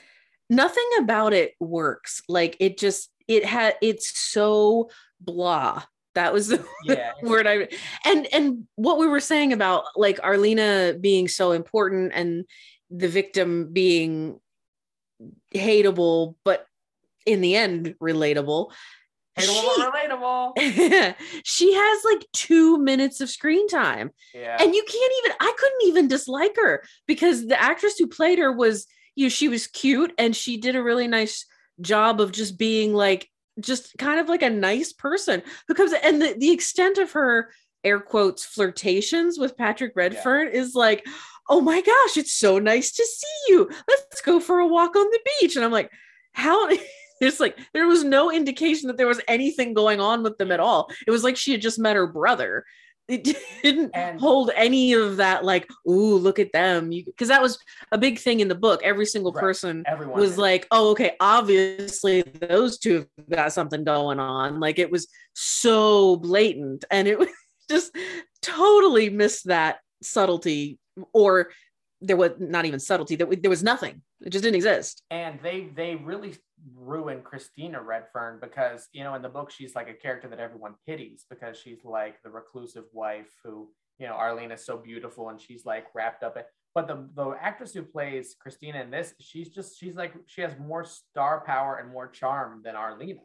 Nothing 0.49 0.89
about 0.99 1.33
it 1.33 1.55
works. 1.59 2.21
Like 2.27 2.57
it 2.59 2.77
just 2.77 3.09
it 3.27 3.45
had 3.45 3.75
it's 3.81 4.17
so 4.17 4.89
blah. 5.19 5.83
That 6.15 6.33
was 6.33 6.49
the 6.49 6.63
yeah, 6.85 7.13
word 7.23 7.47
I 7.47 7.69
and 8.05 8.27
and 8.31 8.67
what 8.75 8.99
we 8.99 9.07
were 9.07 9.19
saying 9.19 9.53
about 9.53 9.85
like 9.95 10.19
Arlena 10.23 10.95
being 10.99 11.27
so 11.27 11.53
important 11.53 12.11
and 12.13 12.45
the 12.91 13.07
victim 13.07 13.73
being 13.73 14.39
hateable, 15.55 16.35
but 16.43 16.67
in 17.25 17.41
the 17.41 17.55
end 17.55 17.95
relatable. 18.01 18.71
Hateable, 19.37 19.75
She, 19.75 19.81
relatable. 19.81 21.15
she 21.43 21.73
has 21.73 22.03
like 22.05 22.25
two 22.33 22.77
minutes 22.77 23.21
of 23.21 23.29
screen 23.29 23.67
time 23.67 24.11
Yeah. 24.33 24.57
and 24.59 24.73
you 24.73 24.83
can't 24.83 25.13
even 25.25 25.37
i 25.39 25.53
couldn't 25.57 25.87
even 25.89 26.07
dislike 26.07 26.55
her 26.57 26.83
because 27.07 27.47
the 27.47 27.61
actress 27.61 27.97
who 27.97 28.07
played 28.07 28.39
her 28.39 28.51
was 28.51 28.85
you 29.15 29.25
know 29.25 29.29
she 29.29 29.47
was 29.47 29.67
cute 29.67 30.13
and 30.17 30.35
she 30.35 30.57
did 30.57 30.75
a 30.75 30.83
really 30.83 31.07
nice 31.07 31.45
job 31.81 32.21
of 32.21 32.31
just 32.31 32.57
being 32.57 32.93
like 32.93 33.29
just 33.59 33.97
kind 33.97 34.19
of 34.19 34.29
like 34.29 34.41
a 34.43 34.49
nice 34.49 34.93
person 34.93 35.41
who 35.67 35.73
comes 35.73 35.93
and 36.03 36.21
the, 36.21 36.35
the 36.37 36.51
extent 36.51 36.97
of 36.97 37.11
her 37.13 37.49
air 37.83 37.99
quotes 37.99 38.45
flirtations 38.45 39.37
with 39.37 39.57
patrick 39.57 39.93
redfern 39.95 40.47
is 40.47 40.73
like 40.75 41.05
oh 41.49 41.59
my 41.59 41.81
gosh 41.81 42.17
it's 42.17 42.33
so 42.33 42.57
nice 42.59 42.91
to 42.93 43.03
see 43.05 43.51
you 43.53 43.69
let's 43.87 44.21
go 44.21 44.39
for 44.39 44.59
a 44.59 44.67
walk 44.67 44.95
on 44.95 45.05
the 45.09 45.19
beach 45.41 45.55
and 45.55 45.65
i'm 45.65 45.71
like 45.71 45.91
how 46.33 46.67
it's 47.27 47.39
like 47.39 47.57
there 47.73 47.87
was 47.87 48.03
no 48.03 48.31
indication 48.31 48.87
that 48.87 48.97
there 48.97 49.07
was 49.07 49.21
anything 49.27 49.73
going 49.73 49.99
on 49.99 50.23
with 50.23 50.37
them 50.37 50.51
at 50.51 50.59
all. 50.59 50.89
It 51.07 51.11
was 51.11 51.23
like 51.23 51.37
she 51.37 51.51
had 51.51 51.61
just 51.61 51.79
met 51.79 51.95
her 51.95 52.07
brother. 52.07 52.63
It 53.09 53.23
didn't 53.63 53.91
And- 53.93 54.19
hold 54.19 54.51
any 54.55 54.93
of 54.93 55.17
that 55.17 55.43
like 55.43 55.69
ooh 55.89 56.15
look 56.15 56.39
at 56.39 56.51
them. 56.53 56.89
Because 56.89 57.27
that 57.27 57.41
was 57.41 57.57
a 57.91 57.97
big 57.97 58.17
thing 58.19 58.39
in 58.39 58.47
the 58.47 58.55
book. 58.55 58.81
Every 58.83 59.05
single 59.05 59.31
Right. 59.33 59.41
person 59.41 59.83
Everyone 59.85 60.19
was 60.19 60.31
did. 60.31 60.39
like 60.39 60.67
oh 60.71 60.91
okay 60.91 61.15
obviously 61.19 62.21
those 62.21 62.77
two 62.77 63.05
have 63.17 63.29
got 63.29 63.53
something 63.53 63.83
going 63.83 64.19
on. 64.19 64.59
Like 64.59 64.79
it 64.79 64.89
was 64.91 65.07
so 65.33 66.15
blatant 66.17 66.85
and 66.91 67.07
it 67.07 67.19
was 67.19 67.27
just 67.69 67.95
totally 68.41 69.09
missed 69.09 69.47
that 69.47 69.79
subtlety 70.01 70.77
or 71.13 71.49
there 72.03 72.17
was 72.17 72.31
not 72.39 72.65
even 72.65 72.79
subtlety. 72.79 73.15
There, 73.15 73.27
there 73.27 73.49
was 73.49 73.63
nothing. 73.63 74.01
It 74.21 74.29
just 74.29 74.43
didn't 74.43 74.55
exist. 74.55 75.01
And 75.09 75.39
they 75.41 75.69
they 75.75 75.95
really 75.95 76.35
ruined 76.75 77.23
Christina 77.23 77.81
Redfern 77.81 78.39
because 78.41 78.87
you 78.93 79.03
know 79.03 79.15
in 79.15 79.21
the 79.21 79.29
book 79.29 79.51
she's 79.51 79.75
like 79.75 79.89
a 79.89 79.93
character 79.93 80.27
that 80.29 80.39
everyone 80.39 80.75
pities 80.85 81.25
because 81.29 81.57
she's 81.57 81.83
like 81.83 82.21
the 82.23 82.29
reclusive 82.29 82.85
wife 82.93 83.31
who 83.43 83.69
you 83.99 84.07
know 84.07 84.13
Arlena 84.13 84.53
is 84.53 84.65
so 84.65 84.77
beautiful 84.77 85.29
and 85.29 85.41
she's 85.41 85.65
like 85.65 85.85
wrapped 85.93 86.23
up 86.23 86.37
in 86.37 86.43
but 86.73 86.87
the 86.87 87.09
the 87.15 87.35
actress 87.41 87.73
who 87.73 87.83
plays 87.83 88.35
Christina 88.39 88.81
in 88.81 88.91
this 88.91 89.13
she's 89.19 89.49
just 89.49 89.77
she's 89.77 89.95
like 89.95 90.13
she 90.25 90.41
has 90.41 90.53
more 90.57 90.85
star 90.85 91.43
power 91.45 91.77
and 91.77 91.91
more 91.91 92.07
charm 92.07 92.61
than 92.63 92.75
Arlena 92.75 93.19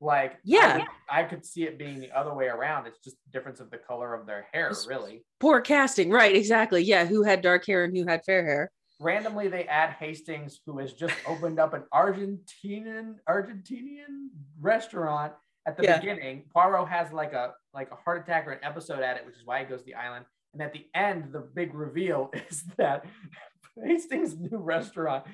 like 0.00 0.36
Yeah. 0.44 0.78
could- 0.78 0.88
I 1.10 1.22
could, 1.24 1.44
see 1.44 1.64
it 1.64 1.78
being 1.78 1.98
the 2.00 2.12
other 2.12 2.32
way 2.34 2.46
around 2.46 2.86
it's 2.86 2.98
just 3.00 3.16
the 3.24 3.30
difference 3.32 3.58
of 3.60 3.70
the 3.70 3.78
color 3.78 4.14
of 4.14 4.26
their 4.26 4.46
hair 4.52 4.66
It's- 4.66 4.86
really 4.86 5.24
poor 5.40 5.60
casting 5.60 6.10
right 6.10 6.34
exactly 6.34 6.82
yeah 6.82 7.04
who 7.04 7.22
had 7.22 7.40
dark 7.42 7.66
hair 7.66 7.84
and 7.84 7.96
who 7.96 8.06
had 8.06 8.24
fair 8.24 8.44
hair 8.46 8.70
randomly 9.00 9.46
they 9.48 9.64
add 9.64 9.90
Hastings, 9.90 10.60
who 10.66 10.78
has 10.78 10.92
just 10.92 11.14
opened 11.26 11.58
up 11.60 11.72
an 11.74 11.84
Argentinian 11.94 13.14
Argentinian 13.28 14.28
restaurant 14.60 15.32
at 15.66 15.76
the 15.76 15.84
Yeah. 15.84 15.98
beginning. 16.00 16.44
Poirot 16.52 16.88
has 16.88 17.12
like 17.12 17.32
a 17.32 17.54
like 17.74 17.90
a 17.92 17.94
heart 17.96 18.22
attack 18.26 18.46
or 18.48 18.52
an 18.52 18.58
episode 18.64 19.00
at 19.00 19.16
it, 19.16 19.24
which 19.26 19.36
is 19.36 19.42
why 19.44 19.60
he 19.60 19.66
goes 19.66 19.80
to 19.80 19.86
the 19.86 19.94
island. 19.94 20.24
And 20.52 20.62
at 20.62 20.72
the 20.72 20.86
end, 20.94 21.32
the 21.32 21.40
big 21.40 21.74
reveal 21.74 22.30
is 22.50 22.64
that 22.76 23.04
Hastings' 23.84 24.36
new 24.36 24.58
restaurant 24.58 25.24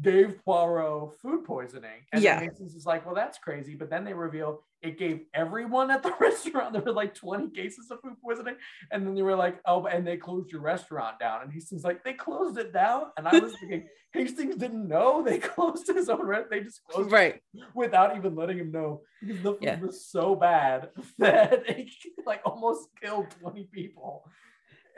gave 0.00 0.42
Poirot 0.44 1.18
food 1.20 1.44
poisoning. 1.44 2.02
And 2.12 2.22
Yeah. 2.22 2.40
Hastings 2.40 2.74
is 2.74 2.86
like, 2.86 3.04
well, 3.04 3.14
that's 3.14 3.38
crazy. 3.38 3.74
But 3.74 3.90
then 3.90 4.04
they 4.04 4.12
reveal 4.14 4.62
it 4.82 4.98
gave 4.98 5.22
everyone 5.34 5.90
at 5.90 6.02
the 6.02 6.14
restaurant. 6.20 6.72
There 6.72 6.82
were 6.82 6.92
like 6.92 7.14
20 7.14 7.50
cases 7.50 7.90
of 7.90 8.00
food 8.00 8.14
poisoning. 8.24 8.54
And 8.92 9.06
then 9.06 9.14
they 9.14 9.22
were 9.22 9.36
like, 9.36 9.60
oh, 9.66 9.86
and 9.86 10.06
they 10.06 10.16
closed 10.16 10.52
your 10.52 10.60
restaurant 10.62 11.18
down. 11.18 11.42
And 11.42 11.52
Hastings 11.52 11.82
like, 11.84 12.04
they 12.04 12.12
closed 12.12 12.56
it 12.56 12.72
down. 12.72 13.06
And 13.16 13.26
I 13.26 13.38
was 13.38 13.52
thinking, 13.60 13.88
Hastings 14.12 14.56
didn't 14.56 14.86
know 14.88 15.22
they 15.22 15.38
closed 15.52 15.86
his 15.88 16.08
own 16.08 16.24
restaurant. 16.24 16.50
They 16.50 16.60
just 16.60 16.82
closed 16.84 17.10
right 17.12 17.34
it 17.54 17.62
without 17.74 18.16
even 18.16 18.34
letting 18.34 18.58
him 18.58 18.70
know 18.72 19.02
because 19.20 19.42
the 19.42 19.52
food 19.52 19.62
Yeah. 19.62 19.78
was 19.80 20.06
so 20.06 20.34
bad 20.34 20.90
that 21.18 21.68
it 21.68 21.88
like 22.26 22.40
almost 22.44 22.88
killed 23.02 23.30
20 23.40 23.68
people. 23.72 24.24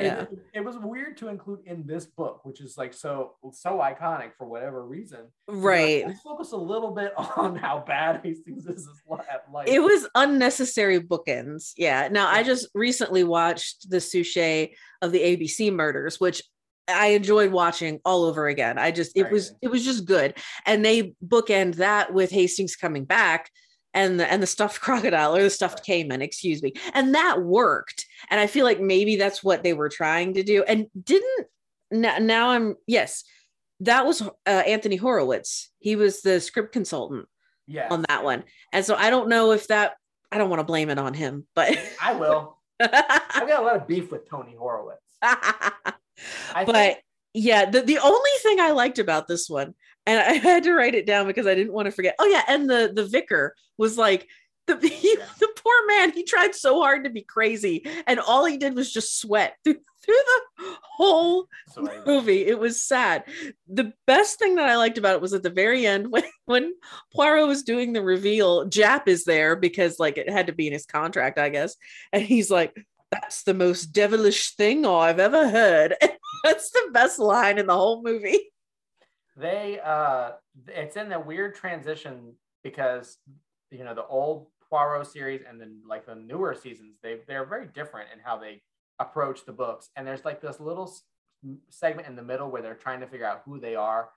Yeah. 0.05 0.23
it, 0.23 0.39
it 0.55 0.65
was 0.65 0.77
weird 0.79 1.17
to 1.19 1.29
include 1.29 1.61
in 1.67 1.87
this 1.87 2.07
book, 2.07 2.41
which 2.45 2.61
is 2.61 2.77
like 2.77 2.93
so 2.95 3.35
so 3.53 3.79
iconic 3.79 4.33
for 4.37 4.47
whatever 4.47 4.85
reason. 4.87 5.21
right 5.49 6.07
Let's 6.07 6.21
focus 6.21 6.53
a 6.53 6.57
little 6.57 6.91
bit 6.93 7.13
on 7.37 7.57
how 7.57 7.85
bad 7.87 8.21
Hastings 8.25 8.67
is 8.67 8.89
at 9.31 9.45
life. 9.53 9.69
it 9.69 9.81
was 9.81 10.09
unnecessary 10.15 11.01
bookends 11.01 11.73
yeah 11.77 12.09
now 12.11 12.29
i 12.29 12.43
just 12.43 12.69
recently 12.75 13.25
watched 13.25 13.91
the 13.91 14.01
Suchet 14.01 14.71
of 15.03 15.13
the 15.13 15.21
abc 15.21 15.73
murders 15.73 16.19
which 16.21 16.43
i 16.89 17.09
enjoyed 17.09 17.53
watching 17.53 18.01
all 18.05 18.25
over 18.25 18.47
again 18.49 18.79
i 18.79 18.91
just 18.91 19.17
it 19.17 19.23
Very 19.23 19.33
was 19.35 19.55
it 19.63 19.69
was 19.69 19.85
just 19.85 20.05
good 20.05 20.35
and 20.67 20.85
they 20.85 21.15
bookend 21.25 21.77
that 21.77 22.13
with 22.13 22.31
hastings 22.31 22.77
coming 22.77 23.05
back 23.05 23.51
and 23.95 24.19
the, 24.19 24.31
and 24.31 24.43
the 24.43 24.47
stuffed 24.47 24.81
crocodile 24.87 25.37
or 25.37 25.43
the 25.43 25.51
stuffed 25.51 25.81
Right. 25.81 25.85
cayman 25.85 26.23
excuse 26.23 26.63
me 26.63 26.73
and 26.95 27.15
that 27.15 27.43
worked 27.43 28.07
and 28.31 28.41
i 28.41 28.47
feel 28.47 28.65
like 28.65 28.81
maybe 28.81 29.17
that's 29.17 29.43
what 29.43 29.63
they 29.63 29.73
were 29.73 29.89
trying 29.89 30.35
to 30.35 30.43
do 30.43 30.63
and 30.65 30.87
didn't 31.03 31.47
now, 31.91 32.19
now 32.19 32.51
i'm 32.51 32.77
yes 32.87 33.25
that 33.81 34.07
was 34.07 34.23
uh, 34.23 34.31
anthony 34.47 34.97
horowitz 34.97 35.71
he 35.79 35.97
was 35.97 36.23
the 36.23 36.41
script 36.41 36.73
consultant 36.73 37.27
yeah, 37.67 37.89
on 37.91 38.05
that 38.09 38.25
one. 38.25 38.45
And 38.73 38.85
so 38.85 38.95
I 38.95 39.11
don't 39.11 39.29
know 39.29 39.53
if 39.53 39.69
that 39.69 39.95
I 40.31 40.39
don't 40.39 40.51
want 40.51 40.61
to 40.61 40.65
blame 40.65 40.91
it 40.91 40.99
on 40.99 41.15
him, 41.15 41.47
but 41.55 41.77
I 42.01 42.15
will. 42.15 42.59
I've 42.81 43.49
got 43.49 43.61
a 43.61 43.65
lot 43.65 43.77
of 43.77 43.87
beef 43.87 44.11
with 44.11 44.29
Tony 44.29 44.55
Horowitz. 44.57 45.01
But 46.55 46.67
think- 46.67 46.99
yeah, 47.35 47.69
the, 47.69 47.81
the 47.81 47.99
only 47.99 48.31
thing 48.43 48.61
I 48.61 48.71
liked 48.73 49.01
about 49.01 49.27
this 49.27 49.49
one, 49.49 49.75
and 50.07 50.21
I 50.21 50.33
had 50.51 50.63
to 50.65 50.75
write 50.75 50.95
it 50.95 51.07
down 51.07 51.27
because 51.27 51.47
I 51.47 51.55
didn't 51.55 51.73
want 51.73 51.87
to 51.87 51.91
forget. 51.91 52.15
Oh 52.19 52.27
yeah, 52.27 52.43
and 52.47 52.69
the 52.69 52.93
the 52.95 53.07
vicar 53.07 53.57
was 53.77 53.99
like 53.99 54.29
the 54.67 54.77
he, 54.89 55.17
the 55.41 55.49
poor 55.57 55.87
man. 55.89 56.13
He 56.13 56.25
tried 56.25 56.55
so 56.55 56.81
hard 56.81 57.05
to 57.05 57.11
be 57.11 57.23
crazy, 57.23 57.85
and 58.07 58.21
all 58.21 58.45
he 58.45 58.57
did 58.57 58.75
was 58.75 58.93
just 58.93 59.19
sweat 59.21 59.57
through 59.65 59.79
through 60.05 60.15
the 60.59 60.75
whole 60.83 61.47
So 61.69 61.89
I- 61.89 62.03
movie. 62.05 62.45
It 62.45 62.59
was 62.59 62.83
sad. 62.83 63.25
The 63.69 63.93
best 64.07 64.39
thing 64.41 64.57
that 64.57 64.69
I 64.69 64.77
liked 64.77 64.99
about 64.99 65.15
it 65.15 65.21
was 65.21 65.33
at 65.33 65.43
the 65.45 65.51
very 65.51 65.87
end 65.87 66.07
when 66.11 66.25
when 66.47 66.73
Poirot 67.15 67.47
was 67.47 67.63
doing 67.63 67.93
the 67.93 68.03
reveal. 68.03 68.67
Jap 68.69 69.09
is 69.09 69.25
there 69.25 69.55
because 69.57 69.99
like 69.99 70.19
it 70.19 70.29
had 70.31 70.49
to 70.49 70.53
be 70.53 70.67
in 70.67 70.73
his 70.73 70.87
contract, 70.87 71.39
I 71.39 71.49
guess, 71.49 71.77
and 72.13 72.23
he's 72.23 72.51
like. 72.51 72.75
That's 73.21 73.43
the 73.43 73.53
most 73.53 73.93
devilish 73.93 74.55
thing 74.57 74.87
I've 74.87 75.19
ever 75.19 75.47
heard. 75.51 75.95
That's 76.45 76.71
the 76.71 76.89
best 76.95 77.19
line 77.19 77.59
in 77.59 77.67
the 77.67 77.75
whole 77.77 78.03
movie. 78.03 78.41
they 79.37 79.79
uh 79.85 80.31
it's 80.69 80.97
in 80.97 81.11
the 81.11 81.21
weird 81.21 81.55
transition 81.55 82.33
because 82.63 83.19
you 83.73 83.85
know 83.85 83.95
the 83.95 84.07
old 84.07 84.49
Poirot 84.71 85.07
series 85.07 85.43
and 85.49 85.61
then 85.61 85.81
like 85.87 86.07
the 86.07 86.15
newer 86.15 86.55
seasons 86.55 86.97
they 87.03 87.19
they're 87.27 87.45
very 87.45 87.67
different 87.67 88.09
in 88.13 88.21
how 88.21 88.39
they 88.39 88.63
approach 88.99 89.45
the 89.45 89.53
books. 89.53 89.91
And 89.97 90.07
there's 90.07 90.25
like 90.25 90.41
this 90.41 90.61
little 90.61 90.93
segment 91.71 92.09
in 92.09 92.17
the 92.17 92.23
middle 92.23 92.51
where 92.51 92.63
they're 92.63 92.75
trying 92.75 93.01
to 93.01 93.07
figure 93.07 93.27
out 93.27 93.43
who 93.45 93.59
they 93.59 93.75
are. 93.75 94.11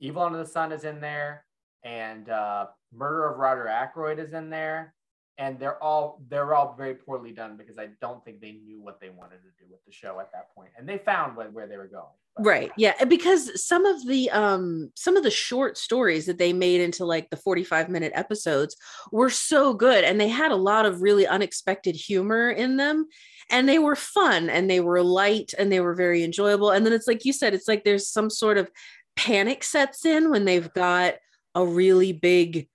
Evil 0.00 0.22
Under 0.22 0.38
the 0.38 0.46
Sun 0.46 0.72
is 0.72 0.84
in 0.84 1.00
there 1.00 1.44
and 1.84 2.28
uh 2.28 2.66
Murder 2.94 3.28
of 3.28 3.38
Roger 3.38 3.66
Ackroyd 3.68 4.18
is 4.18 4.32
in 4.32 4.50
there 4.50 4.94
and 5.38 5.58
they're 5.58 5.82
all 5.82 6.22
they're 6.28 6.54
all 6.54 6.74
very 6.76 6.94
poorly 6.94 7.32
done 7.32 7.56
because 7.56 7.78
I 7.78 7.88
don't 8.00 8.24
think 8.24 8.40
they 8.40 8.52
knew 8.52 8.80
what 8.80 9.00
they 9.00 9.08
wanted 9.10 9.38
to 9.42 9.64
do 9.64 9.70
with 9.70 9.84
the 9.86 9.92
show 9.92 10.20
at 10.20 10.30
that 10.32 10.54
point 10.54 10.70
and 10.76 10.88
they 10.88 10.98
found 10.98 11.36
where, 11.36 11.50
where 11.50 11.66
they 11.66 11.76
were 11.76 11.86
going 11.86 12.04
But- 12.36 12.46
Right. 12.46 12.72
Yeah. 12.76 13.04
Because 13.04 13.64
some 13.64 13.84
of 13.86 14.06
the 14.06 14.30
um 14.30 14.90
some 14.94 15.16
of 15.16 15.22
the 15.22 15.30
short 15.30 15.78
stories 15.78 16.26
that 16.26 16.38
they 16.38 16.52
made 16.52 16.80
into 16.80 17.04
like 17.04 17.30
the 17.30 17.36
45 17.36 17.88
minute 17.88 18.12
episodes 18.14 18.76
were 19.10 19.30
so 19.30 19.74
good 19.74 20.04
and 20.04 20.20
they 20.20 20.28
had 20.28 20.50
a 20.52 20.56
lot 20.56 20.86
of 20.86 21.02
really 21.02 21.26
unexpected 21.26 21.94
humor 21.94 22.50
in 22.50 22.76
them 22.76 23.06
and 23.50 23.68
they 23.68 23.78
were 23.78 23.96
fun 23.96 24.48
and 24.50 24.68
they 24.70 24.80
were 24.80 25.02
light 25.02 25.52
and 25.58 25.70
they 25.70 25.80
were 25.80 25.94
very 25.94 26.22
enjoyable. 26.24 26.70
And 26.70 26.84
then 26.86 26.92
it's 26.92 27.06
like 27.06 27.24
you 27.24 27.32
said, 27.32 27.54
it's 27.54 27.68
like 27.68 27.84
there's 27.84 28.08
some 28.08 28.30
sort 28.30 28.58
of 28.58 28.70
panic 29.16 29.62
sets 29.62 30.06
in 30.06 30.30
when 30.30 30.44
they've 30.46 30.72
got 30.72 31.14
a 31.54 31.66
really 31.66 32.12
big 32.12 32.68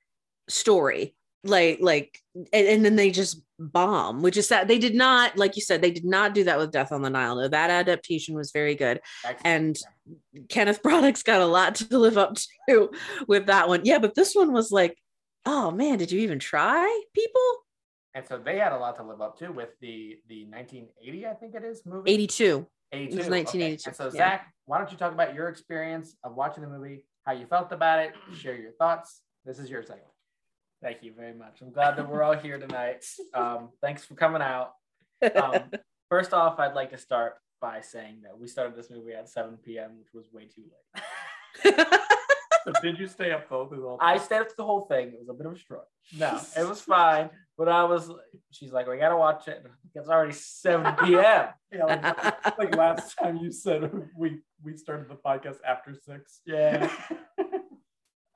story 0.50 1.16
like 1.44 1.80
like 1.82 2.20
and, 2.36 2.68
and 2.68 2.86
then 2.86 2.96
they 2.96 3.12
just 3.12 3.42
bomb 3.60 4.22
which 4.22 4.38
is 4.38 4.50
that 4.50 4.68
they 4.68 4.78
did 4.78 4.94
not 4.94 5.36
like 5.38 5.56
you 5.56 5.62
said 5.62 5.82
they 5.82 5.92
did 5.92 6.06
not 6.06 6.34
do 6.34 6.44
that 6.44 6.60
with 6.60 6.72
death 6.72 6.92
on 6.92 7.02
the 7.02 7.10
nile 7.10 7.36
no 7.36 7.48
that 7.48 7.72
adaptation 7.72 8.36
was 8.36 8.52
very 8.52 8.76
good 8.76 9.00
and 9.44 9.78
Kenneth 10.50 10.82
Branagh's 10.82 11.24
got 11.24 11.42
a 11.42 11.46
lot 11.46 11.76
to 11.76 11.98
live 11.98 12.18
up 12.18 12.38
to 12.70 12.92
with 13.28 13.48
that 13.48 13.68
one. 13.68 13.82
Yeah, 13.84 14.00
but 14.00 14.16
this 14.16 14.34
one 14.36 14.54
was 14.54 14.72
like, 14.72 14.98
oh 15.46 15.72
man, 15.72 15.98
did 15.98 16.12
you 16.12 16.20
even 16.22 16.40
try, 16.40 17.04
people? 17.14 17.42
And 18.14 18.26
so 18.28 18.38
they 18.38 18.58
had 18.58 18.72
a 18.72 18.78
lot 18.78 18.96
to 18.96 19.04
live 19.04 19.22
up 19.22 19.38
to 19.40 19.50
with 19.50 19.70
the 19.80 20.18
the 20.28 20.46
1980, 20.46 21.28
I 21.28 21.34
think 21.34 21.56
it 21.56 21.64
is, 21.64 21.84
movie. 21.86 22.12
82. 22.12 22.68
82. 22.92 23.14
It 23.14 23.18
was 23.18 23.30
1982, 23.30 23.90
And 23.90 23.96
so 23.96 24.06
yeah. 24.06 24.12
Zach, 24.12 24.54
why 24.66 24.78
don't 24.78 24.92
you 24.92 24.98
talk 24.98 25.12
about 25.12 25.34
your 25.34 25.50
experience 25.50 26.16
of 26.24 26.36
watching 26.36 26.64
the 26.64 26.70
movie, 26.70 27.04
how 27.26 27.34
you 27.34 27.46
felt 27.46 27.72
about 27.72 28.00
it, 28.00 28.14
share 28.36 28.56
your 28.56 28.72
thoughts. 28.72 29.22
This 29.46 29.60
is 29.60 29.70
your 29.70 29.82
segment. 29.82 30.08
Thank 30.82 31.04
you 31.04 31.12
very 31.16 31.34
much. 31.34 31.60
I'm 31.62 31.72
glad 31.72 31.98
that 31.98 32.08
we're 32.08 32.24
all 32.24 32.36
here 32.36 32.60
tonight. 32.60 33.04
Um, 33.34 33.70
thanks 33.82 34.06
for 34.06 34.14
coming 34.14 34.42
out. 34.42 34.74
Um, 35.36 35.64
first 36.10 36.34
off, 36.34 36.60
I'd 36.60 36.76
like 36.76 36.92
to 36.92 36.98
start 36.98 37.36
by 37.60 37.82
saying 37.82 38.22
that 38.24 38.38
we 38.38 38.48
started 38.48 38.76
this 38.76 38.92
movie 38.92 39.14
at 39.14 39.28
7 39.28 39.58
p.m., 39.58 39.98
which 39.98 40.14
was 40.14 40.32
way 40.32 40.46
too 40.46 40.64
late. 41.66 41.88
So 42.68 42.74
did 42.82 43.00
you 43.00 43.08
stay 43.08 43.32
up 43.32 43.50
though 43.50 43.66
through 43.66 43.78
the 43.78 43.88
whole 43.88 43.98
I 44.02 44.18
stayed 44.18 44.42
up 44.42 44.50
to 44.50 44.56
the 44.58 44.66
whole 44.66 44.82
thing. 44.88 45.08
It 45.10 45.20
was 45.20 45.30
a 45.30 45.34
bit 45.34 45.46
of 45.46 45.54
a 45.54 45.58
struggle. 45.58 45.88
No, 46.18 46.40
it 46.58 46.68
was 46.68 46.82
fine. 46.96 47.30
But 47.58 47.70
I 47.70 47.86
was, 47.86 48.12
she's 48.52 48.74
like, 48.74 48.88
we 48.88 48.98
got 48.98 49.10
to 49.10 49.16
watch 49.16 49.48
it. 49.48 49.66
It's 49.96 50.10
already 50.10 50.34
7 50.34 50.96
p.m. 50.98 51.48
Yeah, 51.72 51.86
like, 51.86 52.58
like 52.58 52.76
last 52.76 53.18
time 53.18 53.38
you 53.38 53.52
said 53.52 53.90
we 54.18 54.40
we 54.64 54.76
started 54.76 55.08
the 55.10 55.16
podcast 55.16 55.58
after 55.66 55.94
six. 55.94 56.42
Yeah. 56.46 56.92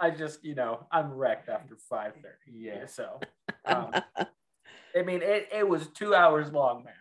I 0.01 0.09
just, 0.09 0.43
you 0.43 0.55
know, 0.55 0.87
I'm 0.91 1.13
wrecked 1.13 1.47
after 1.47 1.75
5.30. 1.75 2.13
Yeah. 2.51 2.87
So, 2.87 3.19
um, 3.65 3.91
I 4.95 5.03
mean, 5.05 5.21
it, 5.21 5.47
it 5.53 5.67
was 5.67 5.87
two 5.87 6.15
hours 6.15 6.51
long, 6.51 6.83
man. 6.83 6.93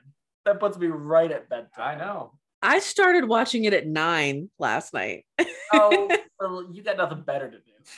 That 0.45 0.61
puts 0.61 0.79
me 0.79 0.89
right 0.89 1.33
at 1.33 1.49
bedtime. 1.49 1.71
I 1.79 1.95
know. 1.97 2.33
I 2.63 2.79
started 2.79 3.25
watching 3.25 3.65
it 3.65 3.73
at 3.73 3.87
nine 3.87 4.51
last 4.59 4.93
night. 4.93 5.25
Oh, 5.73 6.15
well, 6.41 6.67
you 6.71 6.83
got 6.83 6.99
nothing 6.99 7.23
better 7.23 7.51
to 7.51 7.57
do. 7.57 7.73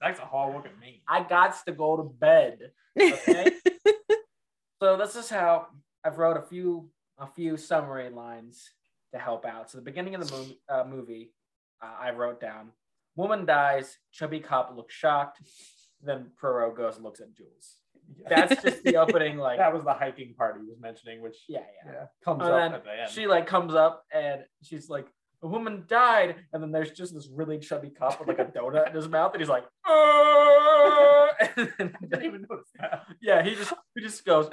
That's 0.00 0.18
a 0.18 0.24
hard 0.24 0.54
working 0.54 0.78
me. 0.80 1.02
I 1.08 1.22
got 1.22 1.54
to 1.66 1.72
go 1.72 1.96
to 1.96 2.02
bed. 2.02 2.72
Okay. 3.00 3.52
so 4.82 4.96
this 4.96 5.14
is 5.14 5.28
how 5.28 5.68
I've 6.04 6.18
wrote 6.18 6.36
a 6.36 6.42
few 6.42 6.90
a 7.18 7.26
few 7.26 7.56
summary 7.56 8.10
lines 8.10 8.70
to 9.12 9.18
help 9.18 9.44
out. 9.44 9.70
So 9.70 9.78
the 9.78 9.84
beginning 9.84 10.14
of 10.14 10.28
the 10.28 10.36
movie, 10.36 10.60
uh, 10.68 10.84
movie 10.84 11.32
uh, 11.82 11.94
I 12.00 12.10
wrote 12.10 12.40
down: 12.40 12.70
woman 13.18 13.44
dies, 13.44 13.98
chubby 14.12 14.40
cop 14.40 14.72
looks 14.74 14.94
shocked. 14.94 15.40
Then 16.02 16.30
Perot 16.40 16.76
goes 16.76 16.94
and 16.94 17.04
looks 17.04 17.20
at 17.20 17.34
jewels. 17.34 17.74
That's 18.28 18.62
just 18.62 18.84
the 18.84 18.96
opening. 19.02 19.36
Like, 19.36 19.58
that 19.58 19.74
was 19.74 19.82
the 19.82 19.92
hiking 19.92 20.34
part 20.38 20.56
he 20.62 20.66
was 20.68 20.78
mentioning, 20.80 21.20
which 21.20 21.36
yeah, 21.48 21.58
yeah. 21.84 21.92
yeah, 21.92 22.04
comes 22.24 22.42
And 22.42 22.50
up 22.52 22.56
then 22.60 22.72
at 22.74 22.84
the 22.84 23.00
end. 23.02 23.10
she 23.10 23.26
like 23.26 23.46
comes 23.46 23.74
up 23.74 24.04
and 24.14 24.42
she's 24.62 24.88
like, 24.88 25.08
a 25.42 25.46
woman 25.46 25.84
died, 25.88 26.36
and 26.52 26.62
then 26.62 26.72
there's 26.72 26.90
just 26.90 27.14
this 27.14 27.28
really 27.32 27.58
chubby 27.58 27.90
cop 27.90 28.18
with 28.18 28.28
like 28.28 28.40
a 28.40 28.46
donut 28.46 28.88
in 28.88 28.94
his 28.94 29.08
mouth, 29.08 29.32
and 29.34 29.40
he's 29.40 29.48
like, 29.48 29.64
"Oh!" 29.86 31.28
and 31.56 31.72
then, 31.78 31.94
I 32.02 32.06
didn't 32.06 32.24
even 32.24 32.46
notice 32.50 32.66
that. 32.80 33.04
yeah, 33.22 33.44
he 33.44 33.54
just 33.54 33.72
he 33.94 34.02
just 34.02 34.24
goes, 34.24 34.50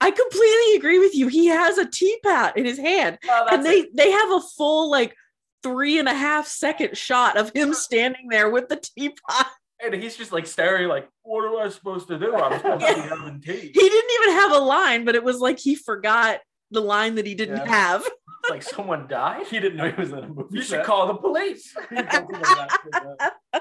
I 0.00 0.10
completely 0.12 0.76
agree 0.76 1.00
with 1.00 1.14
you. 1.16 1.26
He 1.26 1.46
has 1.46 1.76
a 1.78 1.86
teapot 1.90 2.56
in 2.56 2.64
his 2.64 2.78
hand, 2.78 3.18
oh, 3.28 3.46
and 3.50 3.66
they 3.66 3.80
it. 3.80 3.96
they 3.96 4.10
have 4.12 4.30
a 4.30 4.40
full 4.56 4.90
like 4.90 5.16
three 5.62 5.98
and 5.98 6.08
a 6.08 6.14
half 6.14 6.46
second 6.46 6.96
shot 6.96 7.36
of 7.36 7.52
him 7.54 7.72
standing 7.88 8.28
there 8.30 8.50
with 8.50 8.68
the 8.68 8.76
teapot. 8.76 9.46
and 9.84 9.94
he's 9.94 10.16
just 10.16 10.32
like 10.32 10.46
staring, 10.46 10.88
like, 10.88 11.08
what 11.22 11.44
am 11.44 11.64
I 11.66 11.68
supposed 11.70 12.08
to 12.08 12.18
do? 12.18 12.34
I'm 12.34 12.58
supposed 12.58 12.86
to 12.86 12.94
be 12.94 13.00
having 13.00 13.40
tea. 13.40 13.70
He 13.74 13.88
didn't 13.88 14.10
even 14.22 14.34
have 14.40 14.52
a 14.52 14.58
line, 14.58 15.04
but 15.04 15.14
it 15.14 15.24
was 15.24 15.38
like 15.40 15.58
he 15.58 15.74
forgot 15.74 16.40
the 16.70 16.80
line 16.80 17.16
that 17.16 17.26
he 17.26 17.34
didn't 17.34 17.58
Yeah. 17.58 17.68
have. 17.68 18.02
It's 18.44 18.50
like 18.50 18.62
someone 18.62 19.06
died. 19.06 19.46
He 19.46 19.60
didn't 19.60 19.76
know 19.78 19.88
he 19.90 20.00
was 20.00 20.10
in 20.10 20.18
a 20.18 20.28
movie. 20.28 20.56
You 20.56 20.62
should 20.62 20.84
call 20.84 21.06
the 21.06 21.14
police. 21.14 21.74
He 21.90 21.96
told 21.96 22.10
somebody 22.10 22.42
that 22.42 22.78
shit, 22.82 23.60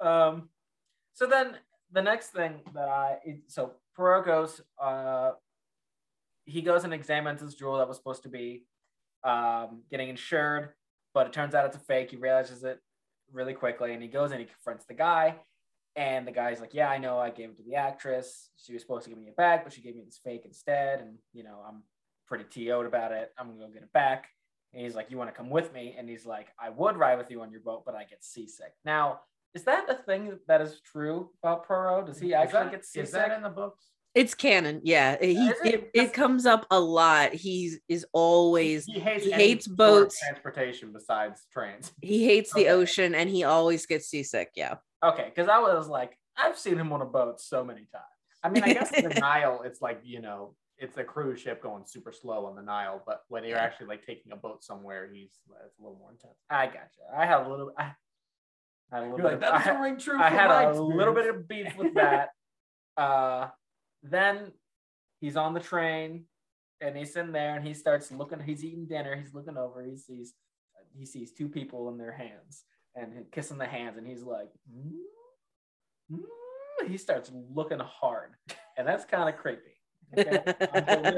yeah. 0.00 0.28
Um, 0.28 0.48
so 1.14 1.26
then 1.26 1.56
the 1.92 2.02
next 2.02 2.28
thing 2.28 2.60
that 2.74 2.88
I 2.88 3.18
so 3.48 3.72
Perot 3.96 4.24
goes, 4.24 4.60
uh, 4.82 5.32
he 6.44 6.62
goes 6.62 6.84
and 6.84 6.92
examines 6.94 7.40
his 7.40 7.54
jewel 7.54 7.78
that 7.78 7.86
was 7.88 7.98
supposed 7.98 8.22
to 8.24 8.28
be 8.28 8.64
um, 9.22 9.82
getting 9.90 10.08
insured, 10.08 10.70
but 11.14 11.26
it 11.26 11.32
turns 11.32 11.54
out 11.54 11.66
it's 11.66 11.76
a 11.76 11.80
fake. 11.80 12.10
He 12.10 12.16
realizes 12.16 12.64
it 12.64 12.78
really 13.32 13.54
quickly, 13.54 13.92
and 13.92 14.02
he 14.02 14.08
goes 14.08 14.30
and 14.30 14.40
he 14.40 14.46
confronts 14.46 14.84
the 14.86 14.94
guy. 14.94 15.36
And 15.96 16.26
the 16.26 16.32
guy's 16.32 16.60
like, 16.60 16.72
"Yeah, 16.72 16.88
I 16.88 16.98
know. 16.98 17.18
I 17.18 17.30
gave 17.30 17.50
it 17.50 17.56
to 17.56 17.64
the 17.64 17.74
actress. 17.74 18.50
She 18.56 18.72
was 18.72 18.82
supposed 18.82 19.04
to 19.04 19.10
give 19.10 19.18
me 19.18 19.26
it 19.28 19.36
back, 19.36 19.64
but 19.64 19.72
she 19.72 19.80
gave 19.82 19.96
me 19.96 20.02
this 20.04 20.20
fake 20.22 20.42
instead. 20.44 21.00
And 21.00 21.18
you 21.32 21.42
know, 21.42 21.64
I'm 21.66 21.82
pretty 22.28 22.44
TO'd 22.44 22.86
about 22.86 23.12
it. 23.12 23.32
I'm 23.36 23.48
gonna 23.48 23.66
go 23.66 23.72
get 23.72 23.82
it 23.82 23.92
back." 23.92 24.28
And 24.72 24.82
he's 24.82 24.94
like, 24.94 25.10
"You 25.10 25.18
want 25.18 25.30
to 25.30 25.36
come 25.36 25.50
with 25.50 25.72
me?" 25.72 25.96
And 25.98 26.08
he's 26.08 26.24
like, 26.24 26.52
"I 26.58 26.70
would 26.70 26.96
ride 26.96 27.18
with 27.18 27.30
you 27.30 27.42
on 27.42 27.50
your 27.50 27.60
boat, 27.60 27.82
but 27.84 27.96
I 27.96 28.04
get 28.04 28.22
seasick." 28.22 28.72
Now, 28.84 29.22
is 29.52 29.64
that 29.64 29.90
a 29.90 29.96
thing 29.96 30.38
that 30.46 30.60
is 30.60 30.80
true 30.80 31.32
about 31.42 31.66
Perot? 31.66 32.06
Does 32.06 32.20
he 32.20 32.34
actually 32.34 32.64
that- 32.64 32.70
get 32.70 32.84
seasick? 32.84 33.04
Is 33.04 33.12
that 33.12 33.32
in 33.32 33.42
the 33.42 33.50
books? 33.50 33.90
It's 34.14 34.34
canon, 34.34 34.80
yeah. 34.82 35.16
He 35.20 35.34
it? 35.64 35.90
it, 35.94 36.12
comes 36.12 36.44
up 36.44 36.66
a 36.70 36.80
lot. 36.80 37.32
He's 37.32 37.78
is 37.88 38.04
always 38.12 38.84
He 38.86 38.98
hates, 38.98 39.24
he 39.24 39.30
hates 39.30 39.68
boats. 39.68 40.18
transportation 40.18 40.92
besides 40.92 41.42
trains. 41.52 41.92
he 42.02 42.24
hates 42.24 42.52
the 42.52 42.68
ocean 42.68 43.14
and 43.14 43.30
he 43.30 43.44
always 43.44 43.86
gets 43.86 44.08
seasick. 44.08 44.50
Yeah. 44.56 44.76
okay, 45.04 45.26
because 45.32 45.48
I 45.48 45.58
was 45.60 45.86
like, 45.88 46.18
I've 46.36 46.58
seen 46.58 46.76
him 46.76 46.92
on 46.92 47.02
a 47.02 47.06
boat 47.06 47.40
so 47.40 47.62
many 47.64 47.86
times. 47.92 48.04
I 48.42 48.48
mean, 48.48 48.64
I 48.64 48.72
guess 48.72 48.90
the 48.90 49.08
Nile, 49.20 49.62
it's 49.64 49.80
like 49.80 50.00
you 50.02 50.20
know, 50.20 50.56
it's 50.78 50.96
a 50.96 51.04
cruise 51.04 51.40
ship 51.40 51.62
going 51.62 51.84
super 51.86 52.10
slow 52.10 52.46
on 52.46 52.56
the 52.56 52.62
Nile, 52.62 53.02
but 53.06 53.20
when 53.28 53.44
you're 53.44 53.58
actually 53.58 53.86
like 53.86 54.04
taking 54.04 54.32
a 54.32 54.36
boat 54.36 54.64
somewhere, 54.64 55.08
he's 55.12 55.30
it's 55.66 55.78
a 55.78 55.82
little 55.82 55.98
more 55.98 56.10
intense. 56.10 56.34
I 56.48 56.66
gotcha. 56.66 57.02
I 57.16 57.26
had 57.26 57.46
a 57.46 57.48
little. 57.48 57.70
I, 57.78 57.92
I 58.92 58.96
had 58.96 59.02
a 59.02 59.10
little 59.10 59.18
You're 59.18 59.18
bit. 59.18 59.24
like, 59.24 59.34
of, 59.34 59.40
that 59.42 59.52
had- 59.60 59.64
doesn't 59.72 59.82
ring 59.82 59.98
true. 59.98 60.18
I 60.20 60.30
had 60.30 60.48
my 60.48 60.62
a 60.64 60.82
little 60.82 61.14
bit 61.14 61.28
of 61.32 61.46
beef 61.46 61.76
with 61.76 61.94
that. 61.94 62.30
uh, 62.96 63.48
then 64.02 64.52
he's 65.20 65.36
on 65.36 65.54
the 65.54 65.60
train, 65.60 66.24
and 66.80 66.96
he's 66.96 67.16
in 67.16 67.32
there, 67.32 67.56
and 67.56 67.66
he 67.66 67.74
starts 67.74 68.10
looking. 68.10 68.40
He's 68.40 68.64
eating 68.64 68.86
dinner. 68.86 69.16
He's 69.16 69.34
looking 69.34 69.56
over. 69.56 69.82
He 69.82 69.96
sees 69.96 70.34
he 70.96 71.06
sees 71.06 71.32
two 71.32 71.48
people 71.48 71.88
in 71.90 71.98
their 71.98 72.12
hands 72.12 72.64
and 72.96 73.24
kissing 73.32 73.58
the 73.58 73.66
hands, 73.66 73.96
and 73.98 74.06
he's 74.06 74.22
like, 74.22 74.48
"Mm, 74.72 74.92
mm." 76.12 76.88
he 76.88 76.96
starts 76.96 77.30
looking 77.54 77.78
hard, 77.78 78.30
and 78.76 78.86
that's 78.86 79.04
kind 79.04 79.28
of 79.28 79.36
creepy. 79.40 79.76
Okay? 80.18 80.38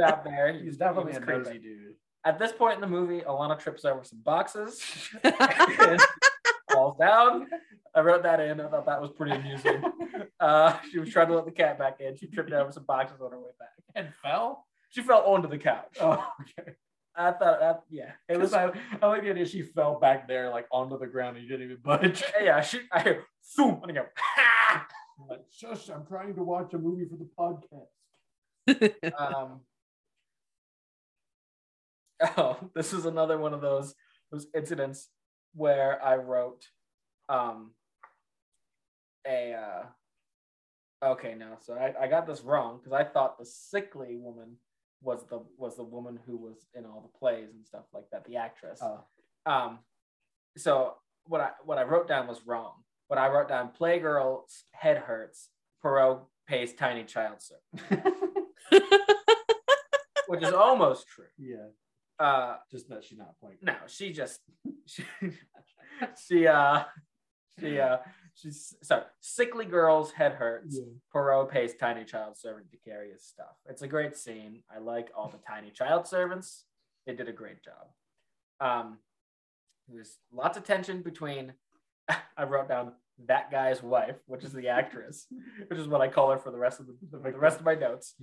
Out 0.05 0.25
there. 0.25 0.53
He's 0.63 0.77
definitely 0.77 1.13
He 1.13 1.19
a 1.19 1.21
creepy. 1.21 1.45
nosy 1.45 1.59
dude. 1.59 1.95
At 2.25 2.39
this 2.39 2.53
point 2.53 2.75
in 2.75 2.81
the 2.81 2.87
movie, 2.87 3.21
Alana 3.21 3.59
trips 3.59 3.85
over 3.85 4.05
some 4.05 4.21
boxes 4.23 4.81
falls 6.73 6.97
down. 6.99 7.49
I 7.95 8.01
wrote 8.01 8.23
that 8.23 8.41
in. 8.41 8.61
I 8.61 8.69
thought 8.69 8.87
that 8.87 9.01
was 9.01 9.11
pretty 9.11 9.33
amusing. 9.33 9.83
Uh, 10.43 10.77
she 10.91 10.99
was 10.99 11.09
trying 11.11 11.29
to 11.29 11.35
let 11.37 11.45
the 11.47 11.53
cat 11.53 11.79
back 11.79 12.01
in. 12.01 12.17
She 12.17 12.27
tripped 12.27 12.53
over 12.53 12.73
some 12.73 12.85
boxes 12.85 13.21
on 13.21 13.31
her 13.31 13.39
way 13.39 13.51
back. 13.59 13.69
And 13.95 14.13
fell. 14.23 14.67
She 14.91 15.03
fell 15.03 15.21
onto 15.25 15.49
the 15.49 15.59
couch. 15.59 15.97
Oh, 16.01 16.27
okay. 16.43 16.73
I 17.15 17.31
thought 17.33 17.61
that, 17.61 17.83
yeah, 17.91 18.13
it 18.29 18.35
It 18.35 18.41
was. 18.41 18.53
was. 18.53 18.55
I, 18.55 18.73
I 19.03 19.07
like 19.07 19.23
the 19.23 19.31
idea 19.31 19.45
she 19.47 19.63
fell 19.63 20.01
back 20.01 20.27
there, 20.27 20.49
like 20.51 20.67
onto 20.73 20.99
the 20.99 21.07
ground, 21.07 21.37
and 21.37 21.45
you 21.45 21.51
didn't 21.51 21.67
even 21.71 21.83
budge. 21.83 22.23
Yeah, 22.43 22.61
she. 22.63 22.81
I 22.91 23.03
hear 23.03 23.25
zoom 23.55 23.81
and 23.83 23.93
I 23.93 23.95
go. 23.95 24.07
Ha! 24.17 24.87
I'm 25.21 25.29
like, 25.29 25.45
shush! 25.53 25.91
I'm 25.91 26.07
trying 26.07 26.35
to 26.37 26.43
watch 26.43 26.73
a 26.73 26.79
movie 26.79 27.05
for 27.05 27.19
the 27.19 27.29
podcast. 27.39 29.19
um, 29.19 29.61
oh, 32.39 32.57
this 32.75 32.93
is 32.95 33.05
another 33.05 33.37
one 33.39 33.53
of 33.53 33.61
those 33.61 33.95
those 34.31 34.47
incidents 34.57 35.09
where 35.55 36.03
I 36.03 36.17
wrote 36.17 36.65
um 37.29 37.73
a 39.27 39.53
uh 39.53 39.83
okay 41.03 41.35
no 41.37 41.57
so 41.61 41.75
I, 41.75 42.05
I 42.05 42.07
got 42.09 42.27
this 42.27 42.41
wrong 42.43 42.79
because 42.79 42.93
I 42.93 43.05
thought 43.05 43.39
the 43.39 43.45
sickly 43.47 44.17
woman 44.17 44.57
was 45.03 45.25
the 45.29 45.43
was 45.59 45.77
the 45.77 45.83
woman 45.85 46.19
who 46.27 46.37
was 46.37 46.67
in 46.75 46.85
all 46.87 47.01
the 47.03 47.19
plays 47.19 47.49
and 47.55 47.67
stuff 47.67 47.85
like 47.93 48.05
that 48.13 48.25
the 48.25 48.37
actress 48.37 48.81
Oh. 48.83 49.01
um 49.47 49.79
so 50.57 50.95
what 51.25 51.41
I 51.41 51.51
what 51.65 51.79
I 51.79 51.83
wrote 51.83 52.07
down 52.09 52.27
was 52.29 52.41
wrong 52.47 52.75
but 53.09 53.19
I 53.19 53.29
wrote 53.29 53.49
down 53.49 53.71
Playgirl's 53.79 54.65
head 54.73 54.99
hurts 54.99 55.49
Perot 55.85 56.21
pays 56.47 56.73
tiny 56.75 57.05
child 57.05 57.39
service 57.43 58.13
which 60.29 60.43
is 60.43 60.53
almost 60.53 61.07
true. 61.09 61.27
Yeah, 61.39 61.67
Uh, 62.19 62.57
just 62.71 62.89
that 62.89 63.05
she's 63.05 63.19
not 63.19 63.39
playing. 63.41 63.59
no, 63.63 63.75
she 63.87 64.13
just 64.13 64.41
she 64.87 65.05
she 66.27 66.47
uh 66.47 66.85
she 67.61 67.79
uh 67.81 67.99
she's 68.35 68.75
so 68.83 69.05
Sickly 69.21 69.65
girl's 69.65 70.13
head 70.13 70.33
hurts. 70.33 70.79
Yeah. 70.79 70.93
Poirot 71.13 71.51
pays 71.51 71.75
tiny 71.75 72.05
child 72.05 72.37
servant 72.37 72.71
to 72.71 72.77
carry 72.79 73.11
his 73.11 73.25
stuff. 73.25 73.57
It's 73.69 73.83
a 73.83 73.89
great 73.89 74.17
scene. 74.17 74.63
I 74.75 74.79
like 74.79 75.11
all 75.17 75.29
the 75.29 75.39
tiny 75.47 75.71
child 75.71 76.07
servants. 76.07 76.65
They 77.07 77.15
did 77.15 77.29
a 77.29 77.33
great 77.33 77.63
job. 77.63 77.89
Um, 78.61 78.99
there's 79.89 80.19
lots 80.33 80.57
of 80.57 80.65
tension 80.65 81.03
between. 81.03 81.55
I 82.37 82.45
wrote 82.45 82.69
down 82.69 82.93
that 83.27 83.51
guy's 83.51 83.83
wife, 83.83 84.17
which 84.27 84.45
is 84.45 84.53
the 84.53 84.69
actress, 84.69 85.27
which 85.69 85.79
is 85.79 85.89
what 85.89 86.01
I 86.01 86.09
call 86.09 86.31
her 86.31 86.39
for 86.39 86.51
the 86.51 86.59
rest 86.59 86.81
of 86.81 86.87
the, 86.87 87.19
the 87.19 87.39
rest 87.39 87.59
of 87.59 87.65
my 87.65 87.75
notes, 87.75 88.15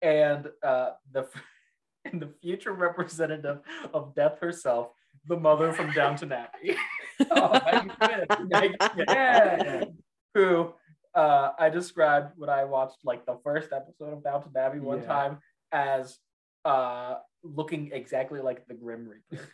and 0.00 0.48
uh, 0.62 0.90
the 1.10 1.26
and 2.04 2.20
the 2.20 2.30
future 2.40 2.72
representative 2.72 3.60
of 3.94 4.14
death 4.14 4.38
herself, 4.40 4.88
the 5.26 5.36
mother 5.36 5.72
from 5.72 5.92
Downton 5.92 6.32
Abbey. 6.32 6.76
Oh, 7.30 7.58
Maggie 8.48 8.76
Smith. 8.92 9.06
Yeah. 9.08 9.84
who 10.34 10.72
uh, 11.14 11.50
I 11.58 11.68
described 11.68 12.32
when 12.36 12.48
I 12.50 12.64
watched 12.64 12.98
like 13.04 13.26
the 13.26 13.38
first 13.44 13.72
episode 13.72 14.12
of 14.12 14.24
Downton 14.24 14.52
Abbey 14.56 14.80
one 14.80 15.00
Yeah. 15.02 15.06
time 15.06 15.38
as 15.72 16.18
uh, 16.64 17.16
looking 17.42 17.90
exactly 17.92 18.40
like 18.40 18.66
the 18.68 18.74
Grim 18.74 19.08
Reaper. 19.08 19.44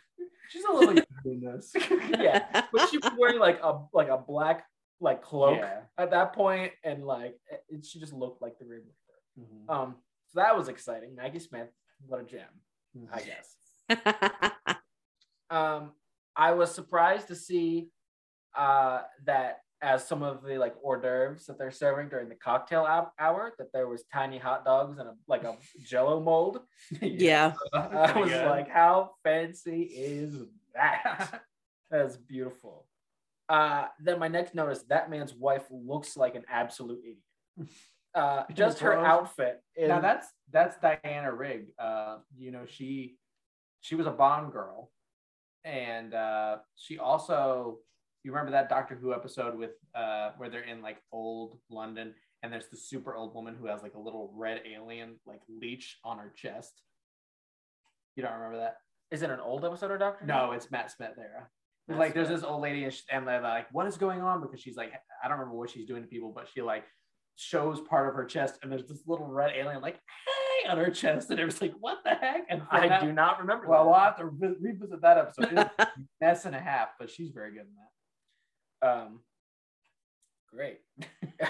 She's 0.49 0.63
a 0.65 0.71
little 0.71 1.03
than 1.25 1.41
this. 1.41 1.73
yeah, 2.19 2.63
but 2.71 2.89
she 2.89 2.97
was 2.97 3.11
wearing 3.17 3.39
like 3.39 3.59
a 3.61 3.79
like 3.93 4.09
a 4.09 4.17
black 4.17 4.65
like 4.99 5.21
cloak 5.21 5.57
Yeah. 5.59 5.81
at 5.97 6.11
that 6.11 6.33
point, 6.33 6.71
and 6.83 7.05
like 7.05 7.37
it, 7.69 7.85
she 7.85 7.99
just 7.99 8.13
looked 8.13 8.41
like 8.41 8.57
the 8.57 8.65
Grim 8.65 8.81
Reaper. 8.81 9.51
Mhm. 9.53 9.73
Um, 9.73 9.95
so 10.27 10.39
that 10.39 10.57
was 10.57 10.67
exciting. 10.67 11.15
Maggie 11.15 11.39
Smith, 11.39 11.69
what 12.07 12.19
a 12.19 12.23
gem, 12.23 12.47
I 13.13 13.21
guess. 13.21 13.55
um, 15.49 15.91
I 16.39 16.51
was 16.53 16.73
surprised 16.73 17.27
to 17.27 17.35
see 17.35 17.89
uh, 18.57 19.01
that 19.25 19.57
as 19.81 20.07
some 20.07 20.23
of 20.23 20.43
the 20.43 20.57
like 20.57 20.75
hors 20.81 21.01
d'oeuvres 21.01 21.45
that 21.45 21.57
they're 21.57 21.71
serving 21.71 22.09
during 22.09 22.29
the 22.29 22.35
cocktail 22.35 22.85
hou- 22.85 23.11
hour, 23.23 23.53
that 23.59 23.71
there 23.73 23.87
was 23.87 24.03
tiny 24.11 24.37
hot 24.37 24.63
dogs 24.65 24.97
and 24.99 25.09
a 25.09 25.13
like 25.27 25.43
a 25.43 25.57
Jello 25.85 26.19
mold. 26.21 26.59
yeah. 27.01 27.53
I 27.73 28.11
was 28.19 28.31
Yeah. 28.31 28.49
like, 28.49 28.69
how 28.69 29.11
fancy 29.23 29.83
is 29.83 30.35
that? 30.73 31.41
That's 31.91 32.17
beautiful. 32.17 32.85
Uh, 33.49 33.85
then 33.99 34.19
my 34.19 34.27
next 34.27 34.53
notice: 34.55 34.83
that 34.89 35.09
man's 35.09 35.33
wife 35.33 35.65
looks 35.71 36.15
like 36.15 36.35
an 36.35 36.43
absolute 36.49 36.99
idiot. 37.03 37.69
Uh, 38.15 38.43
just 38.53 38.79
her 38.79 38.97
outfit. 38.97 39.61
Is, 39.75 39.89
now 39.89 39.99
that's 39.99 40.27
that's 40.51 40.77
Diana 40.77 41.33
Rigg. 41.33 41.73
Uh, 41.79 42.17
you 42.37 42.51
know, 42.51 42.65
she 42.67 43.17
she 43.81 43.95
was 43.95 44.05
a 44.07 44.11
Bond 44.11 44.51
girl, 44.51 44.91
and 45.69 46.13
uh, 46.13 46.57
she 46.75 46.97
also 46.97 47.79
you 48.23 48.31
remember 48.31 48.51
that 48.51 48.69
Doctor 48.69 48.95
Who 48.95 49.13
episode 49.13 49.57
with 49.57 49.71
uh, 49.95 50.31
where 50.37 50.49
they're 50.49 50.63
in 50.63 50.81
like 50.81 50.97
old 51.11 51.57
London, 51.69 52.13
and 52.43 52.51
there's 52.51 52.67
the 52.69 52.77
super 52.77 53.15
old 53.15 53.33
woman 53.33 53.55
who 53.59 53.67
has 53.67 53.81
like 53.81 53.93
a 53.93 53.99
little 53.99 54.33
red 54.35 54.61
alien 54.65 55.15
like 55.25 55.41
leech 55.47 55.97
on 56.03 56.17
her 56.17 56.33
chest. 56.35 56.81
You 58.15 58.23
don't 58.23 58.33
remember 58.33 58.57
that? 58.57 58.77
is 59.11 59.21
it 59.21 59.29
an 59.29 59.39
old 59.39 59.65
episode 59.65 59.91
of 59.91 59.99
Doctor? 59.99 60.25
No, 60.25 60.51
it's 60.51 60.69
Matt 60.71 60.91
Smith 60.91 61.17
era. 61.17 61.47
Matt 61.87 61.97
like 61.97 62.13
there's 62.13 62.29
this 62.29 62.43
old 62.43 62.61
lady 62.61 62.87
and, 63.11 63.27
they're 63.27 63.41
like, 63.41 63.67
what 63.71 63.87
is 63.87 63.97
going 63.97 64.21
on? 64.21 64.41
Because 64.41 64.59
she's 64.59 64.77
like, 64.77 64.91
I 65.23 65.27
don't 65.27 65.39
remember 65.39 65.57
what 65.57 65.71
she's 65.71 65.87
doing 65.87 66.03
to 66.03 66.07
people, 66.07 66.31
but 66.33 66.47
she 66.53 66.61
like 66.61 66.85
shows 67.35 67.79
part 67.81 68.07
of 68.07 68.15
her 68.15 68.25
chest 68.25 68.59
and 68.61 68.71
there's 68.71 68.85
this 68.85 69.01
little 69.07 69.25
red 69.25 69.51
alien 69.55 69.81
like, 69.81 69.95
hey, 69.95 70.48
on 70.69 70.77
her 70.77 70.89
chest. 70.91 71.29
And 71.29 71.39
it 71.39 71.45
was 71.45 71.61
like, 71.61 71.73
what 71.79 71.99
the 72.03 72.11
heck? 72.11 72.45
And 72.49 72.61
I 72.71 72.87
that- 72.87 73.01
do 73.01 73.11
not 73.11 73.39
remember. 73.39 73.67
Well, 73.67 73.83
that. 73.85 73.89
we'll 73.89 73.99
have 73.99 74.17
to 74.17 74.25
re- 74.25 74.55
revisit 74.61 75.01
that 75.01 75.17
episode. 75.17 75.49
It's 75.51 75.71
a 75.79 75.87
mess 76.21 76.45
and 76.45 76.55
a 76.55 76.59
half, 76.59 76.89
but 76.99 77.09
she's 77.09 77.31
very 77.31 77.51
good 77.51 77.61
in 77.61 77.75
that. 78.81 78.87
Um, 78.89 79.19
great. 80.53 80.79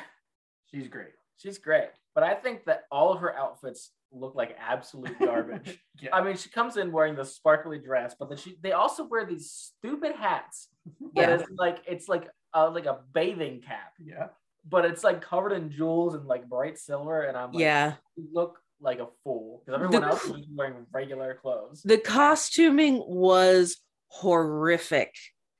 She's 0.71 0.87
great. 0.87 1.09
She's 1.37 1.57
great. 1.57 1.89
But 2.13 2.23
I 2.23 2.35
think 2.35 2.65
that 2.65 2.83
all 2.91 3.11
of 3.11 3.21
her 3.21 3.35
outfits 3.35 3.91
look 4.11 4.35
like 4.35 4.55
absolute 4.59 5.17
garbage. 5.19 5.79
Yeah. 6.01 6.15
I 6.15 6.23
mean, 6.23 6.35
she 6.37 6.49
comes 6.49 6.77
in 6.77 6.91
wearing 6.91 7.15
this 7.15 7.35
sparkly 7.35 7.79
dress, 7.79 8.15
but 8.19 8.29
then 8.29 8.37
she 8.37 8.57
they 8.61 8.71
also 8.73 9.05
wear 9.05 9.25
these 9.25 9.51
stupid 9.51 10.13
hats. 10.15 10.67
Yeah. 11.15 11.27
That 11.27 11.41
is 11.41 11.47
like 11.57 11.79
it's 11.87 12.07
like 12.07 12.27
a, 12.53 12.69
like 12.69 12.85
a 12.85 12.99
bathing 13.13 13.61
cap, 13.61 13.93
yeah. 14.03 14.27
but 14.67 14.85
it's 14.85 15.03
like 15.03 15.21
covered 15.21 15.53
in 15.53 15.71
jewels 15.71 16.13
and 16.15 16.25
like 16.25 16.47
bright 16.49 16.77
silver. 16.77 17.21
And 17.23 17.37
I'm 17.37 17.51
like, 17.51 17.61
Yeah. 17.61 17.93
look 18.31 18.59
like 18.81 18.99
a 18.99 19.07
fool 19.23 19.61
because 19.65 19.75
everyone 19.81 20.01
The- 20.01 20.07
else 20.07 20.25
was 20.27 20.45
wearing 20.55 20.85
regular 20.93 21.35
clothes. 21.35 21.81
The 21.83 21.97
costuming 21.97 23.03
was 23.07 23.77
horrific 24.07 25.13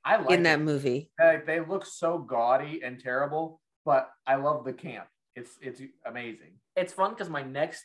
I 0.04 0.16
like 0.16 0.30
in 0.30 0.42
that 0.44 0.60
it. 0.60 0.62
movie. 0.62 1.10
Like, 1.18 1.46
they 1.46 1.60
look 1.60 1.84
so 1.86 2.18
gaudy 2.18 2.80
and 2.82 2.98
terrible, 2.98 3.60
but 3.84 4.08
I 4.26 4.36
love 4.36 4.64
the 4.64 4.72
camp. 4.72 5.06
It's 5.36 5.50
it's 5.60 5.80
amazing. 6.06 6.52
It's 6.76 6.92
fun 6.92 7.10
because 7.10 7.28
my 7.28 7.42
next 7.42 7.84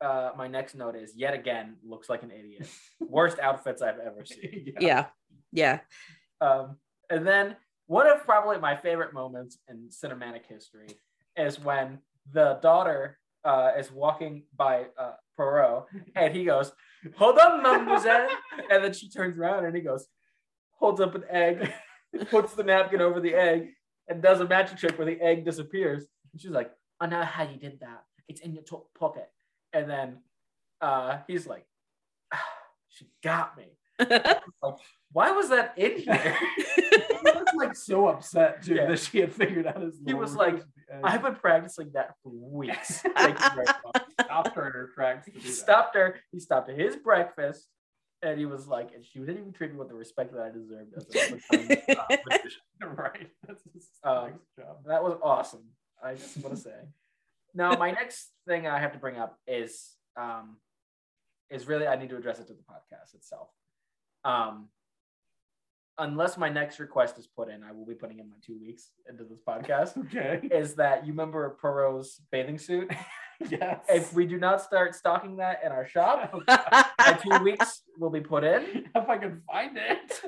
uh 0.00 0.30
my 0.36 0.48
next 0.48 0.74
note 0.74 0.96
is 0.96 1.12
yet 1.14 1.34
again 1.34 1.76
looks 1.84 2.08
like 2.08 2.22
an 2.22 2.30
idiot. 2.32 2.68
Worst 3.00 3.38
outfits 3.38 3.82
I've 3.82 3.98
ever 3.98 4.24
seen. 4.34 4.74
Yeah. 4.80 5.06
Yeah. 5.52 5.80
Um, 6.40 6.78
and 7.10 7.26
then 7.26 7.56
one 7.86 8.06
of 8.08 8.24
probably 8.24 8.58
my 8.58 8.76
favorite 8.76 9.12
moments 9.12 9.58
in 9.68 9.88
cinematic 9.90 10.46
history 10.48 10.88
is 11.36 11.60
when 11.60 11.98
the 12.32 12.58
daughter 12.62 13.18
uh, 13.44 13.72
is 13.78 13.90
walking 13.90 14.44
by 14.56 14.86
uh, 14.98 15.12
Perot 15.38 15.84
and 16.14 16.34
he 16.34 16.44
goes, 16.44 16.72
Hold 17.16 17.38
on, 17.38 17.62
mademoiselle. 17.62 18.28
and 18.70 18.84
then 18.84 18.92
she 18.92 19.10
turns 19.10 19.36
around 19.38 19.64
and 19.64 19.74
he 19.74 19.82
goes, 19.82 20.06
holds 20.78 21.00
up 21.00 21.14
an 21.14 21.24
egg, 21.30 21.72
puts 22.30 22.54
the 22.54 22.62
napkin 22.62 23.00
over 23.00 23.20
the 23.20 23.34
egg, 23.34 23.70
and 24.08 24.22
does 24.22 24.40
a 24.40 24.46
magic 24.46 24.78
trick 24.78 24.96
where 24.98 25.06
the 25.06 25.20
egg 25.20 25.44
disappears. 25.44 26.04
And 26.32 26.40
she's 26.40 26.50
like, 26.50 26.70
I 27.00 27.06
know 27.06 27.22
how 27.24 27.42
you 27.44 27.56
did 27.58 27.80
that. 27.80 28.04
It's 28.28 28.40
in 28.40 28.52
your 28.54 28.62
to- 28.64 28.84
pocket. 28.98 29.28
And 29.72 29.88
then 29.90 30.18
uh, 30.80 31.18
he's 31.26 31.46
like, 31.46 31.64
"Ah, 32.32 32.44
She 32.88 33.06
got 33.22 33.56
me. 33.56 33.64
Like, 34.62 34.74
why 35.12 35.30
was 35.32 35.48
that 35.50 35.74
in 35.76 35.98
here? 35.98 36.36
He 37.22 37.30
was 37.30 37.54
like 37.54 37.76
so 37.76 38.08
upset 38.08 38.62
too 38.64 38.74
Yeah. 38.74 38.86
that 38.86 38.98
she 38.98 39.20
had 39.20 39.32
figured 39.32 39.66
out 39.66 39.80
his. 39.80 40.00
He 40.04 40.14
was 40.14 40.34
like, 40.34 40.54
ruse 40.54 40.62
at 40.62 40.68
the 40.88 40.94
end. 40.96 41.06
I've 41.06 41.22
been 41.22 41.34
practicing 41.36 41.90
that 41.94 42.14
for 42.22 42.30
weeks. 42.32 43.00
Thank 43.16 43.38
you 43.38 43.48
very 43.54 43.66
much. 43.66 44.02
stopped 44.24 44.54
her 44.56 44.66
in 44.66 44.72
her 44.72 44.90
tracks. 44.94 45.28
He 45.32 45.48
stopped 45.48 45.94
her. 45.96 46.16
He 46.32 46.40
stopped 46.40 46.68
at 46.70 46.78
his 46.78 46.96
breakfast, 46.96 47.68
and 48.22 48.38
he 48.38 48.46
was 48.46 48.66
like, 48.66 48.90
and 48.94 49.04
she 49.04 49.20
didn't 49.20 49.38
even 49.38 49.52
treat 49.52 49.70
me 49.72 49.78
with 49.78 49.88
the 49.88 49.94
respect 49.94 50.32
that 50.34 50.42
I 50.42 50.50
deserved. 50.50 50.94
As 50.96 51.04
a 51.32 51.38
full-time, 51.38 52.18
magician. 52.28 52.60
right. 52.96 53.28
That's 53.46 53.62
his 53.72 53.88
Um, 54.02 54.32
job. 54.58 54.78
that 54.86 55.02
was 55.02 55.16
awesome. 55.22 55.64
I 56.02 56.14
just 56.14 56.36
want 56.38 56.56
to 56.56 56.60
say. 56.60 56.74
Now, 57.54 57.76
my 57.76 57.90
next 57.92 58.30
thing 58.48 58.66
I 58.66 58.78
have 58.80 58.92
to 58.92 58.98
bring 58.98 59.16
up 59.18 59.38
is 59.46 59.94
um, 60.16 60.56
is 61.50 61.66
really 61.68 61.86
I 61.86 61.96
need 61.96 62.08
to 62.10 62.16
address 62.16 62.38
it 62.40 62.46
to 62.48 62.54
the 62.54 62.62
podcast 62.62 63.14
itself. 63.14 63.48
Um, 64.24 64.68
unless 65.98 66.36
my 66.36 66.48
next 66.48 66.78
request 66.80 67.18
is 67.18 67.26
put 67.26 67.48
in, 67.50 67.62
I 67.62 67.72
will 67.72 67.86
be 67.86 67.94
putting 67.94 68.18
in 68.18 68.28
my 68.28 68.36
two 68.44 68.58
weeks 68.60 68.90
into 69.08 69.24
this 69.24 69.40
podcast. 69.46 69.96
Okay. 70.06 70.46
is 70.50 70.74
that 70.76 71.06
you 71.06 71.12
remember 71.12 71.56
Perot's 71.62 72.20
bathing 72.30 72.58
suit? 72.58 72.90
yes. 73.50 73.80
if 73.88 74.12
we 74.14 74.26
do 74.26 74.38
not 74.38 74.62
start 74.62 74.94
stocking 74.94 75.36
that 75.36 75.60
in 75.64 75.72
our 75.72 75.86
shop, 75.86 76.32
my 76.46 77.18
two 77.22 77.44
weeks 77.44 77.82
will 77.98 78.10
be 78.10 78.20
put 78.20 78.44
in. 78.44 78.86
if 78.94 79.08
I 79.08 79.18
can 79.18 79.42
find 79.50 79.76
it. 79.76 80.22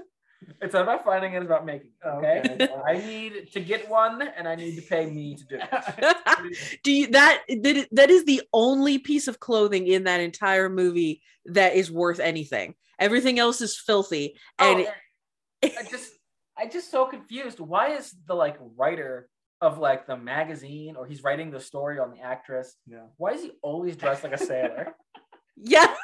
It's 0.60 0.74
not 0.74 0.82
about 0.82 1.04
finding 1.06 1.32
it, 1.32 1.38
it's 1.38 1.46
about 1.46 1.64
making 1.64 1.88
it. 2.04 2.06
Okay. 2.06 2.42
Okay. 2.50 2.68
I 2.86 2.98
need 2.98 3.50
to 3.52 3.60
get 3.60 3.88
one 3.88 4.20
and 4.36 4.46
I 4.46 4.54
need 4.54 4.76
to 4.76 4.82
pay 4.82 5.06
me 5.06 5.36
to 5.36 5.44
do 5.46 5.58
it. 5.58 6.78
Do 6.82 6.92
you 6.92 7.06
that 7.12 7.40
that 7.62 7.76
is- 7.76 7.86
that 7.92 8.10
is 8.10 8.24
the 8.26 8.42
only 8.52 8.98
piece 8.98 9.26
of 9.26 9.40
clothing 9.40 9.86
in 9.86 10.04
that 10.04 10.20
entire 10.20 10.68
movie 10.68 11.22
that 11.46 11.74
is 11.74 11.90
worth 11.90 12.20
anything. 12.20 12.74
Everything 12.98 13.38
else 13.38 13.60
is 13.60 13.78
filthy. 13.78 14.36
Oh, 14.58 14.72
and 14.76 14.86
Oh, 14.86 15.68
I 15.78 15.82
just 15.90 16.12
I 16.56 16.66
just 16.66 16.90
so 16.90 17.06
confused. 17.06 17.58
Why 17.60 17.94
is 17.96 18.14
the 18.26 18.34
like 18.34 18.56
writer 18.76 19.28
of 19.60 19.78
like 19.78 20.06
the 20.06 20.16
magazine 20.16 20.94
or 20.96 21.06
he's 21.06 21.22
writing 21.24 21.50
the 21.50 21.60
story 21.60 21.98
on 21.98 22.10
the 22.10 22.20
actress? 22.20 22.76
yeah. 22.86 23.04
Why 23.16 23.30
is 23.32 23.42
he 23.42 23.52
always 23.62 23.96
dressed 23.96 24.22
like 24.24 24.34
a 24.34 24.38
sailor? 24.38 24.94
yeah, 25.56 25.94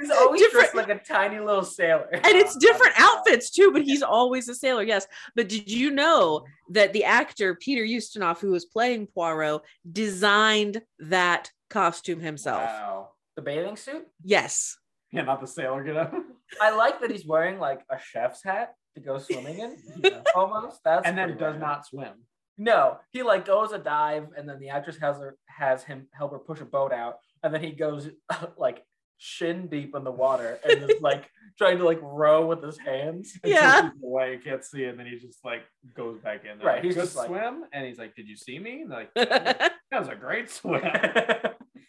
He's 0.00 0.10
always 0.12 0.40
Different- 0.40 0.72
dressed 0.72 0.88
like 0.88 1.00
a 1.00 1.04
tiny 1.04 1.40
little 1.40 1.64
sailor. 1.64 2.08
and 2.12 2.24
it's 2.24 2.56
different 2.60 2.92
outfits 2.98 3.50
too, 3.50 3.72
but 3.72 3.82
he's 3.82 4.02
always 4.02 4.48
a 4.48 4.54
sailor. 4.54 4.84
Yes. 4.84 5.06
But 5.34 5.48
did 5.48 5.68
you 5.70 5.90
know 5.90 6.44
that 6.70 6.92
the 6.92 7.02
actor 7.04 7.56
Peter 7.56 7.82
Ustinov, 7.82 8.38
who 8.38 8.52
was 8.52 8.64
playing 8.64 9.08
Poirot, 9.08 9.62
designed 9.90 10.82
that 11.00 11.50
costume 11.68 12.20
himself? 12.20 12.62
Wow. 12.62 13.08
The 13.34 13.42
bathing 13.42 13.76
suit? 13.76 14.06
Yes. 14.24 14.76
Yeah, 15.12 15.22
not 15.22 15.40
the 15.40 15.46
sailor 15.46 15.82
get 15.84 15.96
up. 16.04 16.12
I 16.60 16.70
like 16.74 17.00
that 17.00 17.10
he's 17.10 17.26
wearing 17.26 17.58
like 17.58 17.80
a 17.90 17.98
chef's 17.98 18.42
hat 18.44 18.74
to 18.94 19.00
go 19.00 19.18
swimming 19.18 19.58
in. 19.60 19.76
Yeah. 20.04 20.20
Almost. 20.34 20.80
That's 20.84 21.06
and 21.06 21.16
then 21.16 21.28
pretty 21.28 21.40
does 21.40 21.52
rad. 21.54 21.60
not 21.60 21.86
swim. 21.86 22.12
No, 22.58 22.98
he 23.12 23.22
like 23.22 23.44
goes 23.46 23.72
a 23.72 23.78
dive, 23.78 24.26
and 24.36 24.48
then 24.48 24.58
the 24.58 24.68
actress 24.70 24.98
has 24.98 25.16
her 25.18 25.36
has 25.46 25.82
him 25.84 26.08
help 26.12 26.32
her 26.32 26.38
push 26.38 26.60
a 26.60 26.64
boat 26.64 26.92
out, 26.92 27.16
and 27.42 27.54
then 27.54 27.62
he 27.62 27.70
goes 27.70 28.10
like 28.58 28.82
shin 29.20 29.66
deep 29.68 29.94
in 29.96 30.04
the 30.04 30.10
water 30.12 30.58
and 30.68 30.90
is 30.90 31.00
like 31.00 31.28
trying 31.56 31.78
to 31.78 31.84
like 31.84 31.98
row 32.02 32.46
with 32.46 32.62
his 32.62 32.76
hands. 32.78 33.32
And 33.42 33.52
Yeah. 33.52 33.90
so 33.90 34.06
away, 34.06 34.32
you 34.34 34.38
can't 34.40 34.64
see 34.64 34.82
it, 34.84 34.88
and 34.90 34.98
then 34.98 35.06
he 35.06 35.16
just 35.18 35.42
like 35.44 35.62
goes 35.96 36.18
back 36.18 36.44
in. 36.44 36.58
They're 36.58 36.66
Right, 36.66 36.74
like, 36.76 36.84
he's 36.84 36.94
"Good 36.96 37.02
just 37.04 37.16
like- 37.16 37.28
swim, 37.28 37.64
and 37.72 37.86
he's 37.86 37.98
like, 37.98 38.14
"Did 38.14 38.28
you 38.28 38.36
see 38.36 38.58
me?" 38.58 38.82
And 38.82 38.90
they're 38.90 38.98
like, 38.98 39.14
"That 39.14 40.00
was 40.00 40.08
a 40.08 40.16
great 40.16 40.50
swim." 40.50 40.82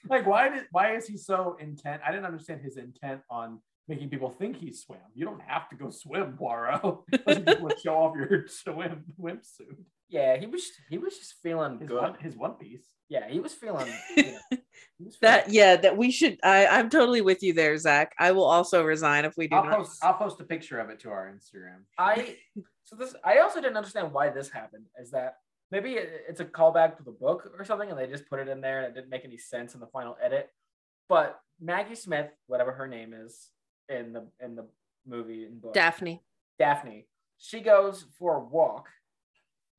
Like, 0.10 0.26
why 0.26 0.49
did 0.49 0.64
why 0.72 0.95
is 0.95 1.07
he 1.07 1.18
so 1.18 1.55
intent? 1.60 2.01
I 2.05 2.12
didn't 2.12 2.26
understand 2.26 2.62
his 2.62 2.78
intent 2.78 3.22
on 3.30 3.60
making 3.88 4.10
people 4.10 4.30
think 4.30 4.57
he 4.57 4.72
swam. 4.74 4.99
You 5.16 5.26
don't 5.26 5.41
have 5.41 5.70
to 5.70 5.76
go 5.76 5.89
swim, 5.89 6.36
Poirot. 6.38 6.82
Those 7.26 7.38
people 7.39 7.62
would 7.64 7.80
show 7.80 7.95
off 7.95 8.16
your 8.16 8.47
swim 8.62 9.03
swimsuit. 9.20 9.78
yeah, 10.10 10.38
he 10.38 10.45
was 10.45 10.64
he 10.89 10.97
was 10.97 11.18
just 11.18 11.36
feeling 11.41 11.80
His 11.80 11.88
good. 11.89 12.01
one, 12.01 12.16
his 12.20 12.36
one 12.36 12.53
piece. 12.53 12.86
Yeah, 13.10 13.28
he 13.30 13.39
was 13.39 13.53
feeling. 13.53 13.91
You 14.18 14.24
know, 14.24 14.39
he 14.97 15.05
was 15.05 15.18
that 15.22 15.45
feeling- 15.45 15.55
yeah, 15.55 15.76
that 15.78 15.97
we 15.97 16.12
should 16.12 16.39
I, 16.43 16.68
I'm 16.68 16.89
totally 16.89 17.22
with 17.22 17.41
you 17.43 17.53
there, 17.53 17.76
Zach. 17.78 18.14
I 18.20 18.32
will 18.32 18.45
also 18.45 18.84
resign 18.84 19.26
if 19.26 19.36
we 19.38 19.47
do 19.47 19.55
I'll 19.55 19.66
not. 19.66 19.78
post. 19.78 20.03
I'll 20.03 20.14
post 20.14 20.39
a 20.41 20.43
picture 20.43 20.80
of 20.80 20.89
it 20.89 20.99
to 21.01 21.10
our 21.10 21.32
Instagram. 21.34 21.80
I 21.97 22.36
so 22.84 22.95
this 22.95 23.16
I 23.26 23.39
also 23.39 23.60
didn't 23.62 23.78
understand 23.78 24.14
why 24.14 24.30
this 24.30 24.49
happened. 24.49 24.86
Is 25.01 25.12
that 25.12 25.36
maybe 25.72 25.96
it's 25.98 26.40
a 26.40 26.46
callback 26.46 26.98
to 26.98 27.04
the 27.04 27.12
book 27.12 27.52
or 27.58 27.64
something, 27.66 27.90
and 27.90 27.98
they 27.98 28.08
just 28.08 28.30
put 28.30 28.40
it 28.40 28.48
in 28.48 28.62
there 28.62 28.80
and 28.80 28.88
it 28.88 28.96
didn't 28.96 29.10
make 29.10 29.26
any 29.26 29.38
sense 29.38 29.74
in 29.74 29.80
the 29.80 29.88
final 29.88 30.18
edit. 30.22 30.50
But 31.08 31.40
Maggie 31.60 31.96
Smith, 31.96 32.30
whatever 32.48 32.72
her 32.74 32.88
name 32.88 33.14
is 33.14 33.50
in 33.88 34.14
the 34.14 34.28
in 34.40 34.56
the 34.56 34.68
movie 35.06 35.46
and 35.46 35.62
book, 35.62 35.74
Daphne. 35.74 36.22
Daphne, 36.58 37.08
she 37.38 37.62
goes 37.62 38.06
for 38.18 38.36
a 38.38 38.40
walk, 38.40 38.88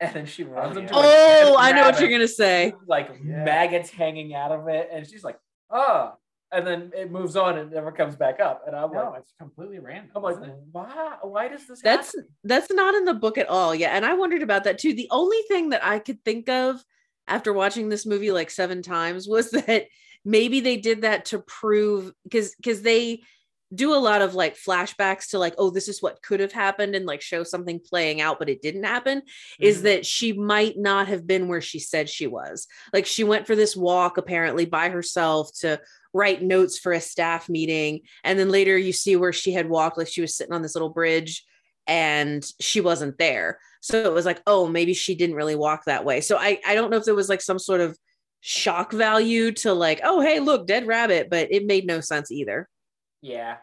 and 0.01 0.15
then 0.15 0.27
she 0.27 0.45
runs 0.45 0.77
oh, 0.77 0.81
yeah. 0.81 0.87
into 0.87 0.95
a 0.97 1.01
Oh, 1.03 1.57
I 1.59 1.73
know 1.73 1.83
what 1.83 2.01
you're 2.01 2.11
gonna 2.11 2.27
say. 2.29 2.73
like 2.87 3.11
Yeah. 3.25 3.45
maggots 3.45 3.91
hanging 3.91 4.35
out 4.35 4.53
of 4.53 4.69
it, 4.69 4.89
and 4.93 5.07
she's 5.07 5.25
like, 5.25 5.39
oh, 5.71 6.15
and 6.53 6.67
then 6.67 6.93
it 6.97 7.11
moves 7.11 7.37
on 7.37 7.59
and 7.59 7.71
never 7.71 7.93
comes 7.93 8.17
back 8.17 8.41
up, 8.41 8.65
and 8.67 8.75
I'm 8.75 8.91
No, 8.93 9.11
like. 9.11 9.21
it's 9.21 9.33
completely 9.39 9.79
random. 9.79 10.11
I'm 10.17 10.23
like, 10.23 10.37
why? 10.73 11.17
Why 11.23 11.49
does 11.49 11.67
this? 11.67 11.81
That's 11.83 12.15
happen? 12.15 12.29
that's 12.45 12.71
not 12.73 12.95
in 12.95 13.05
the 13.05 13.15
book 13.15 13.39
at 13.39 13.49
all. 13.49 13.75
Yeah, 13.75 13.91
and 13.91 14.05
I 14.05 14.15
wondered 14.15 14.43
about 14.43 14.65
that 14.65 14.79
too. 14.79 14.95
The 14.95 15.09
only 15.11 15.41
thing 15.49 15.71
that 15.71 15.85
I 15.85 15.99
could 15.99 16.25
think 16.25 16.49
of 16.49 16.83
after 17.29 17.53
watching 17.53 17.89
this 17.89 18.05
movie 18.07 18.33
like 18.33 18.51
seven 18.51 18.83
times 18.83 19.29
was 19.29 19.51
that 19.67 19.87
maybe 20.25 20.61
they 20.61 20.77
did 20.77 21.03
that 21.03 21.27
to 21.27 21.39
prove 21.39 22.13
because 22.25 22.55
because 22.57 22.83
they 22.83 23.23
do 23.73 23.95
a 23.95 23.97
lot 23.97 24.21
of 24.21 24.35
like 24.35 24.57
flashbacks 24.57 25.31
to 25.31 25.39
like 25.39 25.55
oh 25.57 25.71
this 25.71 25.87
is 25.87 26.03
what 26.03 26.21
could 26.23 26.41
have 26.41 26.53
happened 26.53 26.95
and 26.95 27.07
like 27.07 27.23
show 27.23 27.45
something 27.45 27.79
playing 27.79 28.21
out 28.21 28.39
but 28.39 28.49
it 28.49 28.63
didn't 28.63 28.83
happen 28.83 29.23
is 29.61 29.79
Mhm. 29.79 29.83
that 29.83 30.07
she 30.07 30.33
might 30.33 30.77
not 30.77 31.07
have 31.07 31.27
been 31.27 31.47
where 31.47 31.61
she 31.61 31.79
said 31.79 32.09
she 32.09 32.27
was. 32.27 32.67
Like 32.93 33.07
she 33.07 33.23
went 33.23 33.47
for 33.47 33.55
this 33.55 33.77
walk 33.77 34.17
apparently 34.19 34.65
by 34.67 34.89
herself 34.89 35.51
to 35.61 35.81
write 36.13 36.43
notes 36.43 36.79
for 36.79 36.93
a 36.93 37.01
staff 37.01 37.49
meeting 37.49 38.01
and 38.25 38.39
then 38.39 38.49
later 38.49 38.77
you 38.77 38.93
see 38.93 39.15
where 39.15 39.33
she 39.33 39.53
had 39.53 39.69
walked 39.69 39.99
like 39.99 40.09
she 40.09 40.21
was 40.21 40.35
sitting 40.37 40.53
on 40.53 40.63
this 40.63 40.75
little 40.75 40.89
bridge 40.91 41.45
and 41.87 42.45
she 42.61 42.81
wasn't 42.81 43.17
there. 43.19 43.59
So 43.81 43.99
it 44.03 44.13
was 44.13 44.27
like 44.27 44.43
oh 44.47 44.67
maybe 44.67 44.95
she 44.95 45.15
didn't 45.15 45.37
really 45.37 45.55
walk 45.57 45.85
that 45.85 46.05
way. 46.05 46.21
So 46.21 46.37
i 46.37 46.61
i 46.67 46.75
don't 46.75 46.91
know 46.91 46.97
if 46.97 47.05
there 47.05 47.15
was 47.15 47.29
like 47.29 47.41
some 47.41 47.59
sort 47.61 47.81
of 47.81 47.97
shock 48.41 48.91
value 48.93 49.53
to 49.53 49.73
like 49.73 50.01
oh 50.03 50.21
hey 50.21 50.41
look 50.41 50.67
dead 50.67 50.87
rabbit 50.87 51.29
but 51.31 51.49
it 51.53 51.67
made 51.67 51.87
no 51.87 52.01
sense 52.01 52.31
either 52.33 52.67
Yeah. 53.23 53.57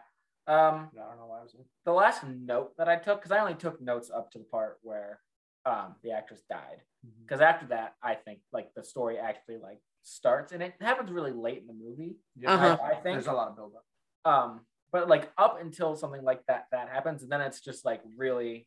Um, 0.46 0.88
I 0.96 1.08
don't 1.08 1.18
know 1.18 1.26
why 1.26 1.38
I 1.40 1.42
was. 1.42 1.54
the 1.84 1.92
last 1.92 2.24
note 2.24 2.72
that 2.78 2.88
I 2.88 2.96
took, 2.96 3.18
because 3.20 3.32
I 3.32 3.38
only 3.40 3.54
took 3.54 3.80
notes 3.82 4.10
up 4.14 4.30
to 4.32 4.38
the 4.38 4.44
part 4.44 4.78
where 4.82 5.20
um, 5.66 5.94
the 6.02 6.12
actress 6.12 6.40
died. 6.48 6.80
Mm-hmm. 7.06 7.22
Because 7.22 7.40
after 7.42 7.66
that, 7.66 7.94
I 8.02 8.14
think 8.14 8.40
like 8.52 8.70
the 8.74 8.82
story 8.82 9.18
actually 9.18 9.58
like 9.58 9.78
starts, 10.04 10.52
and 10.52 10.62
it 10.62 10.74
happens 10.80 11.10
really 11.10 11.32
late 11.32 11.58
in 11.58 11.66
the 11.66 11.74
movie. 11.74 12.16
Yeah, 12.36 12.54
Uh-huh. 12.54 12.76
I, 12.82 12.86
I 12.90 12.94
think. 12.94 13.16
There's 13.16 13.26
a 13.26 13.32
lot 13.32 13.48
of 13.48 13.56
buildup. 13.56 13.84
Um, 14.24 14.60
but 14.90 15.06
like 15.08 15.30
up 15.36 15.60
until 15.60 15.94
something 15.96 16.22
like 16.22 16.46
that 16.46 16.66
that 16.72 16.88
happens, 16.88 17.22
and 17.22 17.30
then 17.30 17.42
it's 17.42 17.60
just 17.60 17.84
like 17.84 18.00
really 18.16 18.66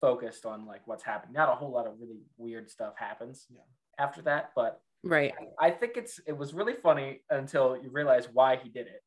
focused 0.00 0.46
on 0.46 0.66
like 0.66 0.80
what's 0.86 1.04
happening. 1.04 1.34
Not 1.34 1.48
a 1.48 1.54
whole 1.54 1.70
lot 1.70 1.86
of 1.86 1.94
really 2.00 2.18
weird 2.38 2.70
stuff 2.70 2.94
happens 2.96 3.46
Yeah. 3.50 3.60
after 3.98 4.22
that, 4.22 4.50
but 4.56 4.80
right 5.02 5.32
I 5.58 5.70
think 5.70 5.96
it's 5.96 6.20
it 6.26 6.36
was 6.36 6.52
really 6.52 6.74
funny 6.74 7.22
until 7.30 7.78
you 7.82 7.88
realize 7.90 8.28
why 8.32 8.56
he 8.56 8.68
did 8.68 8.86
it. 8.88 9.02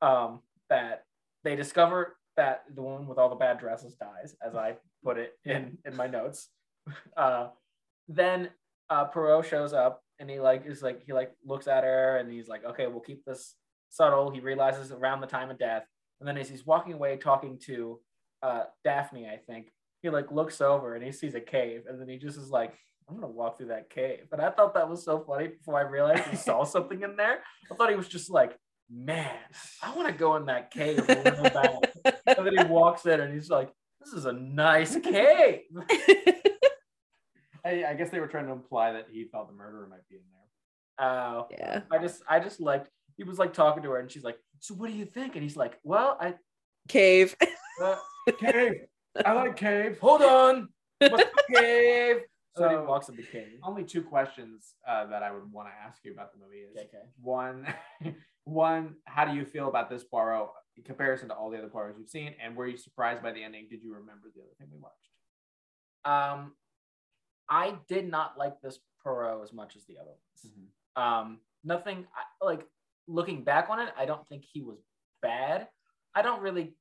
Um, 0.00 0.40
that 0.70 1.04
they 1.44 1.56
discover 1.56 2.16
that 2.36 2.64
the 2.74 2.82
woman 2.82 3.06
with 3.06 3.18
all 3.18 3.28
the 3.28 3.36
bad 3.36 3.58
dresses 3.58 3.94
dies, 3.94 4.34
as 4.46 4.54
I 4.54 4.76
put 5.02 5.18
it 5.18 5.32
in 5.44 5.78
in 5.84 5.96
my 5.96 6.06
notes. 6.06 6.48
Uh, 7.16 7.48
then 8.06 8.48
uh, 8.90 9.10
Perot 9.10 9.44
shows 9.44 9.72
up 9.72 10.04
and 10.20 10.30
he 10.30 10.38
like 10.38 10.64
is 10.66 10.82
like 10.82 11.02
he 11.04 11.12
like 11.12 11.32
looks 11.44 11.66
at 11.66 11.82
her 11.82 12.16
and 12.18 12.30
he's 12.30 12.46
like, 12.46 12.64
okay, 12.64 12.86
we'll 12.86 13.00
keep 13.00 13.24
this 13.24 13.56
subtle. 13.90 14.30
He 14.30 14.38
realizes 14.38 14.92
around 14.92 15.20
the 15.20 15.26
time 15.26 15.50
of 15.50 15.58
death, 15.58 15.84
and 16.20 16.28
then 16.28 16.38
as 16.38 16.48
he's 16.48 16.64
walking 16.64 16.92
away 16.92 17.16
talking 17.16 17.58
to 17.66 17.98
uh, 18.42 18.64
Daphne, 18.84 19.26
I 19.26 19.38
think 19.38 19.72
he 20.02 20.10
like 20.10 20.30
looks 20.30 20.60
over 20.60 20.94
and 20.94 21.04
he 21.04 21.12
sees 21.12 21.34
a 21.34 21.40
cave, 21.40 21.82
and 21.88 22.00
then 22.00 22.08
he 22.08 22.18
just 22.18 22.38
is 22.38 22.50
like, 22.50 22.74
I'm 23.08 23.16
gonna 23.16 23.28
walk 23.28 23.58
through 23.58 23.68
that 23.68 23.90
cave. 23.90 24.26
but 24.30 24.40
I 24.40 24.50
thought 24.50 24.74
that 24.74 24.88
was 24.88 25.04
so 25.04 25.24
funny 25.26 25.48
before 25.48 25.78
I 25.78 25.82
realized 25.82 26.24
he 26.24 26.36
saw 26.36 26.64
something 26.64 27.02
in 27.02 27.16
there. 27.16 27.40
I 27.70 27.74
thought 27.74 27.90
he 27.90 27.96
was 27.96 28.08
just 28.08 28.30
like, 28.30 28.56
man, 28.90 29.34
I 29.82 29.94
want 29.94 30.08
to 30.08 30.14
go 30.14 30.36
in 30.36 30.46
that 30.46 30.70
cave 30.70 30.98
a 30.98 31.14
little 31.14 31.42
bit. 32.04 32.16
And 32.38 32.46
then 32.46 32.56
he 32.56 32.64
walks 32.64 33.06
in 33.06 33.20
and 33.20 33.32
he's 33.32 33.50
like, 33.50 33.72
this 34.00 34.12
is 34.12 34.24
a 34.26 34.32
nice 34.32 34.96
cave. 34.96 35.60
I, 37.64 37.84
I 37.88 37.94
guess 37.94 38.10
they 38.10 38.20
were 38.20 38.28
trying 38.28 38.46
to 38.46 38.52
imply 38.52 38.92
that 38.92 39.06
he 39.10 39.24
thought 39.24 39.48
the 39.48 39.54
murderer 39.56 39.86
might 39.88 40.08
be 40.08 40.16
in 40.16 40.22
there. 40.30 41.06
Oh, 41.08 41.46
yeah 41.50 41.80
I 41.90 41.98
just, 41.98 42.22
I 42.28 42.38
just 42.40 42.60
liked. 42.60 42.88
He 43.16 43.24
was 43.24 43.38
like 43.38 43.52
talking 43.52 43.82
to 43.82 43.90
her, 43.90 43.98
and 43.98 44.10
she's 44.10 44.22
like, 44.24 44.36
"So 44.60 44.74
what 44.74 44.90
do 44.90 44.96
you 44.96 45.04
think?" 45.06 45.34
And 45.34 45.42
he's 45.42 45.56
like, 45.56 45.78
"Well, 45.84 46.16
I 46.20 46.34
cave 46.88 47.34
uh, 47.82 47.96
Cave. 48.38 48.82
I 49.24 49.32
like 49.32 49.56
cave. 49.56 49.98
hold 50.00 50.22
on, 50.22 50.68
what's 50.98 51.24
the 51.24 51.54
cave?" 51.54 52.16
So, 52.56 52.62
then 52.62 52.70
So- 52.72 52.80
he 52.80 52.86
walks 52.86 53.08
in 53.08 53.16
the 53.16 53.22
cave. 53.22 53.58
Only 53.62 53.84
two 53.84 54.02
questions 54.02 54.74
uh, 54.86 55.06
that 55.06 55.22
I 55.22 55.32
would 55.32 55.50
want 55.50 55.68
to 55.68 55.74
ask 55.86 56.04
you 56.04 56.12
about 56.12 56.32
the 56.32 56.38
movie 56.38 56.58
is 56.58 56.76
Okay, 56.76 56.86
okay. 56.94 57.06
one, 57.22 57.66
one, 58.46 58.94
how 59.04 59.24
do 59.24 59.34
you 59.36 59.44
feel 59.44 59.68
about 59.68 59.90
this 59.90 60.04
Poirot 60.04 60.48
in 60.76 60.84
comparison 60.84 61.28
to 61.28 61.34
all 61.34 61.50
the 61.50 61.58
other 61.58 61.68
Poirots 61.68 61.98
you've 61.98 62.08
seen, 62.08 62.34
and 62.42 62.56
were 62.56 62.66
you 62.68 62.76
surprised 62.76 63.22
by 63.22 63.32
the 63.32 63.42
ending? 63.42 63.66
Did 63.68 63.82
you 63.82 63.92
remember 63.92 64.30
the 64.34 64.40
other 64.42 64.52
thing 64.58 64.68
we 64.72 64.78
watched? 64.78 65.10
Um, 66.04 66.52
I 67.50 67.74
did 67.88 68.08
not 68.08 68.38
like 68.38 68.60
this 68.62 68.78
Perot 69.04 69.42
as 69.42 69.52
much 69.52 69.76
as 69.76 69.84
the 69.86 69.98
other 69.98 70.10
ones. 70.10 70.54
Um, 70.96 71.40
nothing 71.64 72.06
like 72.40 72.64
looking 73.08 73.42
back 73.44 73.68
on 73.68 73.80
it, 73.80 73.88
I 73.98 74.06
don't 74.06 74.26
think 74.28 74.44
he 74.44 74.62
was 74.62 74.78
bad. 75.22 75.68
I 76.14 76.22
don't 76.22 76.40
really 76.40 76.76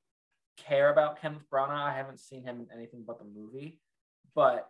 care 0.58 0.92
about 0.92 1.20
Kenneth 1.20 1.44
Branagh. 1.52 1.72
I 1.72 1.94
haven't 1.94 2.20
seen 2.20 2.44
him 2.44 2.60
in 2.62 2.68
anything 2.76 3.04
but 3.06 3.18
the 3.20 3.26
movie, 3.26 3.82
but 4.36 4.70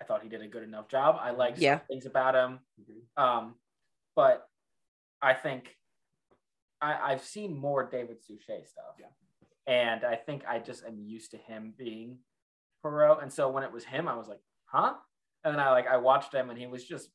I 0.00 0.04
thought 0.04 0.22
he 0.22 0.28
did 0.28 0.42
a 0.42 0.48
good 0.48 0.64
enough 0.64 0.88
job. 0.88 1.16
I 1.20 1.30
liked 1.30 1.58
Yeah. 1.58 1.78
things 1.78 2.06
about 2.06 2.34
him. 2.34 2.58
Agreed. 2.80 3.06
Um, 3.16 3.54
but 4.16 4.48
I 5.22 5.32
think 5.34 5.76
I, 6.82 7.12
I've 7.12 7.22
seen 7.24 7.56
more 7.56 7.88
David 7.88 8.18
Suchet 8.22 8.66
stuff. 8.68 8.96
Yeah. 9.00 9.06
and 9.66 10.04
I 10.04 10.16
think 10.16 10.42
I 10.46 10.58
just 10.58 10.84
am 10.84 10.98
used 11.00 11.30
to 11.30 11.36
him 11.38 11.72
being 11.78 12.18
Poirot, 12.82 13.22
and 13.22 13.32
so 13.32 13.48
when 13.48 13.62
it 13.62 13.72
was 13.72 13.84
him, 13.84 14.08
I 14.08 14.16
was 14.16 14.26
like, 14.28 14.40
huh? 14.66 14.94
And 15.44 15.54
then 15.54 15.60
I 15.60 15.70
like 15.70 15.86
I 15.86 15.96
watched 15.98 16.34
him, 16.34 16.50
and 16.50 16.58
he 16.58 16.66
was 16.66 16.84
just 16.84 17.10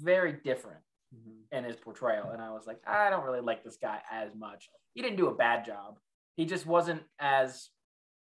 very 0.00 0.32
different 0.32 0.80
Mhm. 1.14 1.42
in 1.52 1.62
his 1.64 1.76
portrayal, 1.76 2.30
and 2.30 2.42
I 2.42 2.50
was 2.50 2.66
like, 2.66 2.80
I 2.86 3.08
don't 3.10 3.24
really 3.24 3.40
like 3.40 3.62
this 3.62 3.76
guy 3.76 4.00
as 4.10 4.34
much. 4.34 4.68
He 4.94 5.02
didn't 5.02 5.16
do 5.18 5.28
a 5.28 5.34
bad 5.34 5.64
job. 5.64 5.98
He 6.36 6.44
just 6.44 6.66
wasn't 6.66 7.02
as 7.20 7.70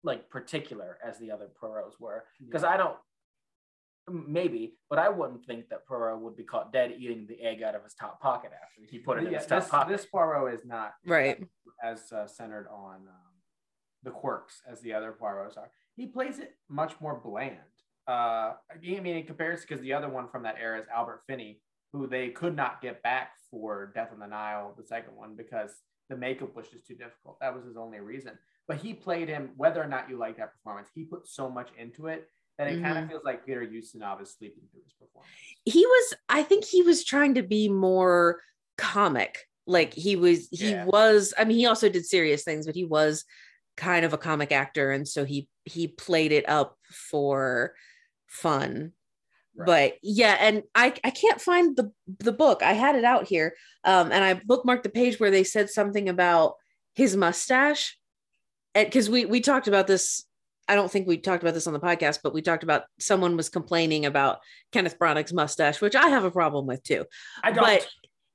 like 0.04 0.30
particular 0.30 0.98
as 1.04 1.18
the 1.18 1.30
other 1.30 1.48
Poirots 1.60 1.98
were, 2.00 2.24
because 2.40 2.64
I 2.64 2.76
don't. 2.78 2.96
Maybe, 4.10 4.76
but 4.88 4.98
I 4.98 5.08
wouldn't 5.08 5.44
think 5.44 5.68
that 5.68 5.86
Poirot 5.86 6.20
would 6.20 6.36
be 6.36 6.44
caught 6.44 6.72
dead 6.72 6.94
eating 6.98 7.26
the 7.26 7.40
egg 7.40 7.62
out 7.62 7.74
of 7.74 7.84
his 7.84 7.94
top 7.94 8.20
pocket 8.20 8.50
after 8.54 8.90
he 8.90 8.98
put 8.98 9.18
it 9.18 9.26
in 9.26 9.34
his 9.34 9.46
top 9.46 9.60
this, 9.62 9.70
pocket. 9.70 9.90
this 9.92 10.06
Poirot 10.06 10.54
is 10.54 10.64
not 10.64 10.94
Right. 11.06 11.42
as 11.82 12.10
uh, 12.12 12.26
centered 12.26 12.68
on 12.72 12.96
um, 13.08 13.32
the 14.02 14.10
quirks 14.10 14.62
as 14.70 14.80
the 14.80 14.92
other 14.92 15.12
Poirots 15.20 15.56
are. 15.56 15.70
He 15.96 16.06
plays 16.06 16.38
it 16.38 16.56
much 16.68 17.00
more 17.00 17.20
bland. 17.22 17.56
Uh, 18.06 18.54
I 18.70 18.78
mean, 18.80 19.06
in 19.06 19.24
comparison, 19.24 19.66
because 19.68 19.82
the 19.82 19.92
other 19.92 20.08
one 20.08 20.28
from 20.28 20.42
that 20.44 20.56
era 20.60 20.80
is 20.80 20.86
Albert 20.94 21.22
Finney, 21.26 21.60
who 21.92 22.06
they 22.06 22.28
could 22.30 22.56
not 22.56 22.80
get 22.80 23.02
back 23.02 23.32
for 23.50 23.92
Death 23.94 24.10
on 24.12 24.20
the 24.20 24.26
Nile, 24.26 24.74
the 24.76 24.84
second 24.84 25.16
one, 25.16 25.34
because 25.36 25.72
the 26.08 26.16
makeup 26.16 26.54
was 26.56 26.68
just 26.68 26.86
too 26.86 26.94
difficult. 26.94 27.38
That 27.40 27.54
was 27.54 27.64
his 27.64 27.76
only 27.76 28.00
reason. 28.00 28.38
But 28.66 28.78
he 28.78 28.94
played 28.94 29.28
him, 29.28 29.50
whether 29.56 29.82
or 29.82 29.86
not 29.86 30.08
you 30.08 30.16
like 30.18 30.36
that 30.38 30.52
performance, 30.52 30.88
he 30.94 31.04
put 31.04 31.26
so 31.28 31.50
much 31.50 31.68
into 31.78 32.06
it 32.06 32.28
that 32.58 32.68
it 32.68 32.82
kind 32.82 32.98
of 32.98 33.08
feels 33.08 33.22
like 33.24 33.46
Peter 33.46 33.60
Ustinov 33.64 34.20
is 34.20 34.34
sleeping 34.36 34.64
through 34.70 34.82
his 34.84 34.92
performance. 34.92 35.30
he 35.64 35.86
was 35.86 36.14
i 36.28 36.42
think 36.42 36.64
he 36.64 36.82
was 36.82 37.04
trying 37.04 37.34
to 37.34 37.42
be 37.42 37.68
more 37.68 38.40
comic 38.76 39.38
like 39.66 39.94
he 39.94 40.16
was 40.16 40.48
he 40.50 40.70
Yeah. 40.72 40.84
was 40.84 41.32
i 41.38 41.44
mean 41.44 41.56
he 41.58 41.66
also 41.66 41.88
did 41.88 42.04
serious 42.06 42.42
things 42.44 42.66
but 42.66 42.74
he 42.74 42.84
was 42.84 43.24
kind 43.76 44.04
of 44.04 44.12
a 44.12 44.18
comic 44.18 44.50
actor 44.52 44.90
and 44.90 45.06
so 45.06 45.24
he 45.24 45.48
he 45.64 45.86
played 45.88 46.32
it 46.32 46.48
up 46.48 46.76
for 47.10 47.74
fun 48.26 48.92
Right. 49.56 49.66
but 49.66 49.98
yeah 50.02 50.36
and 50.40 50.62
i 50.74 50.94
i 51.02 51.10
can't 51.10 51.40
find 51.40 51.76
the 51.76 51.90
the 52.20 52.32
book 52.32 52.62
i 52.62 52.72
had 52.74 52.94
it 52.94 53.04
out 53.04 53.26
here 53.26 53.54
um 53.84 54.12
and 54.12 54.22
i 54.24 54.34
bookmarked 54.34 54.84
the 54.84 54.88
page 54.88 55.18
where 55.18 55.32
they 55.32 55.42
said 55.44 55.68
something 55.68 56.08
about 56.08 56.54
his 56.94 57.16
mustache 57.16 57.98
and 58.76 58.86
because 58.86 59.10
we 59.10 59.24
we 59.24 59.40
talked 59.40 59.66
about 59.66 59.86
this 59.88 60.24
i 60.68 60.74
don't 60.74 60.90
think 60.90 61.06
we 61.06 61.16
talked 61.16 61.42
about 61.42 61.54
this 61.54 61.66
on 61.66 61.72
the 61.72 61.80
podcast 61.80 62.20
but 62.22 62.34
we 62.34 62.42
talked 62.42 62.62
about 62.62 62.84
someone 62.98 63.36
was 63.36 63.48
complaining 63.48 64.06
about 64.06 64.38
kenneth 64.72 64.98
branagh's 64.98 65.32
mustache 65.32 65.80
which 65.80 65.96
i 65.96 66.08
have 66.08 66.24
a 66.24 66.30
problem 66.30 66.66
with 66.66 66.82
too. 66.82 67.04
I 67.42 67.52
don't. 67.52 67.64
but 67.64 67.88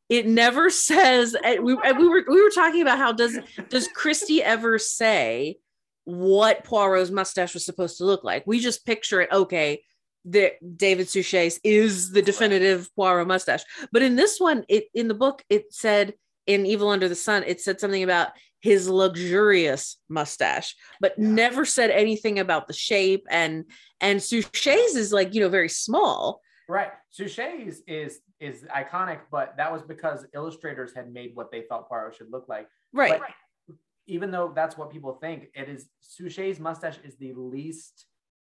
it 0.10 0.28
never 0.28 0.70
says 0.70 1.36
and 1.44 1.64
we, 1.64 1.76
we 1.76 2.08
were 2.08 2.24
we 2.28 2.42
were 2.42 2.50
talking 2.50 2.82
about 2.82 2.98
how 2.98 3.12
does 3.12 3.38
does 3.70 3.88
christie 3.88 4.44
ever 4.44 4.78
say 4.78 5.58
what 6.06 6.64
poirot's 6.64 7.12
mustache 7.12 7.54
was 7.54 7.66
supposed 7.66 7.98
to 7.98 8.06
look 8.06 8.24
like? 8.24 8.46
We 8.46 8.60
just 8.60 8.86
picture 8.86 9.22
it 9.22 9.32
okay 9.32 9.84
that 10.26 10.54
david 10.78 11.10
suchet 11.10 11.60
is 11.66 12.12
the 12.12 12.22
definitive 12.22 12.90
poirot 12.96 13.28
mustache. 13.28 13.64
But 13.92 14.04
in 14.04 14.16
this 14.16 14.40
one 14.40 14.64
it 14.70 14.86
in 14.94 15.08
the 15.08 15.14
book 15.14 15.44
it 15.50 15.74
said 15.74 16.14
in 16.48 16.66
evil 16.66 16.90
under 16.90 17.10
the 17.10 17.16
sun 17.16 17.44
it 17.46 17.62
said 17.62 17.80
something 17.80 18.04
about 18.04 18.30
his 18.64 18.88
luxurious 18.90 19.98
mustache 20.10 20.76
but 21.02 21.14
Yeah. 21.18 21.28
never 21.28 21.66
said 21.66 21.92
anything 21.92 22.40
about 22.40 22.66
the 22.68 22.74
shape 22.74 23.26
and 23.30 23.66
and 24.02 24.20
suchet's 24.20 24.96
is 24.96 25.12
like 25.14 25.34
you 25.36 25.42
know 25.42 25.50
very 25.50 25.70
small 25.70 26.42
Right. 26.70 26.92
Suchet's 27.12 27.82
is 27.88 28.22
is 28.40 28.64
iconic, 28.74 29.20
but 29.30 29.56
that 29.58 29.70
was 29.70 29.82
because 29.82 30.26
illustrators 30.34 30.94
had 30.96 31.12
made 31.12 31.32
what 31.36 31.52
they 31.52 31.64
felt 31.64 31.90
Poirot 31.90 32.16
should 32.16 32.32
look 32.32 32.46
like. 32.48 32.68
right 32.94 33.22
even 34.08 34.32
though 34.32 34.52
that's 34.54 34.78
what 34.78 34.90
people 34.92 35.14
think, 35.16 35.48
it 35.56 35.68
is 35.70 35.88
Suchet's 36.02 36.60
mustache 36.60 36.98
is 37.04 37.16
the 37.18 37.34
least 37.34 38.06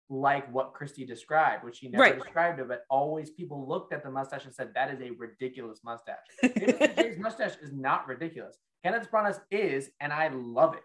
like 0.09 0.51
what 0.51 0.73
Christie 0.73 1.05
described, 1.05 1.63
which 1.63 1.77
she 1.77 1.87
never 1.89 2.03
Right. 2.03 2.15
described 2.23 2.59
it, 2.59 2.67
but 2.67 2.81
always 2.89 3.29
people 3.29 3.67
looked 3.67 3.93
at 3.93 4.03
the 4.03 4.09
mustache 4.11 4.45
and 4.45 4.53
said, 4.53 4.71
that 4.73 4.91
is 4.93 4.99
a 5.01 5.11
ridiculous 5.11 5.81
mustache. 5.83 6.17
Suchet's 6.43 7.19
mustache 7.19 7.57
is 7.61 7.71
not 7.73 8.07
ridiculous. 8.07 8.57
Kenneth 8.83 9.09
Branagh's 9.11 9.39
is, 9.51 9.89
and 9.99 10.11
I 10.13 10.29
love 10.29 10.75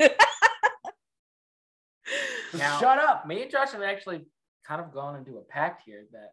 it. 0.00 0.12
Now- 2.54 2.78
Shut 2.78 2.98
up. 2.98 3.26
me 3.26 3.42
and 3.42 3.50
Josh 3.50 3.70
have 3.72 3.82
actually 3.82 4.26
kind 4.66 4.80
of 4.80 4.92
gone 4.92 5.16
into 5.16 5.38
a 5.38 5.40
pact 5.42 5.82
here 5.84 6.04
that 6.12 6.30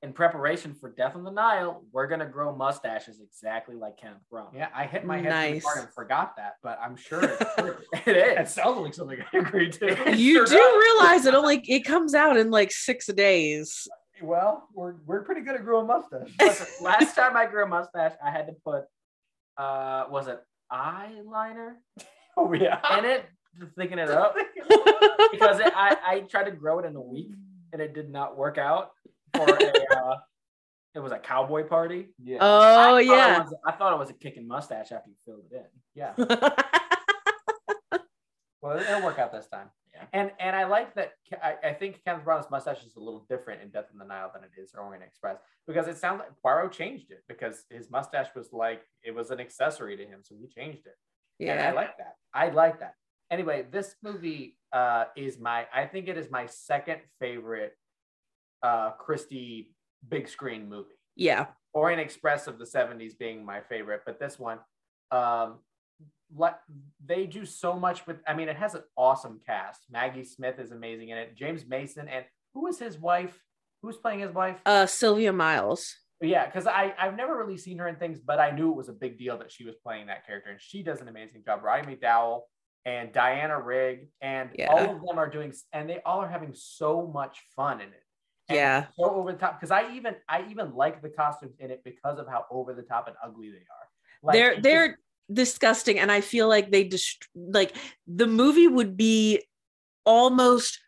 in 0.00 0.12
preparation 0.12 0.74
for 0.74 0.90
Death 0.90 1.14
on 1.16 1.24
the 1.24 1.30
Nile, 1.30 1.82
we're 1.92 2.06
gonna 2.06 2.24
grow 2.24 2.54
mustaches 2.54 3.20
exactly 3.20 3.74
like 3.74 3.96
Kenneth 3.98 4.22
Branagh. 4.32 4.54
Yeah, 4.54 4.68
I 4.74 4.86
hit 4.86 5.04
my 5.04 5.16
head 5.18 5.28
nice. 5.30 5.54
Nice. 5.54 5.64
hard 5.64 5.78
and 5.80 5.88
forgot 5.92 6.36
that, 6.36 6.54
but 6.62 6.78
I'm 6.80 6.96
sure 6.96 7.22
it's 7.22 7.54
true. 7.58 7.76
it 8.06 8.16
it 8.16 8.38
is. 8.38 8.50
sounds 8.54 8.78
like 8.78 8.94
something 8.94 9.18
I 9.32 9.38
agree 9.38 9.68
to. 9.70 10.16
you 10.16 10.34
Sure 10.36 10.46
do 10.46 10.54
does. 10.56 10.82
realize 10.84 11.26
it 11.26 11.34
only 11.34 11.56
it 11.68 11.80
comes 11.84 12.14
out 12.14 12.36
in 12.36 12.50
like 12.50 12.70
six 12.70 13.06
days 13.06 13.86
Well, 14.22 14.68
we're 14.72 14.94
we're 15.04 15.22
pretty 15.22 15.40
good 15.42 15.56
at 15.56 15.64
growing 15.64 15.88
mustache. 15.88 16.30
Listen, 16.40 16.66
last 16.80 17.14
time 17.16 17.36
I 17.36 17.44
grew 17.46 17.64
a 17.64 17.68
mustache, 17.68 18.12
I 18.24 18.30
had 18.30 18.46
to 18.46 18.54
put 18.64 18.84
uh 19.58 20.06
was 20.08 20.28
it 20.28 20.38
eyeliner 20.72 21.74
oh 22.36 22.52
yeah. 22.52 22.80
in 22.98 23.04
it, 23.04 23.24
thinking 23.76 23.98
it 23.98 24.10
up 24.22 24.36
because 25.32 25.60
it, 25.60 25.72
I 25.74 25.96
I 26.06 26.20
tried 26.20 26.44
to 26.44 26.50
grow 26.52 26.78
it 26.78 26.84
in 26.86 26.94
a 26.96 27.00
week 27.00 27.32
and 27.72 27.82
it 27.82 27.94
did 27.94 28.10
not 28.10 28.36
work 28.36 28.58
out 28.58 28.90
for 29.34 29.48
a. 29.48 29.96
Uh, 29.96 30.16
it 30.94 31.00
was 31.00 31.12
a 31.12 31.18
cowboy 31.18 31.64
party. 31.64 32.08
yeah. 32.22 32.38
oh 32.40 32.96
I 32.96 33.00
yeah 33.00 33.40
was- 33.42 33.54
I 33.66 33.72
thought 33.72 33.92
it 33.92 33.98
was 33.98 34.10
a 34.10 34.14
kicking 34.14 34.46
mustache 34.48 34.90
after 34.92 35.10
you 35.10 35.16
filled 35.24 35.44
it 35.50 35.56
in. 35.56 35.64
yeah. 35.94 36.14
Well, 38.60 38.78
it'll 38.78 39.02
work 39.04 39.18
out 39.20 39.30
this 39.32 39.46
time. 39.46 39.68
Yeah. 39.98 40.20
And 40.20 40.30
and 40.38 40.54
I 40.54 40.64
like 40.64 40.94
that. 40.94 41.12
I, 41.42 41.56
I 41.64 41.72
think 41.72 42.02
Kenneth 42.04 42.24
Branagh's 42.24 42.50
mustache 42.50 42.84
is 42.84 42.96
a 42.96 43.00
little 43.00 43.26
different 43.28 43.62
in 43.62 43.70
Death 43.70 43.86
in 43.92 43.98
the 43.98 44.04
Nile 44.04 44.30
than 44.32 44.44
it 44.44 44.50
is 44.60 44.72
in 44.74 44.80
Orient 44.80 45.04
Express 45.04 45.38
because 45.66 45.88
it 45.88 45.96
sounds 45.96 46.20
like 46.20 46.30
Poirot 46.42 46.72
changed 46.72 47.10
it 47.10 47.24
because 47.28 47.64
his 47.70 47.90
mustache 47.90 48.28
was 48.34 48.52
like 48.52 48.82
it 49.02 49.14
was 49.14 49.30
an 49.30 49.40
accessory 49.40 49.96
to 49.96 50.04
him, 50.04 50.20
so 50.22 50.34
he 50.40 50.46
changed 50.46 50.86
it. 50.86 50.96
And 51.52 51.60
I 51.60 51.72
like 51.72 51.96
that. 51.98 52.14
I 52.34 52.48
like 52.50 52.80
that. 52.80 52.94
Anyway, 53.30 53.66
this 53.70 53.96
movie 54.02 54.56
uh, 54.72 55.04
is 55.16 55.38
my. 55.38 55.66
I 55.74 55.86
think 55.86 56.08
it 56.08 56.16
is 56.16 56.30
my 56.30 56.46
second 56.46 57.00
favorite 57.20 57.76
uh, 58.62 58.90
Christie 58.92 59.74
big 60.08 60.28
screen 60.28 60.68
movie. 60.68 60.94
yeah 61.16 61.46
Orient 61.74 62.00
Express 62.00 62.46
of 62.46 62.58
the 62.58 62.64
70s 62.64 63.16
being 63.18 63.44
my 63.44 63.60
favorite, 63.60 64.02
but 64.06 64.18
this 64.18 64.38
one, 64.38 64.58
um, 65.10 65.58
let 66.36 66.60
they 67.04 67.26
do 67.26 67.44
so 67.46 67.78
much 67.78 68.06
with. 68.06 68.18
I 68.26 68.34
mean, 68.34 68.48
it 68.48 68.56
has 68.56 68.74
an 68.74 68.82
awesome 68.96 69.40
cast. 69.46 69.82
Maggie 69.90 70.24
Smith 70.24 70.58
is 70.58 70.72
amazing 70.72 71.08
in 71.10 71.18
it. 71.18 71.36
James 71.36 71.66
Mason 71.66 72.08
and 72.08 72.24
who 72.54 72.66
is 72.66 72.78
his 72.78 72.98
wife? 72.98 73.42
Who's 73.82 73.96
playing 73.96 74.20
his 74.20 74.32
wife? 74.32 74.60
uh 74.66 74.86
sylvia 74.86 75.32
miles 75.32 75.94
yeah, 76.20 76.46
because 76.46 76.66
I 76.66 76.92
I've 76.98 77.16
never 77.16 77.36
really 77.36 77.56
seen 77.56 77.78
her 77.78 77.86
in 77.88 77.96
things, 77.96 78.18
but 78.18 78.40
I 78.40 78.50
knew 78.50 78.70
it 78.70 78.76
was 78.76 78.88
a 78.88 78.92
big 78.92 79.18
deal 79.18 79.38
that 79.38 79.52
she 79.52 79.64
was 79.64 79.76
playing 79.76 80.08
that 80.08 80.26
character, 80.26 80.50
and 80.50 80.60
she 80.60 80.82
does 80.82 81.00
an 81.00 81.08
amazing 81.08 81.44
job. 81.44 81.62
Roddy 81.62 81.96
McDowall 81.96 82.40
and 82.84 83.12
Diana 83.12 83.60
Rigg, 83.60 84.08
and 84.20 84.50
Yeah. 84.54 84.66
all 84.68 84.96
of 84.96 85.00
them 85.06 85.16
are 85.18 85.30
doing, 85.30 85.52
and 85.72 85.88
they 85.88 86.00
all 86.04 86.20
are 86.20 86.28
having 86.28 86.54
so 86.54 87.06
much 87.06 87.38
fun 87.54 87.80
in 87.80 87.88
it. 87.88 88.02
And 88.48 88.56
Yeah. 88.56 88.86
so 88.98 89.04
over 89.10 89.30
the 89.32 89.38
top. 89.38 89.60
Because 89.60 89.70
I 89.70 89.92
even 89.94 90.16
I 90.28 90.44
even 90.50 90.74
like 90.74 91.02
the 91.02 91.10
costumes 91.10 91.54
in 91.60 91.70
it 91.70 91.84
because 91.84 92.18
of 92.18 92.26
how 92.26 92.46
over 92.50 92.74
the 92.74 92.82
top 92.82 93.06
and 93.06 93.16
ugly 93.22 93.50
they 93.50 93.58
are. 93.58 93.88
Like, 94.22 94.34
they're 94.34 94.60
they're 94.60 94.98
disgusting 95.32 95.98
and 95.98 96.10
i 96.10 96.20
feel 96.20 96.48
like 96.48 96.70
they 96.70 96.84
just 96.84 97.26
like 97.34 97.76
the 98.06 98.26
movie 98.26 98.66
would 98.68 98.96
be 98.96 99.42
almost 100.04 100.78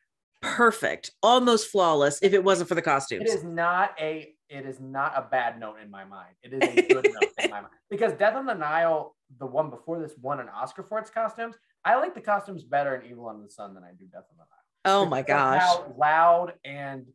perfect 0.40 1.10
almost 1.22 1.68
flawless 1.70 2.18
if 2.22 2.32
it 2.32 2.42
wasn't 2.42 2.66
for 2.68 2.74
the 2.74 2.80
it 2.80 2.84
costumes 2.84 3.30
is 3.30 3.44
not 3.44 3.94
a 4.00 4.34
it 4.50 4.66
is 4.66 4.80
not 4.80 5.12
a 5.16 5.22
bad 5.22 5.60
note 5.60 5.76
in 5.82 5.90
my 5.90 6.04
mind. 6.04 6.34
It 6.42 6.52
is 6.52 6.62
a 6.62 6.82
good 6.92 7.08
note 7.14 7.30
in 7.38 7.50
my 7.50 7.60
mind 7.60 7.72
because 7.88 8.12
Death 8.14 8.34
on 8.34 8.46
the 8.46 8.54
Nile, 8.54 9.14
the 9.38 9.46
one 9.46 9.70
before 9.70 10.00
this, 10.00 10.12
won 10.20 10.40
an 10.40 10.48
Oscar 10.48 10.82
for 10.82 10.98
its 10.98 11.08
costumes. 11.08 11.54
I 11.84 11.94
like 11.96 12.14
the 12.14 12.20
costumes 12.20 12.64
better 12.64 12.96
in 12.96 13.08
Evil 13.08 13.26
on 13.26 13.42
the 13.42 13.48
Sun 13.48 13.74
than 13.74 13.84
I 13.84 13.92
do 13.96 14.06
Death 14.06 14.24
on 14.30 14.38
the 14.38 14.44
Nile. 14.92 15.02
oh 15.02 15.06
my 15.08 15.22
because 15.22 15.54
gosh 15.54 15.62
How 15.62 15.94
loud 15.96 16.54
and 16.64 17.06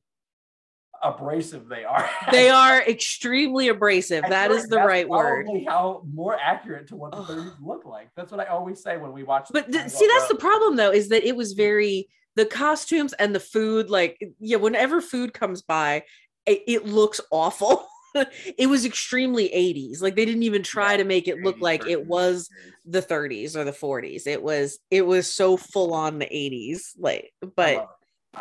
abrasive 1.03 1.67
they 1.67 1.83
are. 1.83 2.09
they 2.31 2.49
are 2.49 2.81
extremely 2.81 3.67
abrasive 3.69 4.25
I 4.25 4.29
that 4.29 4.51
is 4.51 4.67
the 4.67 4.77
right 4.79 5.07
word 5.07 5.47
How 5.67 6.03
more 6.11 6.37
accurate 6.39 6.87
to 6.87 6.95
what 6.95 7.11
the 7.11 7.19
Ugh. 7.19 7.27
30s 7.27 7.65
look 7.65 7.85
like. 7.85 8.09
That's 8.15 8.31
what 8.31 8.39
I 8.41 8.45
always 8.45 8.81
say 8.81 8.97
when 8.97 9.11
we 9.13 9.23
watch. 9.23 9.49
but 9.51 9.71
th- 9.71 9.89
see 9.89 10.07
that's 10.07 10.27
the 10.29 10.35
problem 10.35 10.75
though 10.75 10.91
is 10.91 11.09
that 11.09 11.23
it 11.23 11.35
was 11.35 11.53
very 11.53 12.09
the 12.35 12.45
costumes 12.45 13.13
and 13.13 13.33
the 13.33 13.39
food 13.39 13.89
like 13.89 14.19
yeah 14.39 14.57
whenever 14.57 14.99
food 15.01 15.33
comes 15.33 15.61
by 15.61 16.03
it, 16.45 16.61
it 16.67 16.85
looks 16.85 17.21
awful 17.31 17.85
it 18.57 18.67
was 18.67 18.85
extremely 18.85 19.49
80s 19.49 20.01
like 20.01 20.15
they 20.15 20.25
didn't 20.25 20.43
even 20.43 20.63
try 20.63 20.91
Yeah, 20.91 20.97
to 20.97 21.03
make 21.05 21.27
it 21.27 21.41
look 21.41 21.57
80s 21.57 21.61
like 21.61 21.85
it 21.85 22.05
was 22.05 22.49
the 22.85 23.01
30s 23.01 23.55
or 23.55 23.63
the 23.63 23.71
40s 23.71 24.27
it 24.27 24.41
was 24.43 24.79
it 24.91 25.05
was 25.05 25.31
so 25.31 25.55
full 25.57 25.93
on 25.93 26.19
the 26.19 26.25
80s 26.25 26.91
like 26.97 27.31
but 27.55 27.89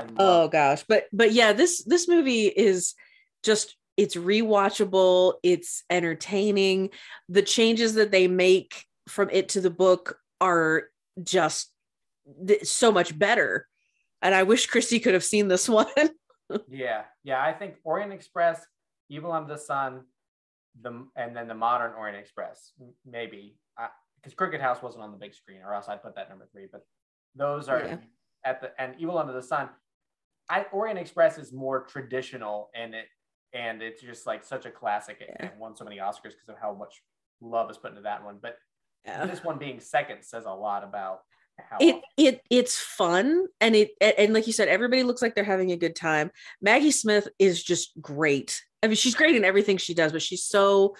love 0.03 0.11
it. 0.11 0.21
I 0.21 0.23
love 0.25 0.45
oh 0.45 0.49
gosh 0.49 0.85
but 0.89 1.05
but 1.13 1.33
yeah 1.33 1.53
this 1.53 1.83
this 1.85 2.09
movie 2.09 2.47
is 2.47 2.95
just 3.43 3.77
it's 3.97 4.17
rewatchable 4.17 5.35
it's 5.43 5.85
entertaining 5.91 6.91
the 7.29 7.43
changes 7.43 7.95
that 7.95 8.11
they 8.11 8.27
make 8.29 8.85
from 9.09 9.29
it 9.31 9.51
to 9.51 9.61
the 9.61 9.71
book 9.71 10.19
are 10.41 10.85
just 11.23 11.71
th- 12.47 12.65
so 12.67 12.91
much 12.91 13.17
better. 13.19 13.67
And 14.23 14.35
I 14.35 14.43
wish 14.45 14.67
Christie 14.67 14.99
could 15.01 15.13
have 15.15 15.23
seen 15.25 15.49
this 15.49 15.69
one. 15.81 15.87
yeah, 16.69 17.03
yeah. 17.23 17.43
I 17.43 17.53
think 17.53 17.75
Orient 17.85 18.13
Express, 18.13 18.65
Evil 19.11 19.31
Under 19.33 19.53
the 19.55 19.59
Sun, 19.61 20.01
the 20.81 21.07
and 21.17 21.37
then 21.37 21.47
the 21.49 21.55
modern 21.55 21.93
Orient 21.97 22.19
Express, 22.19 22.73
maybe 23.07 23.57
because 24.17 24.35
Crooked 24.35 24.61
House 24.61 24.83
wasn't 24.83 25.05
on 25.05 25.13
the 25.13 25.19
big 25.19 25.35
screen, 25.35 25.61
or 25.65 25.75
else 25.75 25.89
I'd 25.89 26.03
put 26.03 26.15
that 26.17 26.31
number 26.31 26.49
three. 26.51 26.67
But 26.73 26.85
those 27.37 27.69
are 27.69 27.81
Yeah. 27.81 27.97
at 28.45 28.61
the 28.63 28.71
and 28.81 28.95
Evil 28.99 29.19
Under 29.19 29.33
the 29.35 29.43
Sun. 29.43 29.69
I 30.49 30.67
Orient 30.73 30.99
Express 30.99 31.39
is 31.39 31.53
more 31.53 31.85
traditional 31.85 32.71
and 32.75 32.95
it 32.95 33.07
and 33.53 33.83
it's 33.83 34.03
just 34.03 34.27
like 34.27 34.45
such 34.45 34.67
a 34.67 34.71
classic. 34.71 35.19
It, 35.21 35.31
Yeah. 35.39 35.47
it 35.47 35.55
won 35.59 35.77
so 35.77 35.85
many 35.85 35.99
Oscars 35.99 36.33
because 36.33 36.49
of 36.49 36.57
how 36.61 36.75
much 36.75 37.03
love 37.41 37.71
is 37.71 37.79
put 37.79 37.91
into 37.91 38.03
that 38.03 38.25
one. 38.25 38.39
But 38.43 38.57
Yeah. 39.05 39.27
this 39.27 39.45
one 39.45 39.59
being 39.59 39.81
second 39.81 40.23
says 40.25 40.45
a 40.45 40.51
lot 40.51 40.83
about 40.85 41.21
how 41.59 41.79
it 41.81 42.03
it 42.17 42.41
it's 42.51 42.77
fun 42.79 43.47
and 43.61 43.77
it 43.77 43.93
and, 44.01 44.15
and 44.19 44.35
like 44.35 44.47
you 44.49 44.53
said 44.53 44.67
everybody 44.67 45.05
looks 45.05 45.23
like 45.23 45.35
they're 45.37 45.45
having 45.45 45.71
a 45.71 45.77
good 45.77 45.95
time 45.95 46.33
maggie 46.61 46.91
smith 46.91 47.29
is 47.39 47.63
just 47.63 47.93
great 48.01 48.61
i 48.83 48.89
mean 48.89 48.97
she's 48.97 49.15
great 49.15 49.37
in 49.37 49.45
everything 49.45 49.77
she 49.77 49.95
does 49.95 50.11
but 50.11 50.21
she's 50.21 50.43
so 50.43 50.97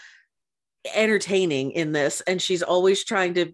entertaining 0.95 1.73
in 1.73 1.93
this 1.93 2.21
and 2.21 2.41
she's 2.41 2.63
always 2.63 3.05
trying 3.05 3.35
to 3.35 3.53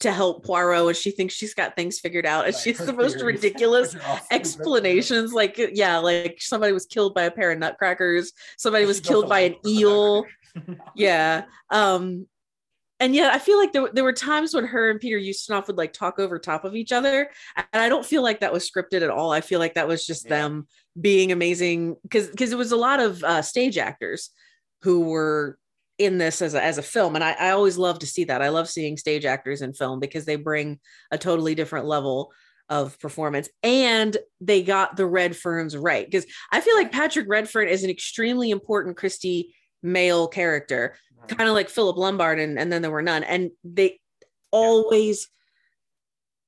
to 0.00 0.12
help 0.12 0.44
poirot 0.44 0.86
and 0.86 0.96
she 0.96 1.10
thinks 1.10 1.34
she's 1.34 1.54
got 1.54 1.74
things 1.74 1.98
figured 1.98 2.24
out 2.24 2.44
and 2.46 2.54
Like, 2.54 2.62
she's 2.62 2.78
the 2.78 2.92
most 2.92 3.18
theories, 3.18 3.42
ridiculous 3.42 3.94
which 3.94 4.02
are 4.02 4.06
all 4.06 4.16
stupid. 4.18 4.34
explanations 4.34 5.32
like 5.32 5.58
yeah 5.72 5.98
like 5.98 6.36
somebody 6.40 6.72
was 6.72 6.86
killed 6.86 7.14
by 7.14 7.22
a 7.24 7.30
pair 7.30 7.50
of 7.50 7.58
nutcrackers 7.58 8.32
somebody 8.56 8.84
was 8.84 9.00
killed 9.00 9.28
by 9.28 9.40
an 9.40 9.56
"Oh, 9.64 9.68
eel 9.68 10.24
yeah 10.94 11.44
um 11.70 12.26
and 13.00 13.14
yet 13.14 13.32
i 13.32 13.38
feel 13.38 13.58
like 13.58 13.72
there, 13.72 13.88
there 13.92 14.04
were 14.04 14.12
times 14.12 14.54
when 14.54 14.64
her 14.66 14.90
and 14.90 15.00
peter 15.00 15.18
ustinov 15.18 15.66
would 15.66 15.76
like 15.78 15.92
talk 15.92 16.18
over 16.20 16.38
top 16.38 16.64
of 16.64 16.76
each 16.76 16.92
other 16.92 17.28
and 17.56 17.82
i 17.82 17.88
don't 17.88 18.06
feel 18.06 18.22
like 18.22 18.40
that 18.40 18.52
was 18.52 18.68
scripted 18.70 19.02
at 19.02 19.10
all 19.10 19.32
i 19.32 19.40
feel 19.40 19.58
like 19.58 19.74
that 19.74 19.88
was 19.88 20.06
just 20.06 20.24
Yeah. 20.26 20.30
them 20.38 20.68
being 21.00 21.32
amazing 21.32 21.96
because 22.02 22.28
because 22.28 22.52
it 22.52 22.58
was 22.58 22.72
a 22.72 22.76
lot 22.76 23.00
of 23.00 23.22
uh, 23.24 23.42
stage 23.42 23.78
actors 23.78 24.30
who 24.82 25.00
were 25.02 25.58
in 25.98 26.18
this 26.18 26.40
as 26.40 26.54
a, 26.54 26.62
as 26.62 26.78
a 26.78 26.82
film 26.82 27.14
and 27.14 27.24
I, 27.24 27.32
I 27.32 27.50
always 27.50 27.76
love 27.76 27.98
to 28.00 28.06
see 28.06 28.24
that 28.24 28.42
i 28.42 28.48
love 28.48 28.68
seeing 28.68 28.96
stage 28.96 29.24
actors 29.24 29.62
in 29.62 29.72
film 29.72 29.98
because 29.98 30.24
they 30.24 30.36
bring 30.36 30.78
a 31.10 31.18
totally 31.18 31.54
different 31.54 31.86
level 31.86 32.32
of 32.68 32.98
performance 33.00 33.48
and 33.62 34.16
they 34.40 34.62
got 34.62 34.96
the 34.96 35.02
Redferns 35.02 35.76
right 35.80 36.06
because 36.06 36.26
i 36.52 36.60
feel 36.60 36.76
like 36.76 36.92
patrick 36.92 37.26
redfern 37.28 37.68
is 37.68 37.82
an 37.82 37.90
extremely 37.90 38.50
important 38.50 38.96
christie 38.96 39.54
male 39.82 40.28
character 40.28 40.94
kind 41.26 41.48
of 41.48 41.54
like 41.54 41.68
Philip 41.68 41.96
Lombard 41.96 42.38
and, 42.38 42.58
and 42.58 42.72
then 42.72 42.82
there 42.82 42.90
were 42.90 43.02
none. 43.02 43.24
And 43.24 43.50
they 43.64 44.00
always, 44.50 45.28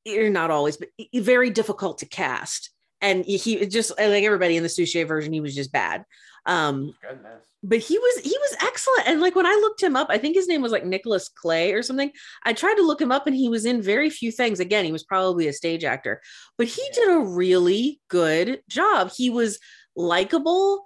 or 0.09 0.31
not 0.31 0.51
always, 0.51 0.77
but 0.77 0.89
very 1.15 1.51
difficult 1.51 1.99
to 1.99 2.07
cast. 2.07 2.71
And 3.01 3.25
he 3.25 3.67
just 3.67 3.93
like 3.99 4.25
everybody 4.25 4.57
in 4.57 4.63
the 4.63 4.69
Suchet 4.69 5.05
version, 5.05 5.33
he 5.33 5.41
was 5.41 5.55
just 5.55 5.73
bad. 5.73 6.05
Um, 6.47 6.95
Goodness. 7.03 7.45
But 7.63 7.79
he 7.79 7.99
was 7.99 8.21
he 8.23 8.37
was 8.39 8.57
excellent. 8.63 9.07
And 9.07 9.21
like 9.21 9.35
when 9.35 9.47
I 9.47 9.53
looked 9.53 9.83
him 9.83 9.97
up, 9.97 10.09
I 10.11 10.19
think 10.19 10.35
his 10.35 10.49
name 10.49 10.63
was 10.63 10.73
like 10.73 10.85
Nicholas 10.85 11.29
Clay 11.29 11.73
or 11.73 11.83
something. 11.83 12.11
I 12.45 12.53
tried 12.53 12.77
to 12.77 12.87
look 12.87 13.01
him 13.01 13.13
up 13.13 13.27
and 13.27 13.37
he 13.37 13.49
was 13.49 13.67
in 13.67 13.83
very 13.83 14.09
few 14.09 14.33
things. 14.33 14.61
Again, 14.61 14.85
he 14.85 14.93
was 14.93 15.05
probably 15.05 15.47
a 15.47 15.53
stage 15.53 15.85
actor, 15.85 16.23
but 16.57 16.67
he 16.67 16.83
did 16.95 17.11
a 17.11 17.21
really 17.21 18.01
good 18.09 18.63
job. 18.69 19.11
He 19.15 19.29
was 19.29 19.59
likable 19.95 20.83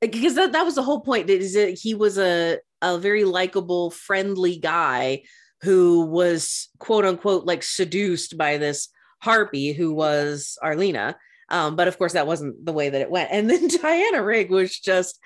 because 0.00 0.34
that, 0.36 0.52
that 0.52 0.64
was 0.64 0.76
the 0.76 0.82
whole 0.82 1.00
point 1.00 1.28
is 1.28 1.54
that 1.54 1.78
he 1.78 1.94
was 1.94 2.18
a, 2.18 2.58
a 2.82 2.98
very 2.98 3.24
likable 3.24 3.90
friendly 3.90 4.58
guy 4.58 5.22
who 5.62 6.06
was 6.06 6.68
quote 6.78 7.04
unquote 7.04 7.44
like 7.44 7.62
seduced 7.62 8.38
by 8.38 8.56
this 8.56 8.88
harpy 9.20 9.72
who 9.72 9.92
was 9.92 10.56
arlena 10.62 11.16
um, 11.50 11.74
but 11.74 11.88
of 11.88 11.98
course 11.98 12.12
that 12.12 12.28
wasn't 12.28 12.64
the 12.64 12.72
way 12.72 12.88
that 12.88 13.00
it 13.00 13.10
went 13.10 13.28
and 13.32 13.50
then 13.50 13.66
diana 13.82 14.22
rigg 14.22 14.50
was 14.50 14.78
just 14.78 15.18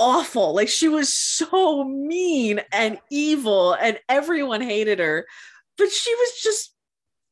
awful 0.00 0.54
like 0.54 0.68
she 0.68 0.88
was 0.88 1.12
so 1.12 1.84
mean 1.84 2.60
and 2.72 2.98
evil 3.10 3.74
and 3.74 4.00
everyone 4.08 4.60
hated 4.62 4.98
her 4.98 5.26
but 5.76 5.90
she 5.90 6.14
was 6.14 6.40
just 6.42 6.74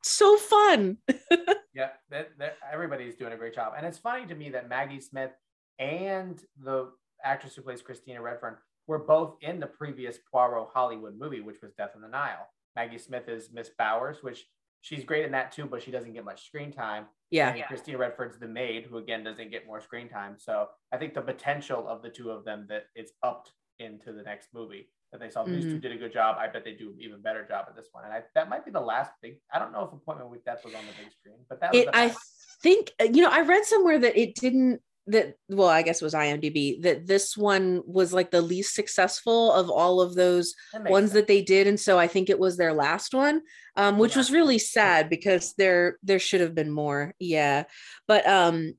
so 0.02 0.36
fun 0.36 0.98
Yeah, 1.78 1.90
that, 2.10 2.30
that 2.40 2.56
everybody's 2.72 3.14
doing 3.14 3.32
a 3.32 3.36
great 3.36 3.54
job. 3.54 3.74
And 3.76 3.86
it's 3.86 3.98
funny 3.98 4.26
to 4.26 4.34
me 4.34 4.50
that 4.50 4.68
Maggie 4.68 5.00
Smith 5.00 5.30
and 5.78 6.42
the 6.60 6.90
actress 7.22 7.54
who 7.54 7.62
plays 7.62 7.82
Christina 7.82 8.20
Redfern 8.20 8.56
were 8.88 8.98
both 8.98 9.36
in 9.42 9.60
the 9.60 9.68
previous 9.68 10.18
Poirot 10.32 10.70
Hollywood 10.74 11.16
movie, 11.16 11.40
which 11.40 11.62
was 11.62 11.70
Death 11.74 11.92
on 11.94 12.02
the 12.02 12.08
Nile. 12.08 12.48
Maggie 12.74 12.98
Smith 12.98 13.28
is 13.28 13.50
Miss 13.52 13.70
Bowers, 13.78 14.24
which 14.24 14.44
she's 14.80 15.04
great 15.04 15.24
in 15.24 15.32
that 15.32 15.52
too, 15.52 15.66
but 15.66 15.82
she 15.82 15.90
doesn't 15.90 16.12
get 16.12 16.24
much 16.24 16.46
screen 16.46 16.72
time. 16.72 17.06
yeah 17.30 17.50
And 17.50 17.64
Christina 17.64 17.98
Redford's 17.98 18.38
the 18.38 18.48
maid, 18.48 18.86
who 18.88 18.98
again 18.98 19.24
doesn't 19.24 19.50
get 19.50 19.66
more 19.66 19.80
screen 19.80 20.08
time. 20.08 20.36
So 20.38 20.68
I 20.92 20.96
think 20.96 21.14
the 21.14 21.22
potential 21.22 21.86
of 21.88 22.02
the 22.02 22.08
two 22.08 22.30
of 22.30 22.44
them 22.44 22.66
that 22.68 22.84
it's 22.94 23.12
upped 23.22 23.52
into 23.78 24.12
the 24.12 24.22
next 24.22 24.48
movie 24.52 24.88
that 25.12 25.20
they 25.20 25.30
saw 25.30 25.42
these 25.42 25.64
two 25.64 25.70
mm-hmm. 25.70 25.78
did 25.80 25.92
a 25.92 25.96
good 25.96 26.12
job. 26.12 26.36
I 26.38 26.48
bet 26.48 26.64
they 26.64 26.74
do 26.74 26.90
an 26.90 26.96
even 27.00 27.22
better 27.22 27.46
job 27.46 27.64
at 27.68 27.76
this 27.76 27.88
one. 27.92 28.04
And 28.04 28.12
I, 28.12 28.22
that 28.34 28.50
might 28.50 28.64
be 28.64 28.70
the 28.70 28.80
last 28.80 29.12
big. 29.22 29.38
I 29.52 29.58
don't 29.58 29.72
know 29.72 29.84
if 29.84 29.92
Appointment 29.92 30.30
with 30.30 30.44
Death 30.44 30.60
was 30.64 30.74
on 30.74 30.82
the 30.82 31.02
big 31.02 31.12
screen, 31.12 31.38
but 31.48 31.60
that 31.60 31.72
was 31.72 31.82
it 31.82 31.86
the 31.86 31.96
i 31.96 32.14
think 32.62 32.92
uh, 33.00 33.04
you 33.04 33.22
know 33.22 33.30
i 33.30 33.40
read 33.40 33.64
somewhere 33.64 33.98
that 33.98 34.18
it 34.20 34.34
didn't 34.34 34.82
that 35.08 35.34
well 35.48 35.68
i 35.68 35.82
guess 35.82 36.00
it 36.00 36.04
was 36.04 36.14
imdb 36.14 36.80
that 36.82 37.06
this 37.06 37.36
one 37.36 37.82
was 37.86 38.12
like 38.12 38.30
the 38.30 38.40
least 38.42 38.74
successful 38.74 39.52
of 39.52 39.70
all 39.70 40.00
of 40.00 40.14
those 40.14 40.54
That 40.72 40.90
ones 40.90 41.10
sense. 41.10 41.14
that 41.14 41.26
they 41.26 41.42
did 41.42 41.66
and 41.66 41.80
so 41.80 41.98
i 41.98 42.06
think 42.06 42.28
it 42.30 42.38
was 42.38 42.56
their 42.56 42.72
last 42.72 43.14
one 43.14 43.40
um 43.76 43.98
which 43.98 44.16
was 44.16 44.30
really 44.30 44.58
sad 44.58 45.08
because 45.08 45.54
there 45.56 45.98
there 46.02 46.18
should 46.18 46.40
have 46.40 46.54
been 46.54 46.70
more. 46.70 47.14
Yeah. 47.18 47.64
But 48.06 48.26
um 48.28 48.74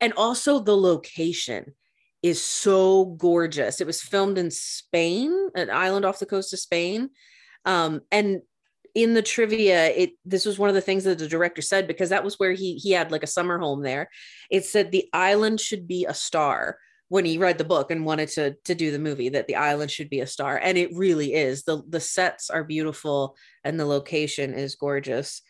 and 0.00 0.12
also 0.16 0.58
the 0.60 0.76
location 0.76 1.74
is 2.22 2.42
so 2.42 3.04
gorgeous. 3.18 3.80
It 3.80 3.86
was 3.86 4.02
filmed 4.02 4.38
in 4.38 4.50
spain 4.50 5.50
an 5.54 5.70
island 5.70 6.04
off 6.04 6.18
the 6.18 6.26
coast 6.26 6.52
of 6.52 6.58
spain 6.58 7.10
um 7.66 8.00
and 8.10 8.40
in 8.94 9.14
the 9.14 9.22
trivia 9.22 9.86
it 9.88 10.12
this 10.24 10.44
was 10.44 10.58
one 10.58 10.68
of 10.68 10.74
the 10.74 10.80
things 10.80 11.04
that 11.04 11.18
the 11.18 11.28
director 11.28 11.62
said 11.62 11.86
because 11.86 12.10
that 12.10 12.24
was 12.24 12.38
where 12.38 12.52
he 12.52 12.74
he 12.74 12.90
had 12.92 13.10
like 13.10 13.22
a 13.22 13.28
summer 13.28 13.58
home 13.58 13.82
there 13.82 14.08
it 14.50 14.64
said 14.64 14.90
the 14.90 15.08
island 15.12 15.60
should 15.60 15.86
be 15.86 16.06
a 16.06 16.14
star 16.14 16.78
when 17.08 17.24
he 17.24 17.38
read 17.38 17.58
the 17.58 17.64
book 17.64 17.90
and 17.90 18.04
wanted 18.04 18.28
to 18.28 18.54
to 18.64 18.74
do 18.74 18.90
the 18.90 18.98
movie 18.98 19.28
that 19.28 19.46
the 19.46 19.56
island 19.56 19.90
should 19.90 20.10
be 20.10 20.20
a 20.20 20.26
star 20.26 20.58
and 20.62 20.78
it 20.78 20.94
really 20.94 21.34
is 21.34 21.64
the 21.64 21.82
the 21.88 22.00
sets 22.00 22.50
are 22.50 22.64
beautiful 22.64 23.36
and 23.64 23.78
the 23.78 23.84
location 23.84 24.54
is 24.54 24.74
gorgeous 24.74 25.42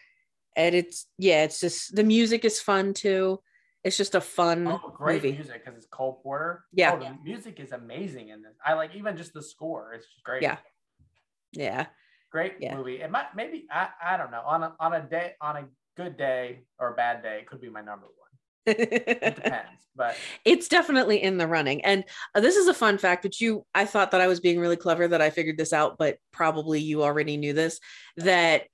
and 0.56 0.74
it's 0.74 1.06
yeah 1.18 1.44
it's 1.44 1.60
just 1.60 1.94
the 1.94 2.04
music 2.04 2.44
is 2.44 2.60
fun 2.60 2.92
too 2.92 3.40
it's 3.82 3.96
just 3.96 4.14
a 4.14 4.20
fun 4.20 4.66
Oh, 4.66 4.92
great 4.94 5.22
movie 5.22 5.32
music 5.36 5.64
because 5.64 5.78
it's 5.78 5.86
Cole 5.86 6.20
Porter. 6.22 6.64
Yeah. 6.70 6.92
Oh, 6.92 6.98
the 6.98 7.16
music 7.24 7.58
is 7.60 7.72
amazing 7.72 8.28
in 8.28 8.42
this. 8.42 8.54
I 8.62 8.74
like 8.74 8.94
even 8.94 9.16
just 9.16 9.32
the 9.32 9.42
score. 9.42 9.94
It's 9.94 10.04
just 10.04 10.22
great. 10.22 10.42
Yeah. 10.42 10.58
yeah 11.52 11.86
Great 12.30 12.54
Yeah. 12.60 12.76
movie. 12.76 13.00
It 13.02 13.10
might 13.10 13.34
maybe 13.34 13.66
I, 13.70 13.88
I 14.02 14.16
don't 14.16 14.30
know. 14.30 14.42
On 14.46 14.62
a 14.62 14.74
on 14.78 14.92
a 14.94 15.00
day 15.02 15.34
on 15.40 15.56
a 15.56 15.64
good 15.96 16.16
day 16.16 16.60
or 16.78 16.92
a 16.92 16.94
bad 16.94 17.22
day, 17.22 17.38
it 17.40 17.46
could 17.46 17.60
be 17.60 17.68
my 17.68 17.80
number 17.80 18.06
one. 18.06 18.16
It 18.66 19.34
depends. 19.36 19.88
but 19.96 20.16
it's 20.44 20.68
definitely 20.68 21.20
in 21.22 21.38
the 21.38 21.46
running 21.46 21.82
and 21.84 22.04
uh, 22.34 22.40
this 22.40 22.56
is 22.56 22.68
a 22.68 22.74
fun 22.74 22.98
fact 22.98 23.24
which 23.24 23.40
you 23.40 23.64
i 23.74 23.84
thought 23.86 24.10
that 24.12 24.20
i 24.20 24.26
was 24.28 24.38
being 24.38 24.60
really 24.60 24.76
clever 24.76 25.08
that 25.08 25.20
i 25.22 25.30
figured 25.30 25.56
this 25.56 25.72
out 25.72 25.96
but 25.98 26.18
probably 26.30 26.78
you 26.78 27.02
already 27.02 27.36
knew 27.38 27.52
this 27.54 27.80
that 28.18 28.64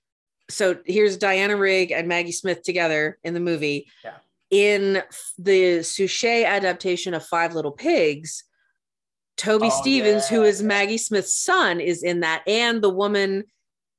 so 0.50 0.76
here's 0.84 1.16
diana 1.16 1.57
rigg 1.57 1.92
and 1.92 2.09
maggie 2.09 2.32
smith 2.32 2.62
together 2.64 3.16
in 3.22 3.32
the 3.32 3.40
movie 3.40 3.86
Yeah. 4.04 4.16
in 4.50 5.02
the 5.38 5.82
suchet 5.84 6.44
adaptation 6.44 7.14
of 7.14 7.24
five 7.24 7.54
little 7.54 7.72
pigs 7.72 8.42
toby 9.37 9.68
Oh, 9.70 9.80
stephens 9.82 10.28
who 10.28 10.43
yeah, 10.43 10.49
is 10.49 10.61
yeah. 10.61 10.66
maggie 10.68 10.99
smith's 10.99 11.34
son 11.34 11.80
is 11.80 12.03
in 12.03 12.20
that 12.20 12.43
and 12.47 12.80
the 12.82 12.91
woman 12.91 13.45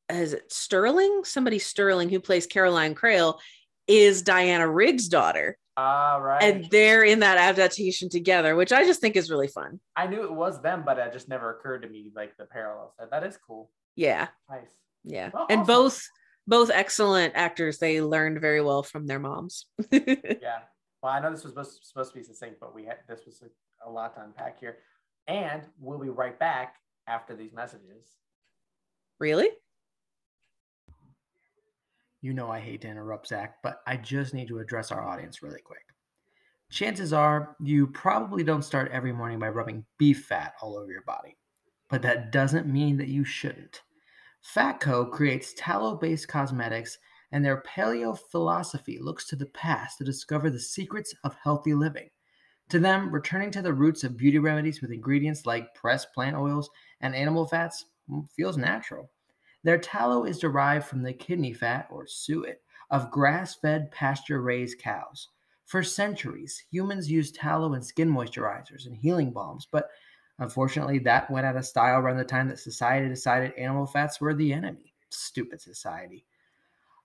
is 0.09 0.33
it 0.33 0.51
stirling 0.51 1.21
somebody 1.23 1.59
stirling 1.59 2.09
who 2.09 2.19
plays 2.19 2.47
caroline 2.47 2.95
crale 2.95 3.39
is 3.87 4.21
diana 4.23 4.67
rigg's 4.67 5.07
daughter 5.07 5.57
all 5.77 6.19
right. 6.21 6.41
and 6.41 6.65
they're 6.71 7.03
in 7.03 7.19
that 7.19 7.37
adaptation 7.37 8.09
together, 8.09 8.55
which 8.55 8.71
I 8.71 8.83
just 8.83 8.99
think 8.99 9.15
is 9.15 9.29
really 9.29 9.47
fun. 9.47 9.79
I 9.95 10.07
knew 10.07 10.23
it 10.23 10.33
was 10.33 10.59
them, 10.63 10.81
but 10.83 10.97
it 10.97 11.13
just 11.13 11.29
never 11.29 11.51
occurred 11.51 11.83
to 11.83 11.87
me 11.87 12.09
like 12.15 12.35
the 12.35 12.45
parallels. 12.45 12.93
That, 12.97 13.11
that 13.11 13.23
is 13.23 13.37
cool. 13.37 13.69
Yeah, 13.95 14.29
Nice. 14.49 14.71
yeah, 15.03 15.29
Well, 15.31 15.45
and 15.51 15.59
awesome. 15.61 15.67
both 15.75 16.09
both 16.47 16.71
excellent 16.71 17.33
actors. 17.35 17.77
They 17.77 18.01
learned 18.01 18.41
very 18.41 18.59
well 18.59 18.81
from 18.81 19.05
their 19.05 19.19
moms. 19.19 19.67
Yeah. 19.93 20.61
Well, 21.03 21.11
I 21.13 21.19
know 21.19 21.29
this 21.29 21.43
was 21.43 21.51
supposed, 21.53 21.79
supposed 21.83 22.11
to 22.13 22.17
be 22.17 22.23
succinct, 22.23 22.59
but 22.59 22.73
we 22.73 22.85
had 22.85 22.97
this 23.07 23.21
was 23.27 23.43
a, 23.43 23.87
a 23.87 23.91
lot 23.91 24.15
to 24.15 24.23
unpack 24.23 24.59
here. 24.59 24.77
And 25.27 25.63
we'll 25.79 25.99
be 25.99 26.09
right 26.09 26.37
back 26.39 26.75
after 27.07 27.35
these 27.35 27.53
messages. 27.53 28.15
really? 29.19 29.49
You 32.21 32.33
know 32.33 32.49
I 32.49 32.59
hate 32.59 32.81
to 32.81 32.87
interrupt, 32.87 33.27
Zach, 33.27 33.57
but 33.61 33.81
I 33.85 33.95
just 33.95 34.33
need 34.33 34.47
to 34.47 34.59
address 34.59 34.91
our 34.91 35.07
audience 35.07 35.43
really 35.43 35.61
quick. 35.61 35.83
Chances 36.69 37.13
are 37.13 37.55
you 37.61 37.87
probably 37.87 38.43
don't 38.43 38.63
start 38.63 38.91
every 38.91 39.13
morning 39.13 39.39
by 39.39 39.49
rubbing 39.49 39.85
beef 39.97 40.25
fat 40.25 40.53
all 40.61 40.77
over 40.77 40.91
your 40.91 41.03
body, 41.03 41.37
but 41.89 42.01
that 42.01 42.31
doesn't 42.31 42.67
mean 42.67 42.97
that 42.97 43.07
you 43.07 43.23
shouldn't. 43.23 43.81
Fatco 44.55 45.09
creates 45.09 45.53
tallow 45.55 45.95
based 45.95 46.27
cosmetics, 46.27 46.97
and 47.31 47.45
their 47.45 47.61
paleo 47.61 48.17
philosophy 48.31 48.97
looks 48.99 49.27
to 49.27 49.35
the 49.35 49.45
past 49.47 49.97
to 49.97 50.03
discover 50.03 50.49
the 50.49 50.59
secrets 50.59 51.13
of 51.23 51.35
healthy 51.41 51.73
living. 51.73 52.09
To 52.69 52.79
them, 52.79 53.11
returning 53.11 53.51
to 53.51 53.61
the 53.61 53.73
roots 53.73 54.03
of 54.03 54.17
beauty 54.17 54.39
remedies 54.39 54.81
with 54.81 54.91
ingredients 54.91 55.45
like 55.45 55.73
pressed 55.73 56.13
plant 56.13 56.35
oils 56.35 56.69
and 56.99 57.15
animal 57.15 57.47
fats 57.47 57.85
mm, 58.09 58.29
feels 58.31 58.57
natural. 58.57 59.09
Their 59.63 59.77
tallow 59.77 60.25
is 60.25 60.39
derived 60.39 60.85
from 60.85 61.01
the 61.01 61.13
kidney 61.13 61.53
fat, 61.53 61.87
or 61.89 62.05
suet, 62.07 62.61
of 62.89 63.11
grass 63.11 63.55
fed 63.55 63.91
pasture 63.91 64.41
raised 64.41 64.79
cows. 64.79 65.29
For 65.65 65.83
centuries, 65.83 66.63
humans 66.69 67.09
used 67.11 67.35
tallow 67.35 67.73
in 67.73 67.81
skin 67.81 68.09
moisturizers 68.09 68.85
and 68.85 68.95
healing 68.95 69.31
balms, 69.31 69.67
but 69.69 69.89
unfortunately, 70.39 70.99
that 70.99 71.29
went 71.31 71.45
out 71.45 71.57
of 71.57 71.65
style 71.65 71.99
around 71.99 72.17
the 72.17 72.23
time 72.23 72.47
that 72.49 72.59
society 72.59 73.09
decided 73.09 73.53
animal 73.57 73.85
fats 73.85 74.21
were 74.21 74.33
the 74.33 74.53
enemy. 74.53 74.93
Stupid 75.09 75.61
society. 75.61 76.25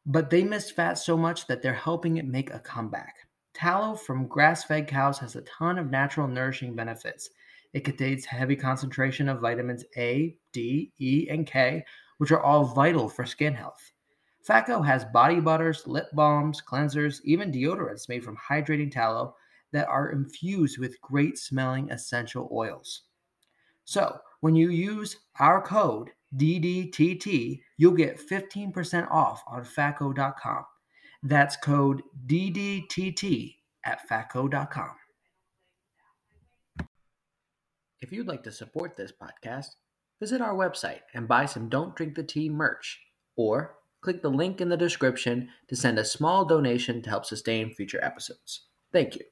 But 0.07 0.31
they 0.31 0.43
missed 0.43 0.75
fat 0.75 0.95
so 0.95 1.17
much 1.17 1.47
that 1.47 1.63
they're 1.63 1.73
helping 1.73 2.17
it 2.17 2.27
make 2.27 2.53
a 2.53 2.59
comeback. 2.59 3.15
Tallow 3.55 3.95
from 3.95 4.27
grass 4.27 4.65
fed 4.65 4.89
cows 4.89 5.19
has 5.19 5.37
a 5.37 5.43
ton 5.43 5.79
of 5.79 5.91
natural 5.91 6.27
nourishing 6.27 6.75
benefits. 6.75 7.31
It 7.73 7.85
contains 7.85 8.25
heavy 8.25 8.57
concentration 8.57 9.29
of 9.29 9.41
vitamins 9.41 9.85
A, 9.97 10.37
D, 10.53 10.93
E, 10.99 11.29
and 11.31 11.47
K, 11.47 11.85
which 12.19 12.33
are 12.33 12.43
all 12.43 12.65
vital 12.65 13.09
for 13.09 13.27
skin 13.27 13.55
health. 13.55 13.93
Fatco 14.47 14.85
has 14.85 15.05
body 15.05 15.41
butters, 15.41 15.87
lip 15.87 16.09
balms, 16.15 16.61
cleansers, 16.61 17.21
even 17.25 17.53
deodorants 17.53 18.09
made 18.09 18.25
from 18.25 18.37
hydrating 18.37 18.91
tallow 18.91 19.35
that 19.73 19.89
are 19.89 20.11
infused 20.11 20.79
with 20.79 21.01
great 21.01 21.39
smelling 21.39 21.91
essential 21.91 22.49
oils. 22.53 23.03
So, 23.85 24.19
when 24.41 24.57
you 24.57 24.71
use 24.71 25.17
our 25.39 25.63
code 25.63 26.11
DDTT, 26.37 27.61
you'll 27.77 27.93
get 27.93 28.21
15% 28.21 29.11
off 29.11 29.43
on 29.47 29.65
fatco.com. 29.65 30.65
That's 31.23 31.57
code 31.57 32.03
DDTT 32.27 33.55
at 33.85 34.09
fatco.com. 34.09 34.91
If 38.01 38.11
you'd 38.13 38.27
like 38.27 38.43
to 38.45 38.53
support 38.53 38.97
this 38.97 39.13
podcast, 39.13 39.67
visit 40.21 40.41
our 40.41 40.55
website 40.55 41.01
and 41.15 41.29
buy 41.29 41.47
some 41.47 41.69
Don't 41.69 41.95
Drink 41.95 42.15
the 42.17 42.25
Tea 42.25 42.49
merch 42.49 42.99
or 43.37 43.77
click 44.03 44.23
the 44.23 44.29
link 44.31 44.61
in 44.61 44.69
the 44.69 44.77
description 44.77 45.49
to 45.69 45.77
send 45.77 45.99
a 45.99 46.05
small 46.05 46.45
donation 46.45 47.01
to 47.03 47.11
help 47.11 47.25
sustain 47.25 47.73
future 47.73 48.03
episodes. 48.03 48.67
Thank 48.93 49.15
you. 49.17 49.23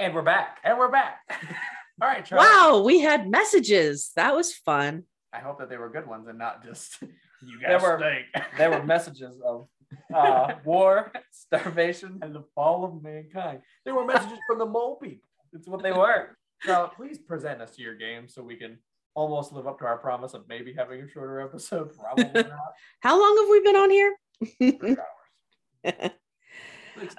And 0.00 0.14
we're 0.14 0.22
back. 0.22 0.58
And 0.64 0.76
we're 0.78 0.90
back. 0.90 1.18
All 2.02 2.08
right, 2.08 2.24
Charlie. 2.24 2.44
Wow, 2.44 2.82
we 2.84 3.00
had 3.00 3.28
messages. 3.28 4.12
That 4.16 4.34
was 4.34 4.52
fun. 4.52 5.04
I 5.32 5.38
hope 5.38 5.58
that 5.58 5.68
they 5.68 5.76
were 5.76 5.90
good 5.90 6.06
ones 6.06 6.26
and 6.28 6.38
not 6.38 6.64
just 6.64 6.96
you 7.02 7.58
There 7.60 7.78
guys 7.78 7.82
were- 7.82 7.98
stink. 8.32 8.46
There 8.56 8.70
were 8.70 8.82
messages 8.84 9.36
of 9.46 9.68
uh, 10.14 10.54
war, 10.64 11.12
starvation. 11.32 12.18
and 12.22 12.34
the 12.34 12.44
fall 12.54 12.84
of 12.84 13.02
mankind. 13.02 13.60
They 13.84 13.92
were 13.92 14.04
messages 14.04 14.38
from 14.46 14.58
the 14.58 14.66
mole 14.66 14.96
people. 14.96 15.28
It's 15.52 15.68
what 15.68 15.82
they 15.82 15.92
were. 15.92 16.36
So 16.64 16.90
please 16.96 17.18
present 17.18 17.62
us 17.62 17.76
to 17.76 17.82
your 17.82 17.94
game 17.94 18.28
so 18.28 18.42
we 18.42 18.56
can 18.56 18.78
almost 19.14 19.52
live 19.52 19.66
up 19.66 19.78
to 19.78 19.84
our 19.84 19.98
promise 19.98 20.34
of 20.34 20.48
maybe 20.48 20.72
having 20.72 21.00
a 21.00 21.08
shorter 21.08 21.40
episode. 21.40 21.90
Probably 21.96 22.24
not. 22.42 22.72
How 23.00 23.18
long 23.18 23.36
have 23.38 23.48
we 23.50 23.60
been 23.60 23.76
on 23.76 23.90
here? 23.90 24.98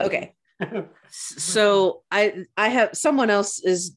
Okay. 0.01 0.34
So 1.09 2.03
I 2.11 2.43
I 2.57 2.67
have 2.67 2.89
someone 2.93 3.30
else 3.30 3.59
is 3.59 3.95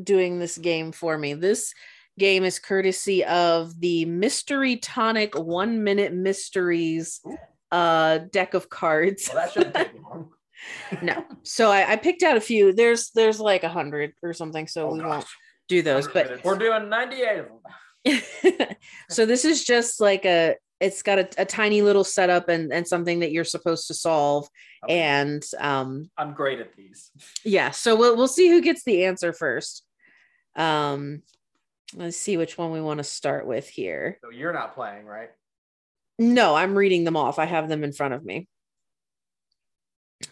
doing 0.00 0.38
this 0.38 0.56
game 0.56 0.92
for 0.92 1.18
me. 1.18 1.34
This 1.34 1.74
game 2.16 2.44
is 2.44 2.60
courtesy 2.60 3.24
of 3.24 3.78
the 3.80 4.04
Mystery 4.04 4.76
Tonic 4.76 5.36
1 5.36 5.82
Minute 5.82 6.12
Mysteries 6.14 7.20
Ooh. 7.26 7.36
Uh 7.76 8.18
deck 8.32 8.54
of 8.54 8.68
cards. 8.68 9.28
well, 9.32 9.42
that 9.44 9.52
shouldn't 9.52 9.74
take 9.74 9.92
long. 10.02 10.30
no. 11.02 11.24
So 11.42 11.70
I, 11.70 11.92
I 11.92 11.96
picked 11.96 12.22
out 12.22 12.36
a 12.36 12.40
few. 12.40 12.72
There's 12.72 13.10
there's 13.14 13.38
like 13.40 13.64
a 13.64 13.68
hundred 13.68 14.12
or 14.22 14.32
something, 14.32 14.66
so 14.66 14.88
Oh, 14.88 14.92
we 14.94 15.00
gosh. 15.00 15.08
won't 15.08 15.26
do 15.68 15.82
those. 15.82 16.08
But 16.08 16.44
We're 16.44 16.56
doing 16.58 16.88
98 16.88 17.38
of 17.38 17.46
them. 17.46 18.70
so 19.10 19.26
this 19.26 19.44
is 19.44 19.64
just 19.64 20.00
like 20.00 20.24
a 20.24 20.54
it's 20.78 21.02
got 21.02 21.18
a, 21.18 21.28
a 21.38 21.44
tiny 21.44 21.82
little 21.82 22.04
setup 22.04 22.48
and 22.48 22.72
and 22.72 22.86
something 22.86 23.20
that 23.20 23.32
you're 23.32 23.44
supposed 23.56 23.88
to 23.88 23.94
solve 23.94 24.48
Okay. 24.84 25.00
and 25.00 25.42
um 25.58 26.08
I'm 26.16 26.32
great 26.32 26.60
at 26.60 26.76
these. 26.76 27.10
yeah 27.44 27.70
so 27.72 27.96
we'll 27.96 28.16
we'll 28.16 28.28
see 28.28 28.48
who 28.48 28.60
gets 28.60 28.84
the 28.84 29.06
answer 29.06 29.32
first 29.32 29.82
um 30.54 31.22
let's 31.94 32.16
see 32.16 32.36
which 32.36 32.56
one 32.56 32.70
we 32.70 32.80
want 32.80 32.98
to 32.98 33.04
start 33.04 33.44
with 33.46 33.68
here 33.68 34.18
So 34.22 34.30
you're 34.30 34.52
not 34.52 34.74
playing, 34.76 35.04
right? 35.06 35.30
No 36.18 36.54
i'm 36.54 36.74
reading 36.74 37.04
them 37.04 37.16
off 37.16 37.38
i 37.38 37.44
have 37.44 37.68
them 37.68 37.84
in 37.84 37.92
front 37.92 38.14
of 38.14 38.24
me 38.24 38.46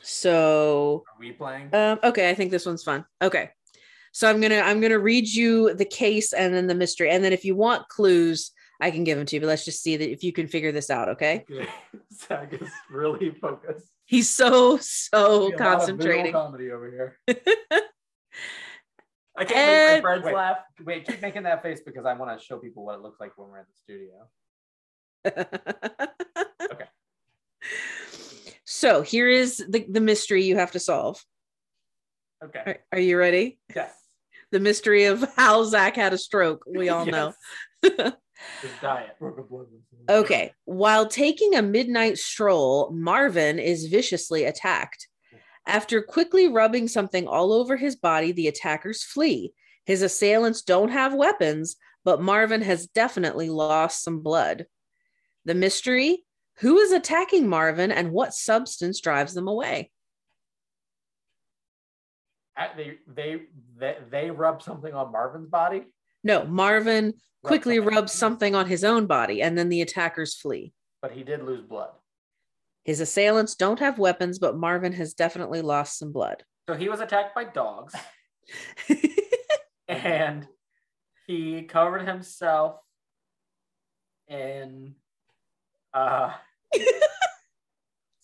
so 0.01 1.05
Are 1.07 1.21
we 1.21 1.33
playing? 1.33 1.69
um 1.75 1.99
okay 2.03 2.31
i 2.31 2.35
think 2.35 2.51
this 2.51 2.65
one's 2.67 2.83
fun 2.83 3.05
okay 3.23 3.51
so 4.13 4.29
i'm 4.29 4.41
gonna 4.41 4.61
i'm 4.61 4.81
gonna 4.81 4.99
read 4.99 5.29
you 5.29 5.75
the 5.75 5.85
case 5.85 6.33
and 6.33 6.55
then 6.55 6.67
the 6.67 6.75
mystery 6.75 7.11
and 7.11 7.23
then 7.23 7.33
if 7.33 7.45
you 7.45 7.55
want 7.55 7.87
clues 7.89 8.53
i 8.81 8.91
can 8.91 9.05
give 9.05 9.19
them 9.19 9.27
to 9.27 9.37
you 9.37 9.41
but 9.41 9.47
let's 9.49 9.65
just 9.65 9.83
see 9.83 9.97
that 9.97 10.11
if 10.11 10.25
you 10.25 10.33
can 10.33 10.47
figure 10.47 10.73
this 10.73 10.89
out 10.91 11.09
okay 11.11 11.45
Okay. 11.51 11.69
Zach 12.13 12.53
is 12.55 12.69
really 12.91 13.31
focused. 13.31 13.87
he's 14.07 14.31
so 14.31 14.79
so 14.79 15.47
We 15.47 15.53
got 15.57 15.61
a 15.61 15.79
lot 15.81 15.91
of 15.91 15.97
visual 15.97 16.15
concentrating 16.15 16.33
comedy 16.33 16.71
over 16.71 16.91
here. 16.91 17.19
I 19.37 19.45
can't 19.45 19.57
And- 19.59 19.95
make 19.95 20.03
my 20.05 20.09
friends 20.11 20.25
Wait. 20.27 20.35
laugh. 20.35 20.57
Wait, 20.85 21.07
keep 21.09 21.21
making 21.21 21.43
that 21.43 21.61
face 21.61 21.81
because 21.85 22.07
I 22.07 22.15
want 22.15 22.39
to 22.39 22.45
show 22.45 22.57
people 22.59 22.85
what 22.85 22.95
it 22.95 23.01
looks 23.01 23.19
like 23.19 23.33
when 23.37 23.49
we're 23.49 23.59
in 23.59 23.65
the 23.69 23.77
studio. 23.77 24.29
Okay. 25.27 26.89
So 28.65 29.03
here 29.03 29.29
is 29.29 29.65
the, 29.69 29.87
the 29.89 30.01
mystery 30.01 30.45
you 30.45 30.57
have 30.57 30.73
to 30.73 30.81
solve. 30.81 31.25
Okay. 32.43 32.63
Are, 32.67 32.79
are 32.93 32.99
you 32.99 33.17
ready? 33.17 33.59
Yes. 33.75 33.95
The 34.53 34.61
mystery 34.61 35.05
of 35.05 35.25
how 35.37 35.65
Zach 35.65 35.97
had 35.97 36.13
a 36.13 36.19
stroke. 36.19 36.65
We 36.67 36.89
all 36.89 37.07
know. 37.07 37.33
Diet. 38.81 39.19
Broke 39.19 39.39
a 39.39 39.43
blood 39.43 39.67
vessel. 39.67 40.23
Okay. 40.23 40.53
While 40.65 41.07
taking 41.07 41.55
a 41.55 41.63
midnight 41.63 42.19
stroll, 42.19 42.91
Marvin 42.91 43.59
is 43.59 43.87
viciously 43.87 44.45
attacked. 44.45 45.09
After 45.67 46.03
quickly 46.03 46.49
rubbing 46.49 46.89
something 46.89 47.27
all 47.27 47.53
over 47.53 47.77
his 47.77 47.97
body, 47.97 48.33
the 48.33 48.49
attackers 48.49 49.03
flee. 49.03 49.55
His 49.87 50.03
assailants 50.03 50.63
don't 50.63 50.91
have 50.91 51.15
weapons, 51.15 51.77
but 52.05 52.21
Marvin 52.21 52.63
has 52.63 52.87
definitely 52.87 53.49
lost 53.49 54.03
some 54.03 54.21
blood. 54.21 54.67
The 55.45 55.55
mystery 55.55 56.25
who 56.59 56.79
is 56.79 56.93
attacking 56.93 57.49
Marvin 57.49 57.91
and 57.91 58.13
what 58.13 58.35
substance 58.35 59.01
drives 59.01 59.35
them 59.35 59.49
away? 59.49 59.91
They, 62.77 62.99
they 63.07 63.43
they 63.77 63.97
they 64.11 64.31
rub 64.31 64.63
something 64.63 64.95
on 64.95 65.11
Marvin's 65.11 65.49
body. 65.49 65.87
No, 66.23 66.45
Marvin 66.45 67.15
quickly 67.43 67.77
something. 67.77 67.95
rubs 67.95 68.13
something 68.13 68.55
on 68.55 68.67
his 68.67 68.85
own 68.85 69.07
body, 69.07 69.43
and 69.43 69.59
then 69.59 69.69
the 69.69 69.83
attackers 69.83 70.35
flee. 70.35 70.73
But 71.03 71.13
he 71.13 71.25
did 71.25 71.43
lose 71.43 71.63
blood. 71.63 71.91
His 72.85 73.01
assailants 73.01 73.57
don't 73.57 73.81
have 73.81 73.99
weapons, 73.99 74.39
but 74.39 74.57
Marvin 74.57 74.93
has 74.93 75.15
definitely 75.15 75.63
lost 75.63 75.99
some 75.99 76.13
blood. 76.13 76.45
So 76.69 76.75
he 76.77 76.89
was 76.89 77.01
attacked 77.01 77.35
by 77.35 77.45
dogs 77.45 77.95
and 79.89 80.47
he 81.27 81.63
covered 81.63 82.07
himself 82.07 82.77
in 84.29 84.95
uh, 85.95 86.33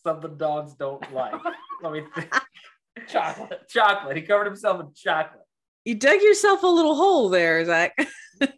something 0.03 0.37
dogs 0.37 0.75
don't 0.75 1.13
like. 1.13 1.35
Let 1.83 1.93
me 1.93 2.03
think. 2.15 2.35
Chocolate. 3.09 3.69
Chocolate. 3.69 4.17
He 4.17 4.23
covered 4.23 4.47
himself 4.47 4.81
in 4.81 4.93
chocolate. 4.95 5.45
you 5.85 5.95
dug 5.95 6.21
yourself 6.21 6.63
a 6.63 6.67
little 6.67 6.95
hole 6.95 7.29
there, 7.29 7.65
Zach. 7.65 7.97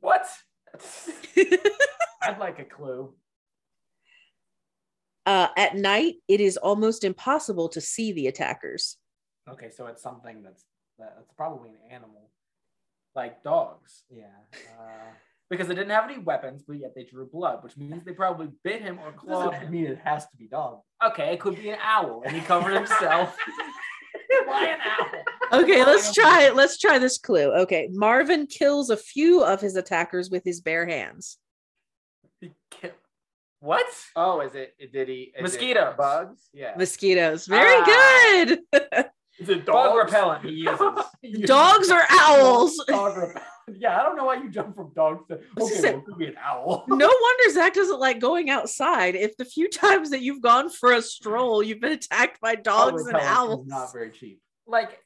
What? 0.00 0.26
I'd 2.22 2.40
like 2.40 2.58
a 2.58 2.64
clue. 2.64 3.14
Uh, 5.24 5.46
at 5.56 5.76
night, 5.76 6.16
it 6.26 6.40
is 6.40 6.56
almost 6.56 7.04
impossible 7.04 7.68
to 7.68 7.80
see 7.80 8.10
the 8.10 8.26
attackers. 8.26 8.96
Okay, 9.48 9.70
so 9.70 9.86
it's 9.86 10.02
something 10.02 10.42
that's 10.42 10.64
that's 10.98 11.32
probably 11.36 11.70
an 11.70 11.92
animal, 11.92 12.32
like 13.14 13.44
dogs. 13.44 14.02
Yeah. 14.10 14.24
Uh, 14.76 15.12
Because 15.52 15.68
they 15.68 15.74
didn't 15.74 15.90
have 15.90 16.08
any 16.10 16.18
weapons, 16.18 16.62
but 16.66 16.78
yet 16.78 16.94
they 16.96 17.04
drew 17.04 17.26
blood, 17.26 17.62
which 17.62 17.76
means 17.76 18.02
they 18.06 18.12
probably 18.12 18.48
bit 18.64 18.80
him 18.80 18.98
or 18.98 19.12
clawed 19.12 19.50
doesn't 19.52 19.66
him. 19.66 19.70
mean 19.72 19.86
it 19.86 19.98
has 20.02 20.24
to 20.28 20.36
be 20.38 20.48
dog. 20.48 20.80
Okay, 21.06 21.34
it 21.34 21.40
could 21.40 21.56
be 21.56 21.68
an 21.68 21.78
owl, 21.84 22.22
and 22.24 22.34
he 22.34 22.40
covered 22.40 22.72
himself. 22.72 23.36
Why 24.46 24.64
an 24.68 24.78
owl? 25.52 25.60
Okay, 25.60 25.84
let's 25.84 26.14
try 26.14 26.44
it. 26.44 26.56
Let's 26.56 26.78
try 26.78 26.98
this 26.98 27.18
clue. 27.18 27.52
Okay, 27.64 27.90
Marvin 27.92 28.46
kills 28.46 28.88
a 28.88 28.96
few 28.96 29.44
of 29.44 29.60
his 29.60 29.76
attackers 29.76 30.30
with 30.30 30.42
his 30.42 30.62
bare 30.62 30.86
hands. 30.86 31.36
He 32.40 32.52
ki- 32.70 32.88
what? 33.60 33.84
Oh, 34.16 34.40
is 34.40 34.54
it? 34.54 34.74
Did 34.90 35.08
he? 35.08 35.24
is 35.24 35.32
it 35.36 35.42
Mosquitoes. 35.42 35.94
bugs. 35.98 36.48
Yeah. 36.54 36.72
Mosquitoes. 36.78 37.44
Very 37.46 37.74
Ah. 37.76 38.44
good. 38.46 38.60
Is 39.38 39.48
it 39.48 39.64
Bug 39.64 39.96
repellent 39.96 40.44
he 40.44 40.50
uses. 40.52 40.78
He 41.22 41.28
uses 41.28 41.46
Dogs 41.48 41.90
or 41.90 42.02
owls? 42.10 42.76
Dog 42.86 43.16
repellent. 43.16 43.46
yeah, 43.78 43.98
I 43.98 44.02
don't 44.02 44.16
know 44.16 44.24
why 44.24 44.36
you 44.36 44.50
jump 44.50 44.74
from 44.74 44.92
dogs 44.94 45.24
to 45.28 45.34
okay, 45.34 45.44
well, 45.56 45.68
it 45.68 46.04
could 46.04 46.18
be 46.18 46.26
an 46.26 46.36
owl. 46.42 46.84
no 46.88 47.06
wonder 47.06 47.50
Zach 47.52 47.74
doesn't 47.74 48.00
like 48.00 48.20
going 48.20 48.50
outside. 48.50 49.14
If 49.14 49.36
the 49.36 49.44
few 49.44 49.68
times 49.68 50.10
that 50.10 50.22
you've 50.22 50.42
gone 50.42 50.70
for 50.70 50.92
a 50.92 51.02
stroll, 51.02 51.62
you've 51.62 51.80
been 51.80 51.92
attacked 51.92 52.40
by 52.40 52.54
dogs 52.54 53.06
and 53.06 53.16
owls. 53.16 53.66
Not 53.66 53.92
very 53.92 54.10
cheap. 54.10 54.40
Like, 54.66 54.98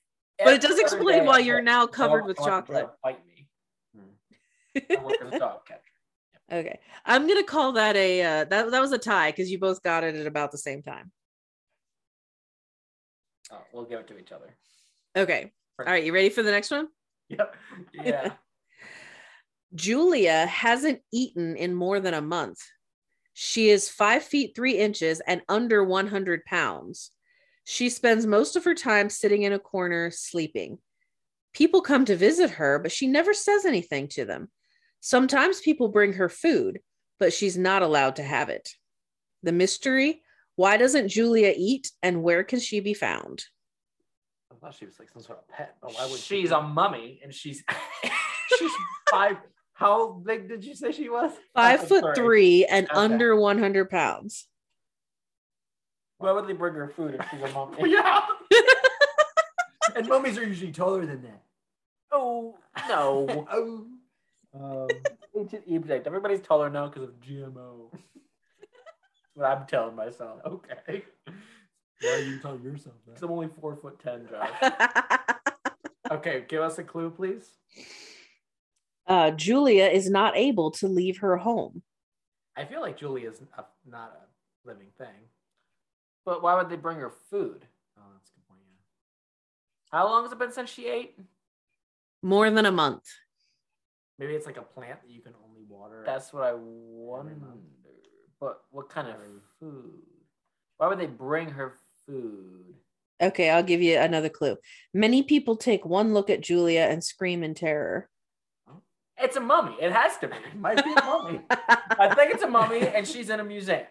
But 0.43 0.55
it 0.55 0.61
does 0.61 0.79
explain 0.79 1.25
why 1.27 1.39
you're 1.39 1.63
now 1.63 1.87
covered 1.87 2.25
"I 2.25 2.27
with 2.27 2.37
chocolate. 2.39 2.89
Bite 3.03 3.25
me. 3.27 3.49
okay. 4.77 4.97
I 4.97 5.05
work 5.05 5.15
as 5.23 5.33
a 5.33 5.39
dog 5.39 5.61
catcher. 5.67 6.79
I'm 7.05 7.27
gonna 7.27 7.43
call 7.43 7.73
that 7.73 7.97
a 7.97 8.23
uh, 8.23 8.45
that 8.45 8.71
that 8.71 8.81
was 8.81 8.93
a 8.93 8.99
tie 8.99 9.31
because 9.31 9.51
you 9.51 9.59
both 9.59 9.83
got 9.83 10.05
it 10.05 10.15
at 10.15 10.27
about 10.27 10.53
the 10.53 10.59
same 10.59 10.83
time. 10.83 11.11
Oh, 13.51 13.59
we'll 13.73 13.85
give 13.85 14.01
it 14.01 14.09
to 14.09 14.19
each 14.19 14.33
other. 14.33 14.57
Okay. 15.17 15.53
All 15.79 15.87
right, 15.87 16.05
you 16.05 16.13
ready 16.13 16.31
for 16.31 16.43
the 16.43 16.51
next 16.51 16.71
one? 16.71 16.89
Yep. 17.29 17.57
Yeah. 17.93 18.33
Julia 19.75 20.47
hasn't 20.47 21.01
eaten 21.12 21.57
in 21.57 21.75
more 21.75 22.01
than 22.01 22.14
a 22.14 22.21
month. 22.21 22.59
She 23.35 23.69
is 23.69 23.89
five 23.89 24.23
feet 24.23 24.55
three 24.55 24.79
inches 24.79 25.21
and 25.21 25.43
under 25.49 25.85
100 25.85 26.45
pounds. 26.45 27.11
She 27.64 27.89
spends 27.89 28.27
most 28.27 28.57
of 28.57 28.64
her 28.64 28.75
time 28.75 29.11
sitting 29.11 29.43
in 29.43 29.53
a 29.53 29.59
corner 29.59 30.11
sleeping. 30.11 30.79
People 31.53 31.81
come 31.81 32.05
to 32.05 32.17
visit 32.17 32.51
her, 32.51 32.79
but 32.79 32.93
she 32.93 33.07
never 33.07 33.35
says 33.35 33.64
anything 33.64 34.09
to 34.09 34.25
them. 34.25 34.49
Sometimes 35.01 35.61
people 35.61 35.89
bring 35.89 36.14
her 36.14 36.29
food, 36.29 36.81
but 37.19 37.33
she's 37.33 37.59
not 37.59 37.83
allowed 37.83 38.17
to 38.17 38.23
have 38.23 38.49
it. 38.49 38.71
The 39.43 39.53
mystery 39.53 40.23
why 40.57 40.79
doesn't 40.79 41.09
Julia 41.09 41.53
eat 41.55 41.93
and 42.03 42.23
where 42.23 42.43
can 42.43 42.59
she 42.59 42.81
be 42.81 42.95
found? 42.95 43.45
I 44.51 44.55
thought 44.59 44.75
she 44.75 44.87
was 44.87 44.99
like 44.99 45.11
some 45.11 45.23
sort 45.23 45.39
of 45.39 45.49
pet, 45.49 45.77
but 45.83 45.93
why 45.93 46.07
would 46.07 46.19
she 46.19 46.41
she's 46.41 46.49
be- 46.49 46.55
a 46.55 46.62
mummy 46.62 47.21
and 47.23 47.33
she's 47.33 47.62
she's 48.59 48.73
five. 49.11 49.37
How 49.77 50.09
big 50.12 50.49
did 50.49 50.64
you 50.64 50.74
say 50.74 50.91
she 50.91 51.11
was? 51.11 51.33
Five 51.55 51.81
I'm 51.83 51.87
foot 51.87 52.01
sorry. 52.01 52.14
three 52.16 52.64
and 52.64 52.87
Okay. 52.91 52.97
under 52.99 53.37
100 53.37 53.91
pounds. 53.91 54.49
why 56.16 56.33
would 56.33 56.47
they 56.49 56.55
bring 56.55 56.72
her 56.74 56.89
food 56.89 57.14
if 57.14 57.27
she's 57.31 57.43
a 57.43 57.49
mummy? 57.53 57.91
yeah. 57.93 58.24
and 59.97 60.09
mummies 60.09 60.39
are 60.39 60.45
usually 60.47 60.72
taller 60.72 61.05
than 61.05 61.22
that. 61.22 61.43
Oh 62.11 62.57
no. 62.89 63.47
Oh. 64.59 64.89
Um, 64.89 64.89
Ancient 65.39 65.64
Egypt. 65.66 66.07
Everybody's 66.07 66.41
taller 66.41 66.70
now 66.70 66.87
because 66.89 67.03
of 67.03 67.20
GMO. 67.20 67.91
That's 67.93 69.35
what 69.35 69.45
I'm 69.45 69.66
telling 69.66 69.95
myself. 69.95 70.41
okay. 70.47 71.03
Why 72.01 72.09
are 72.11 72.20
you 72.20 72.39
telling 72.39 72.62
yourself 72.62 72.95
Because 73.05 73.20
that? 73.20 73.27
I'm 73.27 73.33
only 73.33 73.49
four 73.61 73.77
foot 73.77 73.99
ten, 74.03 74.27
Josh. 74.31 74.72
Okay, 76.11 76.45
give 76.49 76.62
us 76.62 76.79
a 76.79 76.85
clue, 76.85 77.11
please. 77.11 77.51
Uh, 79.07 79.31
Julia 79.31 79.87
is 79.87 80.11
not 80.11 80.37
able 80.37 80.71
to 80.73 80.89
leave 80.89 81.19
her 81.19 81.37
home. 81.37 81.83
I 82.57 82.65
feel 82.65 82.81
like 82.81 82.97
Julia 82.97 83.31
is 83.31 83.41
a, 83.57 83.65
not 83.89 84.17
a 84.17 84.69
living 84.69 84.89
thing. 84.99 85.29
But 86.25 86.43
why 86.43 86.55
would 86.55 86.69
they 86.69 86.77
bring 86.77 86.99
her 86.99 87.13
food? 87.31 87.67
Oh, 87.99 88.03
that's 88.15 88.31
a 88.31 88.33
good 88.35 88.49
point. 88.49 88.61
Yeah. 89.93 89.99
How 89.99 90.07
long 90.07 90.25
has 90.25 90.33
it 90.33 90.39
been 90.39 90.53
since 90.53 90.71
she 90.71 90.87
ate? 90.87 91.19
More 92.23 92.51
than 92.51 92.67
a 92.67 92.73
month. 92.73 93.05
Maybe 94.19 94.35
it's 94.35 94.47
like 94.47 94.57
a 94.57 94.63
plant 94.63 95.03
that 95.03 95.11
you 95.11 95.21
can 95.21 95.35
only 95.47 95.63
water. 95.69 96.03
That's 96.05 96.33
what 96.33 96.43
I 96.43 96.55
wonder. 96.55 97.35
But 98.41 98.63
what 98.71 98.89
kind 98.89 99.09
of 99.09 99.17
food? 99.61 99.93
Why 100.79 100.89
would 100.89 100.99
they 100.99 101.07
bring 101.07 101.51
her 101.51 101.75
food? 102.07 102.75
Okay, 103.21 103.49
I'll 103.49 103.63
give 103.63 103.81
you 103.81 103.99
another 103.99 104.29
clue. 104.29 104.57
Many 104.93 105.23
people 105.23 105.57
take 105.57 105.87
one 105.87 106.13
look 106.13 106.29
at 106.29 106.43
Julia 106.43 106.83
and 106.83 107.03
scream 107.03 107.43
in 107.43 107.55
terror. 107.55 108.09
It's 109.19 109.37
a 109.37 109.41
mummy. 109.41 109.77
It 109.81 109.93
has 109.93 110.19
to 110.19 110.29
be. 110.29 110.37
It 110.37 110.57
might 110.59 110.83
be 110.85 110.93
a 110.93 111.05
mummy. 111.05 111.41
I 111.51 112.14
think 112.14 112.35
it's 112.35 112.43
a 112.43 112.49
mummy, 112.49 112.81
and 112.87 113.07
she's 113.07 113.31
in 113.31 113.41
a 113.41 113.45
museum. 113.45 113.87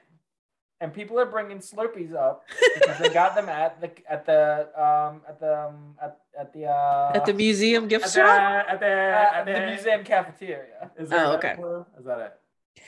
And 0.82 0.94
people 0.94 1.18
are 1.20 1.26
bringing 1.26 1.60
Slurpees 1.60 2.14
up 2.14 2.44
because 2.76 3.00
they 3.00 3.10
got 3.10 3.34
them 3.34 3.48
at 3.50 3.80
the 3.82 3.90
at 4.12 4.26
the 4.26 4.68
um 4.76 5.22
at 5.28 5.40
the 5.40 5.58
um, 5.68 5.96
at, 6.02 6.18
at 6.40 6.54
the 6.54 6.66
uh 6.66 7.12
At 7.16 7.26
the 7.26 7.34
museum 7.34 7.88
gift 7.88 8.06
at 8.06 8.12
the, 8.14 8.20
shop? 8.20 8.66
at 8.70 8.80
the, 8.82 8.86
at 8.86 9.34
at 9.36 9.46
the 9.46 9.54
the 9.54 9.66
museum 9.68 10.04
cafeteria. 10.04 10.92
Is 11.00 11.10
there 11.10 11.26
Oh, 11.26 11.34
okay. 11.36 11.56
clue? 11.56 11.86
Is 11.98 12.06
that 12.06 12.20
it? 12.20 12.84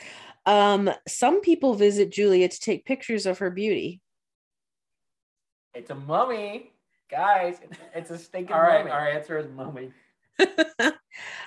Um, 0.46 0.90
some 1.08 1.42
people 1.42 1.74
visit 1.76 2.12
Julia 2.12 2.48
to 2.50 2.60
take 2.60 2.86
pictures 2.86 3.26
of 3.26 3.40
her 3.40 3.50
beauty. 3.50 4.02
It's 5.74 5.90
a 5.90 5.96
mummy, 5.96 6.72
guys. 7.10 7.58
It's, 7.64 7.80
it's 7.96 8.12
a 8.12 8.18
stinking 8.18 8.54
All 8.56 8.62
right, 8.62 8.80
mummy. 8.80 8.92
our 8.92 9.08
answer 9.10 9.38
is 9.38 9.48
mummy. 9.50 9.92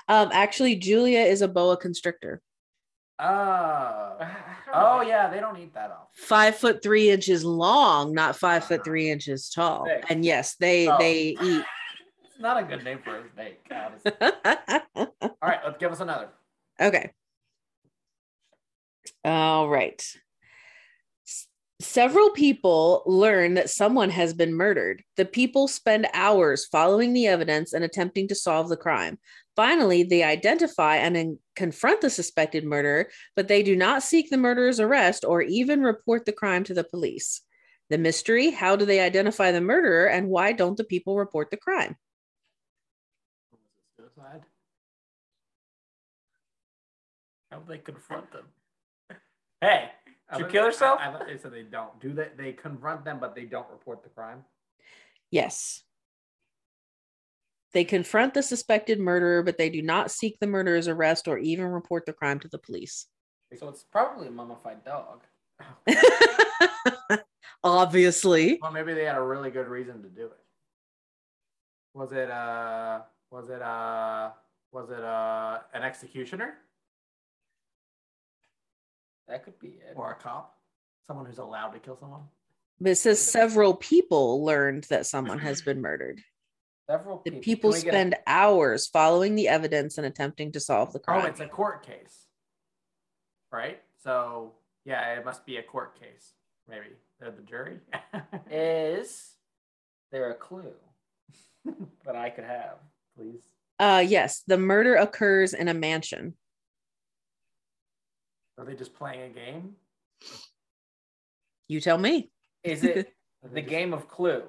um, 0.09 0.29
actually, 0.33 0.77
Julia 0.77 1.21
is 1.21 1.43
a 1.43 1.49
boa 1.49 1.77
constrictor. 1.77 2.41
Oh. 3.19 4.17
Oh 4.73 5.03
yeah, 5.03 5.29
they 5.29 5.41
don't 5.41 5.57
eat 5.59 5.75
that 5.75 5.91
often. 5.91 6.07
Five 6.15 6.57
foot 6.57 6.83
three 6.83 7.11
inches 7.11 7.45
long, 7.45 8.15
not 8.15 8.37
five 8.37 8.65
foot 8.65 8.85
three 8.85 9.11
inches 9.11 9.51
tall. 9.51 9.85
Thick. 9.85 10.05
And 10.09 10.25
yes, 10.25 10.55
they 10.57 10.89
Oh. 10.89 10.97
they 10.99 11.37
eat. 11.41 11.65
It's 12.25 12.43
not 12.43 12.57
a 12.57 12.63
good 12.63 12.83
name 12.83 13.01
for 13.05 13.17
a 13.19 13.23
snake. 13.35 13.61
All 14.97 15.37
right, 15.43 15.59
let's 15.63 15.77
give 15.77 15.93
us 15.93 16.01
another. 16.01 16.29
Okay. 16.81 17.11
All 19.23 19.69
right. 19.69 20.03
Several 21.81 22.29
people 22.33 23.03
learn 23.07 23.55
that 23.55 23.71
someone 23.71 24.11
has 24.11 24.35
been 24.35 24.53
murdered. 24.53 25.03
The 25.17 25.25
people 25.25 25.67
spend 25.67 26.09
hours 26.13 26.67
following 26.67 27.15
the 27.15 27.27
evidence 27.27 27.73
and 27.73 27.83
attempting 27.83 28.29
to 28.29 28.35
solve 28.35 28.69
the 28.69 28.77
crime. 28.77 29.19
Finally, 29.57 30.03
they 30.03 30.23
identify 30.23 30.97
and 30.97 31.39
confront 31.57 32.03
the 32.03 32.11
suspected 32.11 32.65
murderer, 32.65 33.09
but 33.35 33.49
they 33.49 33.63
do 33.63 33.75
not 33.75 34.03
seek 34.03 34.29
the 34.29 34.37
murderer's 34.37 34.79
arrest 34.79 35.25
or 35.25 35.41
even 35.41 35.81
report 35.81 36.27
the 36.27 36.33
crime 36.33 36.65
to 36.65 36.75
the 36.75 36.85
police. 36.85 37.41
The 37.89 37.97
mystery 37.97 38.51
how 38.51 38.77
do 38.77 38.85
they 38.85 39.01
identify 39.01 39.51
the 39.51 39.63
murderer 39.63 40.07
and 40.07 40.29
why 40.29 40.53
don't 40.53 40.77
the 40.77 40.85
people 40.85 41.17
report 41.17 41.51
the 41.51 41.57
crime? 41.57 41.97
How 47.51 47.59
would 47.59 47.69
they 47.69 47.79
confront 47.79 48.31
them? 48.33 48.45
Hey, 49.63 49.91
I 50.31 50.39
did 50.39 50.47
you 50.47 50.53
kill 50.53 50.65
yourself? 50.67 51.01
I, 51.01 51.09
I 51.09 51.13
thought 51.13 51.27
they 51.27 51.39
said 51.39 51.53
they 51.53 51.63
don't. 51.63 51.99
Do 52.01 52.13
that. 52.15 52.37
They 52.37 52.53
confront 52.53 53.05
them, 53.05 53.19
but 53.21 53.35
they 53.35 53.45
don't 53.45 53.69
report 53.71 54.03
the 54.03 54.09
crime. 54.11 54.45
Yes. 55.31 55.83
They 57.73 57.85
confront 57.85 58.35
the 58.35 58.43
suspected 58.43 58.99
murderer, 58.99 59.43
but 59.43 59.59
they 59.59 59.71
do 59.71 59.83
not 59.83 60.11
seek 60.11 60.39
the 60.41 60.47
murderer's 60.47 60.89
arrest 60.89 61.29
or 61.29 61.39
even 61.39 61.67
report 61.67 62.05
the 62.07 62.13
crime 62.13 62.41
to 62.41 62.49
the 62.49 62.59
police. 62.59 63.07
So 63.57 63.69
it's 63.69 63.85
probably 63.85 64.29
a 64.29 64.31
mummified 64.31 64.85
dog. 64.85 65.23
Obviously. 67.65 68.59
Well, 68.63 68.73
maybe 68.73 68.95
they 68.95 69.05
had 69.05 69.17
a 69.17 69.23
really 69.23 69.51
good 69.51 69.69
reason 69.69 70.03
to 70.03 70.09
do 70.09 70.27
it. 70.27 70.39
Was 71.95 72.13
it 72.13 72.31
uh? 72.31 73.01
Was 73.31 73.51
it 73.51 73.61
uh? 73.63 74.31
Was 74.73 74.91
it 74.91 75.03
uh? 75.03 75.59
An 75.75 75.83
executioner 75.83 76.55
That 79.31 79.45
could 79.45 79.59
be 79.61 79.69
it. 79.69 79.93
or 79.95 80.11
a 80.11 80.15
cop? 80.17 80.57
Someone 81.07 81.25
who's 81.27 81.39
allowed 81.39 81.69
to 81.71 81.79
kill 81.79 81.97
someone. 81.97 82.23
But 82.81 82.91
it 82.93 82.97
says 82.97 83.21
several 83.21 83.75
people 83.75 84.45
learned 84.45 84.85
that 84.91 85.07
someone 85.07 85.39
has 85.39 85.63
been 85.63 85.81
murdered. 85.81 86.21
Several 86.89 87.19
The 87.25 87.31
people. 87.31 87.41
people 87.43 87.71
Can 87.73 87.79
we 87.79 87.85
get 87.85 87.89
a- 87.89 87.97
spend 87.97 88.17
hours 88.27 88.89
following 88.89 89.37
the 89.37 89.47
evidence 89.49 89.99
and 89.99 90.07
attempting 90.07 90.51
to 90.53 90.61
solve 90.61 90.93
the 90.93 90.99
crime. 90.99 91.23
Oh, 91.23 91.27
it's 91.29 91.39
a 91.41 91.47
court 91.47 91.87
case, 91.87 92.27
right? 93.53 93.81
So 94.03 94.55
yeah, 94.85 95.15
it 95.15 95.25
must 95.25 95.47
be 95.47 95.59
a 95.59 95.63
court 95.63 96.01
case. 96.01 96.33
Maybe 96.69 96.87
they're 97.21 97.31
the 97.31 97.43
jury. 97.43 97.79
Is 98.51 99.35
there 100.11 100.31
a 100.31 100.35
clue 100.35 100.73
that 102.05 102.17
I 102.17 102.31
could 102.31 102.45
have, 102.45 102.79
please? 103.17 103.43
Uh 103.79 104.03
yes, 104.05 104.43
the 104.47 104.59
murder 104.59 104.97
occurs 104.97 105.55
in 105.55 105.69
a 105.69 105.75
mansion. 105.75 106.35
Are 108.61 108.65
they 108.67 108.75
just 108.75 108.93
playing 108.95 109.23
a 109.23 109.29
game? 109.31 109.75
You 111.67 111.81
tell 111.81 111.97
me. 111.97 112.31
Is 112.63 112.85
it 112.85 113.09
the 113.55 113.63
game 113.63 113.95
of 113.95 114.07
Clue? 114.07 114.43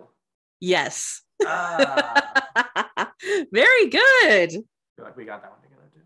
Yes. 0.60 1.22
Ah, 1.46 2.44
Very 3.54 3.88
good. 3.90 4.02
I 4.26 4.48
feel 4.50 4.66
like 5.06 5.16
we 5.16 5.24
got 5.24 5.42
that 5.44 5.52
one 5.52 5.62
together 5.62 5.90
too. 5.94 6.02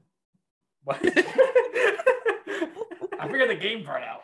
What? 0.84 0.98
I 3.20 3.28
figured 3.28 3.50
the 3.50 3.56
game 3.56 3.84
part 3.84 4.04
out. 4.04 4.22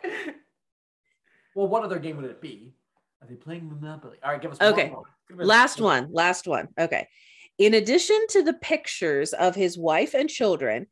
Well, 1.56 1.66
what 1.66 1.82
other 1.82 1.98
game 1.98 2.18
would 2.18 2.26
it 2.26 2.40
be? 2.40 2.72
Are 3.20 3.26
they 3.26 3.34
playing 3.34 3.68
Monopoly? 3.68 4.18
All 4.22 4.30
right, 4.30 4.40
give 4.40 4.52
us 4.52 4.60
one 4.60 4.72
Okay. 4.74 4.90
more. 4.90 5.02
Last 5.32 5.80
one, 5.80 6.06
last 6.12 6.46
one. 6.46 6.68
Okay. 6.78 7.08
In 7.58 7.74
addition 7.74 8.28
to 8.30 8.44
the 8.44 8.54
pictures 8.54 9.32
of 9.32 9.56
his 9.56 9.76
wife 9.76 10.14
and 10.14 10.30
children, 10.30 10.86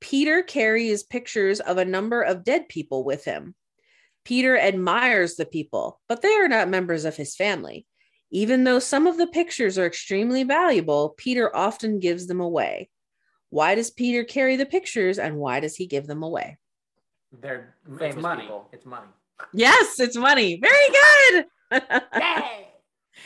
Peter 0.00 0.42
carries 0.42 1.02
pictures 1.02 1.60
of 1.60 1.78
a 1.78 1.84
number 1.84 2.22
of 2.22 2.44
dead 2.44 2.68
people 2.68 3.04
with 3.04 3.24
him. 3.24 3.54
Peter 4.24 4.58
admires 4.58 5.36
the 5.36 5.46
people, 5.46 6.00
but 6.08 6.22
they 6.22 6.34
are 6.34 6.48
not 6.48 6.68
members 6.68 7.04
of 7.04 7.16
his 7.16 7.34
family. 7.34 7.86
Even 8.30 8.64
though 8.64 8.78
some 8.78 9.06
of 9.06 9.16
the 9.16 9.26
pictures 9.26 9.78
are 9.78 9.86
extremely 9.86 10.44
valuable, 10.44 11.14
Peter 11.16 11.54
often 11.54 11.98
gives 11.98 12.26
them 12.26 12.40
away. 12.40 12.90
Why 13.50 13.74
does 13.74 13.90
Peter 13.90 14.24
carry 14.24 14.56
the 14.56 14.66
pictures 14.66 15.18
and 15.18 15.36
why 15.36 15.60
does 15.60 15.76
he 15.76 15.86
give 15.86 16.06
them 16.06 16.22
away? 16.22 16.58
They're 17.32 17.74
it's 18.00 18.16
money. 18.16 18.42
people. 18.42 18.68
It's 18.72 18.84
money. 18.84 19.06
Yes, 19.54 19.98
it's 19.98 20.16
money. 20.16 20.60
Very 20.60 21.44
good. 21.70 21.82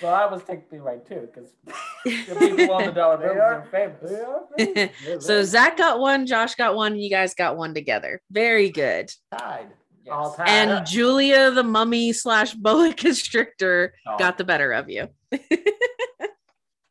Well, 0.01 0.14
I 0.14 0.27
was 0.27 0.43
technically 0.44 0.78
right 0.81 1.05
too, 1.06 1.28
because 1.32 1.51
the 2.05 2.55
people 2.56 2.74
on 2.74 2.86
the 2.86 2.93
dollar 2.93 3.19
bills 3.19 3.36
are 3.36 3.66
famous. 3.70 5.24
so 5.27 5.43
Zach 5.44 5.77
got 5.77 5.98
one, 6.01 6.27
Josh 6.27 6.55
got 6.55 6.74
one, 6.74 6.93
and 6.93 7.02
you 7.02 7.10
guys 7.10 7.35
got 7.35 7.56
one 7.56 7.74
together. 7.74 8.20
Very 8.31 8.70
good. 8.70 9.12
Tied. 9.36 9.69
Yes. 10.05 10.12
All 10.12 10.32
tied. 10.35 10.48
And 10.48 10.86
Julia, 10.86 11.51
the 11.51 11.62
mummy 11.62 12.12
slash 12.12 12.55
boa 12.55 12.93
constrictor, 12.97 13.94
Oh. 14.06 14.16
got 14.19 14.39
the 14.39 14.44
better 14.44 14.73
of 14.73 14.89
you. 14.89 15.09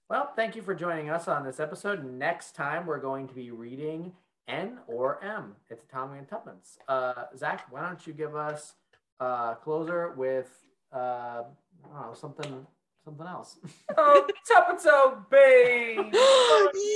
Well, 0.10 0.32
thank 0.36 0.58
you 0.58 0.62
for 0.62 0.76
joining 0.76 1.10
us 1.10 1.30
on 1.30 1.46
this 1.46 1.60
episode. 1.62 2.04
Next 2.04 2.54
time, 2.54 2.86
we're 2.86 3.00
going 3.00 3.30
to 3.30 3.34
be 3.34 3.52
reading 3.52 4.12
N 4.50 4.80
or 4.88 5.24
M. 5.24 5.56
It's 5.70 5.86
Tommy 5.86 6.18
and 6.20 6.28
Tuppence. 6.28 6.78
Uh, 6.90 7.14
Zach, 7.38 7.68
why 7.72 7.82
don't 7.88 8.06
you 8.06 8.12
give 8.12 8.36
us 8.36 8.74
a 9.22 9.56
closer 9.64 10.12
with 10.18 10.52
uh, 10.94 11.44
I 11.86 11.94
don't 11.94 12.08
know 12.08 12.14
something 12.14 12.68
something 13.04 13.28
else. 13.28 13.58
oh, 13.98 14.28
Tuppence 14.48 14.88
Bay! 15.30 15.96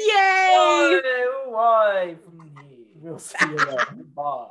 Yay! 0.07 1.01
Why? 1.47 2.15
Why 2.15 2.15
from 2.23 2.39
here? 2.39 2.85
we'll 3.01 3.19
see 3.19 3.37
you 3.41 3.57
then. 3.57 4.11
Bye. 4.15 4.47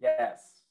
Yes. 0.00 0.62